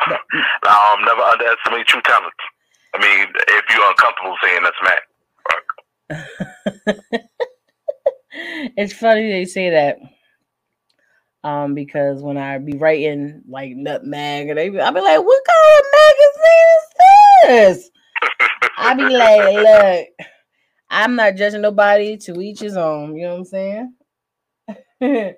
um, 0.10 1.04
never 1.04 1.22
underestimate 1.22 1.86
true 1.86 2.02
talent. 2.02 2.34
I 2.94 2.98
mean, 3.00 3.26
if 3.48 3.64
you're 3.74 3.90
uncomfortable 3.90 4.36
saying 4.42 4.62
that's 4.62 4.76
Mac. 4.84 5.02
it's 8.76 8.92
funny 8.92 9.30
they 9.30 9.44
say 9.44 9.70
that. 9.70 9.98
Um, 11.42 11.74
because 11.74 12.22
when 12.22 12.38
I 12.38 12.58
be 12.58 12.76
writing 12.78 13.42
like 13.48 13.72
nutmeg, 13.74 14.48
and 14.48 14.58
they 14.58 14.70
be, 14.70 14.80
I 14.80 14.90
be 14.90 15.00
like, 15.00 15.22
"What 15.22 15.42
kind 15.46 15.78
of 15.78 15.84
magazine 17.44 17.66
is 17.66 17.76
this?" 17.76 17.90
I 18.78 18.94
be 18.94 19.10
like, 19.10 19.54
"Look, 20.18 20.28
I'm 20.88 21.16
not 21.16 21.36
judging 21.36 21.60
nobody. 21.60 22.16
To 22.18 22.40
each 22.40 22.60
his 22.60 22.76
own." 22.78 23.14
You 23.16 23.24
know 23.24 23.32
what 23.32 23.38
I'm 23.38 23.44
saying? 23.44 23.94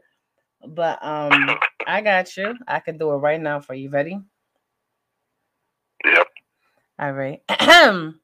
but 0.68 1.04
um, 1.04 1.56
I 1.88 2.00
got 2.02 2.36
you. 2.36 2.54
I 2.68 2.78
can 2.80 2.98
do 2.98 3.10
it 3.10 3.16
right 3.16 3.40
now 3.40 3.60
for 3.60 3.74
you. 3.74 3.90
Ready? 3.90 4.20
Yep. 6.04 6.26
All 6.98 7.12
right. 7.12 7.42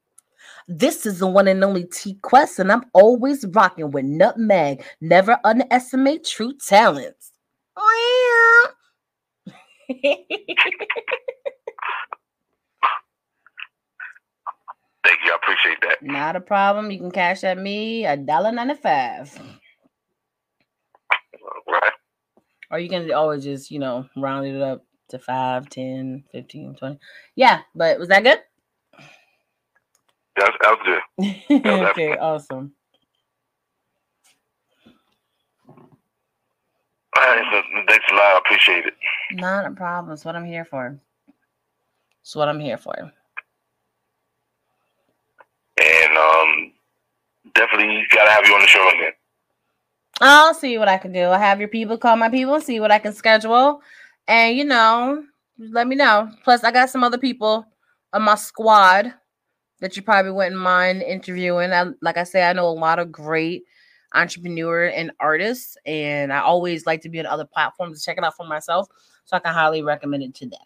this 0.68 1.06
is 1.06 1.20
the 1.20 1.26
one 1.26 1.48
and 1.48 1.64
only 1.64 1.84
T 1.84 2.16
Quest, 2.22 2.58
and 2.58 2.72
I'm 2.72 2.84
always 2.94 3.44
rocking 3.52 3.90
with 3.92 4.04
Nutmeg. 4.06 4.84
Never 5.00 5.38
underestimate 5.44 6.24
true 6.24 6.54
talents. 6.66 7.32
Oh 7.76 8.72
yeah. 9.88 10.14
Thank 15.04 15.18
you. 15.24 15.32
I 15.32 15.36
appreciate 15.42 15.78
that. 15.82 15.98
Not 16.02 16.36
a 16.36 16.40
problem. 16.40 16.90
You 16.90 16.98
can 16.98 17.10
cash 17.10 17.44
at 17.44 17.58
me 17.58 18.06
a 18.06 18.16
dollar 18.16 18.52
ninety 18.52 18.74
five. 18.74 19.38
Right. 21.68 21.92
Or 22.70 22.78
you 22.78 22.88
can 22.88 23.12
always 23.12 23.44
just, 23.44 23.70
you 23.70 23.78
know, 23.78 24.06
round 24.16 24.46
it 24.46 24.60
up 24.62 24.84
to 25.10 25.18
5, 25.18 25.68
10, 25.70 26.24
15, 26.32 26.76
20. 26.76 26.98
Yeah, 27.36 27.60
but 27.74 27.98
was 27.98 28.08
that 28.08 28.24
good? 28.24 28.40
That's 30.36 30.56
that 30.62 30.78
was 30.78 31.00
good. 31.18 31.66
okay, 31.66 32.16
awesome. 32.16 32.72
All 37.14 37.22
right, 37.22 37.44
so 37.52 37.62
thanks 37.88 38.06
a 38.10 38.14
lot. 38.14 38.22
I 38.22 38.38
appreciate 38.38 38.86
it. 38.86 38.94
Not 39.32 39.66
a 39.66 39.70
problem. 39.70 40.12
It's 40.14 40.24
what 40.24 40.34
I'm 40.34 40.46
here 40.46 40.64
for. 40.64 40.98
It's 42.22 42.34
what 42.34 42.48
I'm 42.48 42.60
here 42.60 42.78
for. 42.78 42.94
And 45.78 46.16
um, 46.16 46.72
definitely 47.54 48.06
gotta 48.10 48.30
have 48.30 48.46
you 48.46 48.54
on 48.54 48.60
the 48.62 48.66
show 48.66 48.88
again. 48.88 49.12
I'll 50.20 50.54
see 50.54 50.78
what 50.78 50.88
I 50.88 50.98
can 50.98 51.12
do. 51.12 51.28
I 51.28 51.38
have 51.38 51.58
your 51.58 51.68
people 51.68 51.98
call 51.98 52.16
my 52.16 52.28
people, 52.28 52.60
see 52.60 52.80
what 52.80 52.92
I 52.92 52.98
can 52.98 53.12
schedule. 53.12 53.82
And 54.28 54.56
you 54.56 54.64
know, 54.64 55.24
let 55.58 55.86
me 55.86 55.96
know. 55.96 56.30
Plus, 56.44 56.64
I 56.64 56.70
got 56.70 56.90
some 56.90 57.04
other 57.04 57.18
people 57.18 57.66
on 58.12 58.22
my 58.22 58.36
squad 58.36 59.12
that 59.82 59.96
you 59.96 60.02
probably 60.02 60.30
wouldn't 60.30 60.56
mind 60.56 61.02
interviewing. 61.02 61.72
I, 61.72 61.86
like 62.00 62.16
I 62.16 62.22
say, 62.22 62.48
I 62.48 62.52
know 62.52 62.68
a 62.68 62.70
lot 62.70 63.00
of 63.00 63.10
great 63.10 63.64
entrepreneur 64.14 64.86
and 64.86 65.10
artists, 65.18 65.76
and 65.84 66.32
I 66.32 66.38
always 66.40 66.86
like 66.86 67.02
to 67.02 67.08
be 67.08 67.18
on 67.18 67.26
other 67.26 67.44
platforms 67.44 67.98
to 67.98 68.04
check 68.04 68.16
it 68.16 68.24
out 68.24 68.36
for 68.36 68.46
myself. 68.46 68.86
So 69.24 69.36
I 69.36 69.40
can 69.40 69.52
highly 69.52 69.82
recommend 69.82 70.22
it 70.22 70.34
to 70.36 70.46
them. 70.46 70.60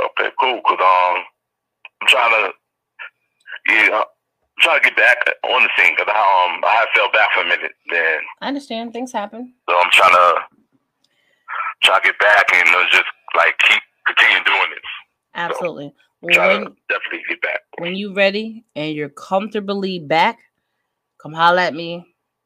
Okay, 0.00 0.30
cool. 0.40 0.60
Cause 0.66 0.78
um, 0.78 1.24
I'm 2.00 2.06
trying 2.06 2.30
to, 2.30 2.52
yeah, 3.68 3.96
I'm 3.98 4.04
trying 4.60 4.80
to 4.80 4.88
get 4.88 4.96
back 4.96 5.16
on 5.44 5.62
the 5.64 5.70
scene. 5.76 5.96
Cause 5.96 6.06
I 6.08 6.54
um, 6.54 6.62
I 6.64 6.74
have 6.74 6.88
fell 6.94 7.10
back 7.12 7.28
for 7.34 7.40
a 7.40 7.44
minute. 7.44 7.72
Then 7.90 8.20
I 8.40 8.46
understand 8.46 8.92
things 8.92 9.12
happen. 9.12 9.52
So 9.68 9.76
I'm 9.76 9.90
trying 9.90 10.12
to 10.12 10.34
try 11.82 11.98
to 11.98 12.04
get 12.04 12.18
back 12.20 12.46
and 12.54 12.68
uh, 12.68 12.84
just 12.92 13.04
like 13.36 13.58
keep 13.58 13.82
continue 14.06 14.44
doing 14.44 14.70
this. 14.70 14.86
Absolutely. 15.34 15.88
So, 15.88 16.07
try 16.32 16.48
when, 16.48 16.64
to 16.64 16.72
definitely 16.88 17.22
get 17.28 17.42
back. 17.42 17.60
When 17.78 17.94
you're 17.94 18.14
ready 18.14 18.64
and 18.74 18.94
you're 18.94 19.08
comfortably 19.08 19.98
back, 19.98 20.38
come 21.22 21.32
holler 21.32 21.60
at 21.60 21.74
me, 21.74 22.04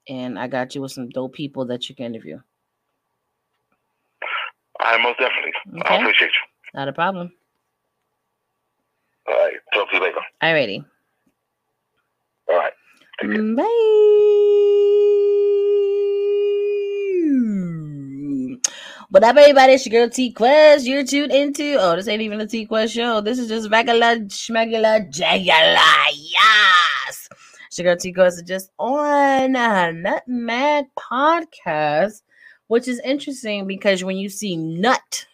and 0.08 0.38
I 0.38 0.46
got 0.46 0.74
you 0.74 0.82
with 0.82 0.92
some 0.92 1.08
dope 1.08 1.34
people 1.34 1.64
that 1.66 1.88
you 1.88 1.94
can 1.94 2.06
interview. 2.06 2.40
I 4.80 4.96
most 5.02 5.18
definitely. 5.18 5.52
Okay. 5.80 5.94
I 5.94 6.00
appreciate 6.00 6.28
you. 6.28 6.78
Not 6.78 6.88
a 6.88 6.92
problem. 6.92 7.32
All 9.28 9.34
right. 9.34 9.54
Talk 9.74 9.90
to 9.90 9.96
you 9.96 10.02
later. 10.02 10.20
All 10.40 10.52
righty. 10.52 10.84
All 12.48 12.56
right. 12.56 12.72
Mm, 13.22 13.56
bye. 13.56 14.28
What 19.22 19.36
up, 19.36 19.42
everybody? 19.42 19.74
It's 19.74 19.86
your 19.86 20.00
girl 20.00 20.10
T 20.10 20.32
Quest. 20.32 20.84
You're 20.84 21.04
tuned 21.04 21.30
into. 21.30 21.76
Oh, 21.78 21.94
this 21.94 22.08
ain't 22.08 22.22
even 22.22 22.40
a 22.40 22.46
T 22.48 22.66
Quest 22.66 22.92
show. 22.92 23.20
This 23.20 23.38
is 23.38 23.46
just 23.46 23.70
regular, 23.70 24.16
schmegular, 24.26 25.08
jagular. 25.08 25.78
Yes. 26.12 27.28
It's 27.68 27.78
your 27.78 27.84
girl 27.84 27.96
T 27.96 28.12
Quest 28.12 28.38
is 28.38 28.42
just 28.42 28.72
on 28.80 29.54
uh, 29.54 29.90
a 29.90 29.92
Nutmeg 29.92 30.86
podcast, 30.98 32.22
which 32.66 32.88
is 32.88 33.00
interesting 33.04 33.68
because 33.68 34.02
when 34.02 34.16
you 34.16 34.28
see 34.28 34.56
nut 34.56 35.28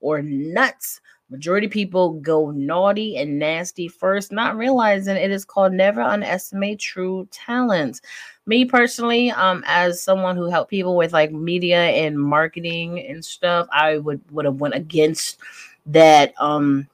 or 0.00 0.22
nuts, 0.22 1.00
Majority 1.32 1.66
people 1.66 2.10
go 2.20 2.50
naughty 2.50 3.16
and 3.16 3.38
nasty 3.38 3.88
first, 3.88 4.32
not 4.32 4.54
realizing 4.54 5.16
it 5.16 5.30
is 5.30 5.46
called 5.46 5.72
never 5.72 6.02
underestimate 6.02 6.78
true 6.78 7.26
talent. 7.30 8.02
Me 8.44 8.66
personally, 8.66 9.30
um, 9.30 9.64
as 9.66 10.02
someone 10.02 10.36
who 10.36 10.50
helped 10.50 10.68
people 10.68 10.94
with 10.94 11.14
like 11.14 11.32
media 11.32 11.84
and 11.84 12.18
marketing 12.18 13.00
and 13.06 13.24
stuff, 13.24 13.66
I 13.72 13.96
would 13.96 14.20
would 14.30 14.44
have 14.44 14.60
went 14.60 14.74
against 14.74 15.38
that 15.86 16.34
um 16.38 16.86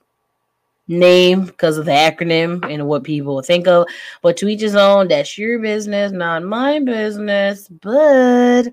name 0.87 1.45
because 1.47 1.77
of 1.77 1.85
the 1.85 1.91
acronym 1.91 2.65
and 2.73 2.87
what 2.87 3.03
people 3.03 3.43
think 3.43 3.67
of. 3.67 3.89
But 4.23 4.37
to 4.37 4.49
each 4.49 4.61
his 4.61 4.77
own, 4.77 5.09
that's 5.09 5.37
your 5.37 5.59
business, 5.59 6.13
not 6.13 6.45
my 6.45 6.79
business. 6.79 7.67
But 7.67 8.69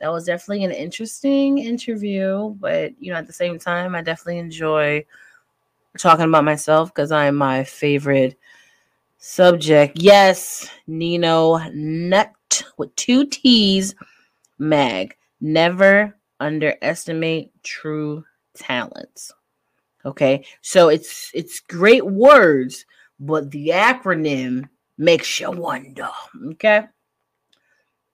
that 0.00 0.12
was 0.12 0.24
definitely 0.24 0.64
an 0.64 0.70
interesting 0.70 1.58
interview, 1.58 2.50
but 2.60 2.92
you 3.00 3.12
know, 3.12 3.18
at 3.18 3.26
the 3.26 3.32
same 3.32 3.58
time, 3.58 3.94
I 3.94 4.02
definitely 4.02 4.38
enjoy 4.38 5.04
talking 5.98 6.26
about 6.26 6.44
myself 6.44 6.94
because 6.94 7.10
I'm 7.10 7.36
my 7.36 7.64
favorite 7.64 8.38
subject. 9.18 10.00
Yes, 10.00 10.68
Nino 10.86 11.58
Nut 11.72 12.64
with 12.76 12.94
two 12.96 13.26
T's, 13.26 13.94
Mag. 14.58 15.16
Never 15.40 16.16
underestimate 16.40 17.52
true 17.62 18.24
talents. 18.54 19.32
Okay, 20.04 20.44
so 20.62 20.88
it's 20.88 21.30
it's 21.34 21.60
great 21.60 22.06
words, 22.06 22.86
but 23.18 23.50
the 23.50 23.68
acronym 23.68 24.68
makes 24.96 25.40
you 25.40 25.50
wonder. 25.50 26.08
Okay. 26.52 26.86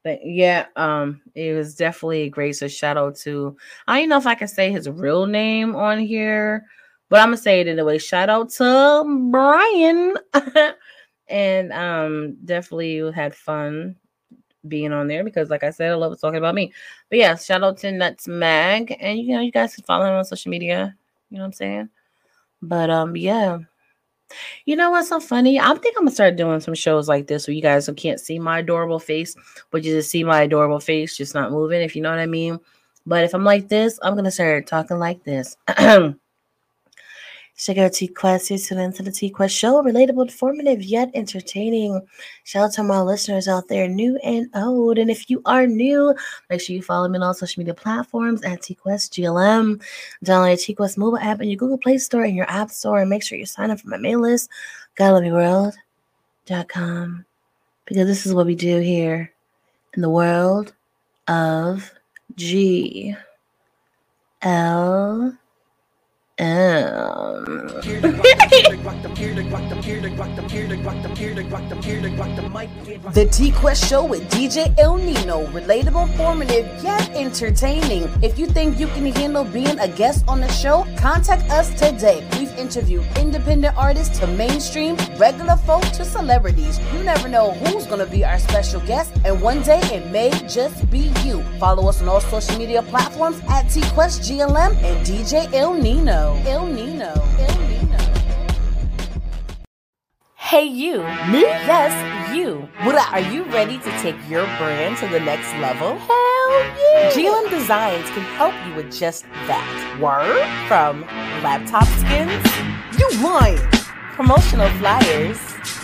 But 0.04 0.20
yeah, 0.22 0.66
um, 0.76 1.22
it 1.34 1.54
was 1.54 1.74
definitely 1.74 2.28
great. 2.28 2.52
So 2.52 2.68
shout 2.68 2.98
out 2.98 3.16
to 3.16 3.56
I 3.88 4.00
don't 4.00 4.10
know 4.10 4.18
if 4.18 4.26
I 4.26 4.34
can 4.34 4.48
say 4.48 4.70
his 4.70 4.88
real 4.88 5.26
name 5.26 5.74
on 5.74 5.98
here, 5.98 6.66
but 7.08 7.20
I'm 7.20 7.28
gonna 7.28 7.38
say 7.38 7.60
it 7.60 7.68
anyway. 7.68 7.98
Shout 7.98 8.28
out 8.28 8.50
to 8.50 9.28
Brian. 9.30 10.14
and 11.28 11.72
um 11.72 12.36
definitely 12.44 13.10
had 13.12 13.34
fun 13.34 13.96
being 14.68 14.92
on 14.92 15.08
there 15.08 15.24
because 15.24 15.48
like 15.48 15.64
I 15.64 15.70
said, 15.70 15.90
I 15.90 15.94
love 15.94 16.20
talking 16.20 16.38
about 16.38 16.54
me. 16.54 16.72
But 17.08 17.18
yeah, 17.18 17.36
shout 17.36 17.64
out 17.64 17.78
to 17.78 17.90
Nuts 17.90 18.28
Mag. 18.28 18.94
And 19.00 19.18
you 19.18 19.34
know, 19.34 19.40
you 19.40 19.52
guys 19.52 19.74
can 19.74 19.84
follow 19.84 20.04
him 20.04 20.14
on 20.14 20.24
social 20.26 20.50
media. 20.50 20.94
You 21.30 21.38
know 21.38 21.44
what 21.44 21.46
I'm 21.46 21.52
saying? 21.54 21.88
But 22.60 22.90
um, 22.90 23.16
yeah. 23.16 23.58
You 24.64 24.76
know 24.76 24.90
what's 24.90 25.08
so 25.08 25.20
funny? 25.20 25.60
I 25.60 25.74
think 25.74 25.96
I'm 25.96 26.04
gonna 26.04 26.10
start 26.14 26.36
doing 26.36 26.60
some 26.60 26.74
shows 26.74 27.08
like 27.08 27.26
this 27.26 27.46
where 27.46 27.54
you 27.54 27.62
guys 27.62 27.88
can't 27.96 28.20
see 28.20 28.38
my 28.38 28.60
adorable 28.60 28.98
face, 28.98 29.36
but 29.70 29.84
you 29.84 29.94
just 29.94 30.10
see 30.10 30.24
my 30.24 30.42
adorable 30.42 30.80
face 30.80 31.16
just 31.16 31.34
not 31.34 31.52
moving, 31.52 31.82
if 31.82 31.94
you 31.94 32.02
know 32.02 32.10
what 32.10 32.18
I 32.18 32.26
mean. 32.26 32.58
But 33.06 33.24
if 33.24 33.34
I'm 33.34 33.44
like 33.44 33.68
this, 33.68 33.98
I'm 34.02 34.14
gonna 34.14 34.30
start 34.30 34.66
talking 34.66 34.98
like 34.98 35.24
this. 35.24 35.56
Check 37.56 37.78
out 37.78 37.92
T 37.92 38.08
Quest. 38.08 38.50
You 38.50 38.58
tune 38.58 38.78
into 38.78 39.04
the 39.04 39.12
T 39.12 39.30
Quest 39.30 39.54
show. 39.54 39.80
Relatable, 39.80 40.22
informative, 40.22 40.82
yet 40.82 41.08
entertaining. 41.14 42.04
Shout 42.42 42.64
out 42.64 42.72
to 42.74 42.82
my 42.82 43.00
listeners 43.00 43.46
out 43.46 43.68
there, 43.68 43.86
new 43.86 44.18
and 44.24 44.48
old. 44.54 44.98
And 44.98 45.08
if 45.08 45.30
you 45.30 45.40
are 45.44 45.64
new, 45.66 46.12
make 46.50 46.60
sure 46.60 46.74
you 46.74 46.82
follow 46.82 47.06
me 47.08 47.18
on 47.18 47.22
all 47.22 47.32
social 47.32 47.60
media 47.60 47.74
platforms 47.74 48.42
at 48.42 48.62
T 48.62 48.74
Quest 48.74 49.12
GLM. 49.12 49.80
Download 50.24 50.60
T 50.60 50.74
Quest 50.74 50.98
mobile 50.98 51.18
app 51.18 51.40
in 51.40 51.48
your 51.48 51.56
Google 51.56 51.78
Play 51.78 51.98
Store 51.98 52.24
and 52.24 52.34
your 52.34 52.50
App 52.50 52.72
Store. 52.72 52.98
And 52.98 53.08
make 53.08 53.22
sure 53.22 53.38
you 53.38 53.46
sign 53.46 53.70
up 53.70 53.78
for 53.78 53.86
my 53.88 53.98
mail 53.98 54.20
list. 54.20 54.50
gottalovemeworld.com. 54.96 57.24
Because 57.84 58.06
this 58.06 58.26
is 58.26 58.34
what 58.34 58.46
we 58.46 58.56
do 58.56 58.80
here 58.80 59.32
in 59.94 60.02
the 60.02 60.10
world 60.10 60.72
of 61.28 61.92
G 62.34 63.14
L. 64.42 65.38
The 73.12 73.28
T 73.30 73.52
Quest 73.52 73.88
Show 73.88 74.04
with 74.04 74.28
DJ 74.32 74.74
El 74.76 74.96
Nino. 74.96 75.46
Relatable, 75.48 76.08
informative, 76.10 76.66
yet 76.82 77.08
entertaining. 77.10 78.10
If 78.20 78.36
you 78.36 78.46
think 78.48 78.80
you 78.80 78.88
can 78.88 79.06
handle 79.12 79.44
being 79.44 79.78
a 79.78 79.86
guest 79.86 80.24
on 80.26 80.40
the 80.40 80.48
show, 80.48 80.84
contact 80.96 81.48
us 81.52 81.70
today. 81.74 82.28
We've 82.36 82.50
interviewed 82.58 83.06
independent 83.16 83.76
artists 83.76 84.18
to 84.18 84.26
mainstream, 84.26 84.96
regular 85.18 85.56
folk 85.58 85.84
to 85.92 86.04
celebrities. 86.04 86.80
You 86.94 87.04
never 87.04 87.28
know 87.28 87.52
who's 87.52 87.86
going 87.86 88.04
to 88.04 88.10
be 88.10 88.24
our 88.24 88.40
special 88.40 88.80
guest, 88.80 89.14
and 89.24 89.40
one 89.40 89.62
day 89.62 89.78
it 89.92 90.10
may 90.10 90.30
just 90.48 90.90
be 90.90 91.12
you. 91.22 91.44
Follow 91.60 91.88
us 91.88 92.02
on 92.02 92.08
all 92.08 92.20
social 92.20 92.58
media 92.58 92.82
platforms 92.82 93.40
at 93.48 93.68
T 93.68 93.82
Quest 93.92 94.22
GLM 94.22 94.74
and 94.82 95.06
DJ 95.06 95.52
El 95.52 95.74
Nino. 95.74 96.23
El 96.46 96.66
Nino. 96.66 97.12
El 97.38 97.56
Nino. 97.68 97.98
Hey, 100.36 100.64
you. 100.64 100.98
Me? 101.28 101.42
Yes, 101.42 101.92
you. 102.34 102.68
What 102.82 102.96
are 102.96 103.20
you 103.20 103.44
ready 103.44 103.78
to 103.78 103.90
take 104.00 104.16
your 104.28 104.46
brand 104.56 104.96
to 104.98 105.08
the 105.08 105.20
next 105.20 105.52
level? 105.60 105.98
Hell 105.98 106.50
yeah! 106.80 107.10
GLM 107.12 107.50
Designs 107.50 108.08
can 108.10 108.22
help 108.40 108.54
you 108.66 108.74
with 108.74 108.90
just 108.90 109.24
that. 109.48 109.68
Word? 110.00 110.46
From 110.66 111.02
laptop 111.42 111.86
skins? 112.00 112.42
You 112.98 113.08
lying! 113.22 113.58
Promotional 114.16 114.70
flyers? 114.78 115.38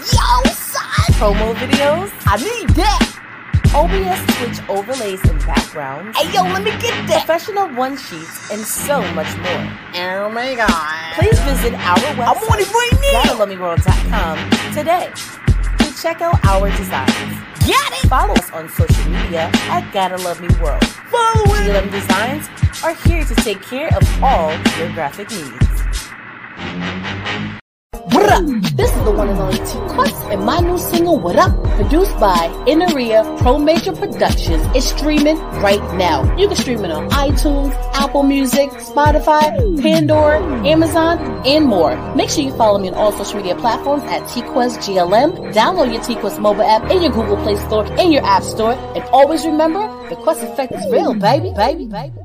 Yo, 0.08 0.50
son! 0.52 1.06
Promo 1.20 1.54
videos? 1.54 2.10
I 2.26 2.36
need 2.36 2.70
that! 2.76 3.06
OBS 3.72 4.20
Twitch 4.34 4.68
overlays 4.68 5.22
and 5.30 5.38
backgrounds. 5.46 6.18
Hey 6.18 6.34
yo, 6.34 6.42
let 6.42 6.64
me 6.64 6.72
get 6.82 6.90
that. 7.06 7.24
Professional 7.24 7.68
one 7.68 7.96
sheets 7.96 8.50
and 8.50 8.60
so 8.62 9.00
much 9.14 9.30
more. 9.38 9.62
Oh 9.94 10.28
my 10.28 10.56
god. 10.56 11.14
Please 11.14 11.38
visit 11.46 11.74
our 11.74 11.96
website. 12.18 12.34
I'm 12.34 12.50
on 12.50 12.58
it 12.58 12.72
right 12.74 12.98
now. 13.12 14.34
today 14.74 15.12
to 15.78 16.02
check 16.02 16.20
out 16.20 16.44
our 16.44 16.68
designs. 16.76 17.38
Got 17.60 17.92
it. 17.92 18.08
Follow 18.08 18.34
us 18.34 18.50
on 18.50 18.68
social 18.70 19.08
media 19.08 19.48
at 19.54 19.88
Gotta 19.92 20.16
Love 20.16 20.40
Me 20.40 20.48
World. 20.60 20.84
Follow 21.06 21.54
it. 21.54 21.70
GLM 21.70 21.92
Designs 21.92 22.48
are 22.82 22.94
here 23.08 23.24
to 23.24 23.34
take 23.36 23.62
care 23.62 23.88
of 23.96 24.02
all 24.22 24.50
your 24.78 24.90
graphic 24.94 25.30
needs. 25.30 25.70
What 28.20 28.32
up? 28.32 28.44
This 28.76 28.94
is 28.94 29.04
the 29.04 29.12
one 29.12 29.30
and 29.30 29.38
only 29.40 29.56
T 29.56 29.78
Quest 29.94 30.14
and 30.28 30.44
my 30.44 30.60
new 30.60 30.76
single, 30.76 31.18
What 31.18 31.36
Up, 31.36 31.56
produced 31.76 32.12
by 32.20 32.48
Inaria 32.68 33.24
Pro 33.38 33.56
Major 33.58 33.92
Productions, 33.92 34.62
is 34.76 34.84
streaming 34.86 35.38
right 35.64 35.80
now. 35.96 36.36
You 36.36 36.46
can 36.46 36.54
stream 36.54 36.84
it 36.84 36.90
on 36.90 37.08
iTunes, 37.12 37.72
Apple 37.94 38.22
Music, 38.22 38.68
Spotify, 38.72 39.56
Pandora, 39.80 40.38
Amazon, 40.66 41.18
and 41.46 41.64
more. 41.64 41.96
Make 42.14 42.28
sure 42.28 42.44
you 42.44 42.52
follow 42.58 42.78
me 42.78 42.88
on 42.88 42.94
all 42.94 43.10
social 43.10 43.38
media 43.38 43.56
platforms 43.56 44.02
at 44.02 44.20
TQuestGLM. 44.24 45.54
Download 45.54 45.90
your 45.90 46.02
TQuest 46.02 46.40
mobile 46.40 46.62
app 46.62 46.90
in 46.90 47.00
your 47.00 47.12
Google 47.12 47.38
Play 47.38 47.56
Store 47.56 47.86
and 47.98 48.12
your 48.12 48.22
App 48.26 48.42
Store. 48.42 48.74
And 48.94 49.02
always 49.14 49.46
remember, 49.46 49.80
the 50.10 50.16
Quest 50.16 50.42
effect 50.42 50.72
is 50.72 50.84
real, 50.92 51.14
baby, 51.14 51.54
baby, 51.56 51.86
baby. 51.86 52.19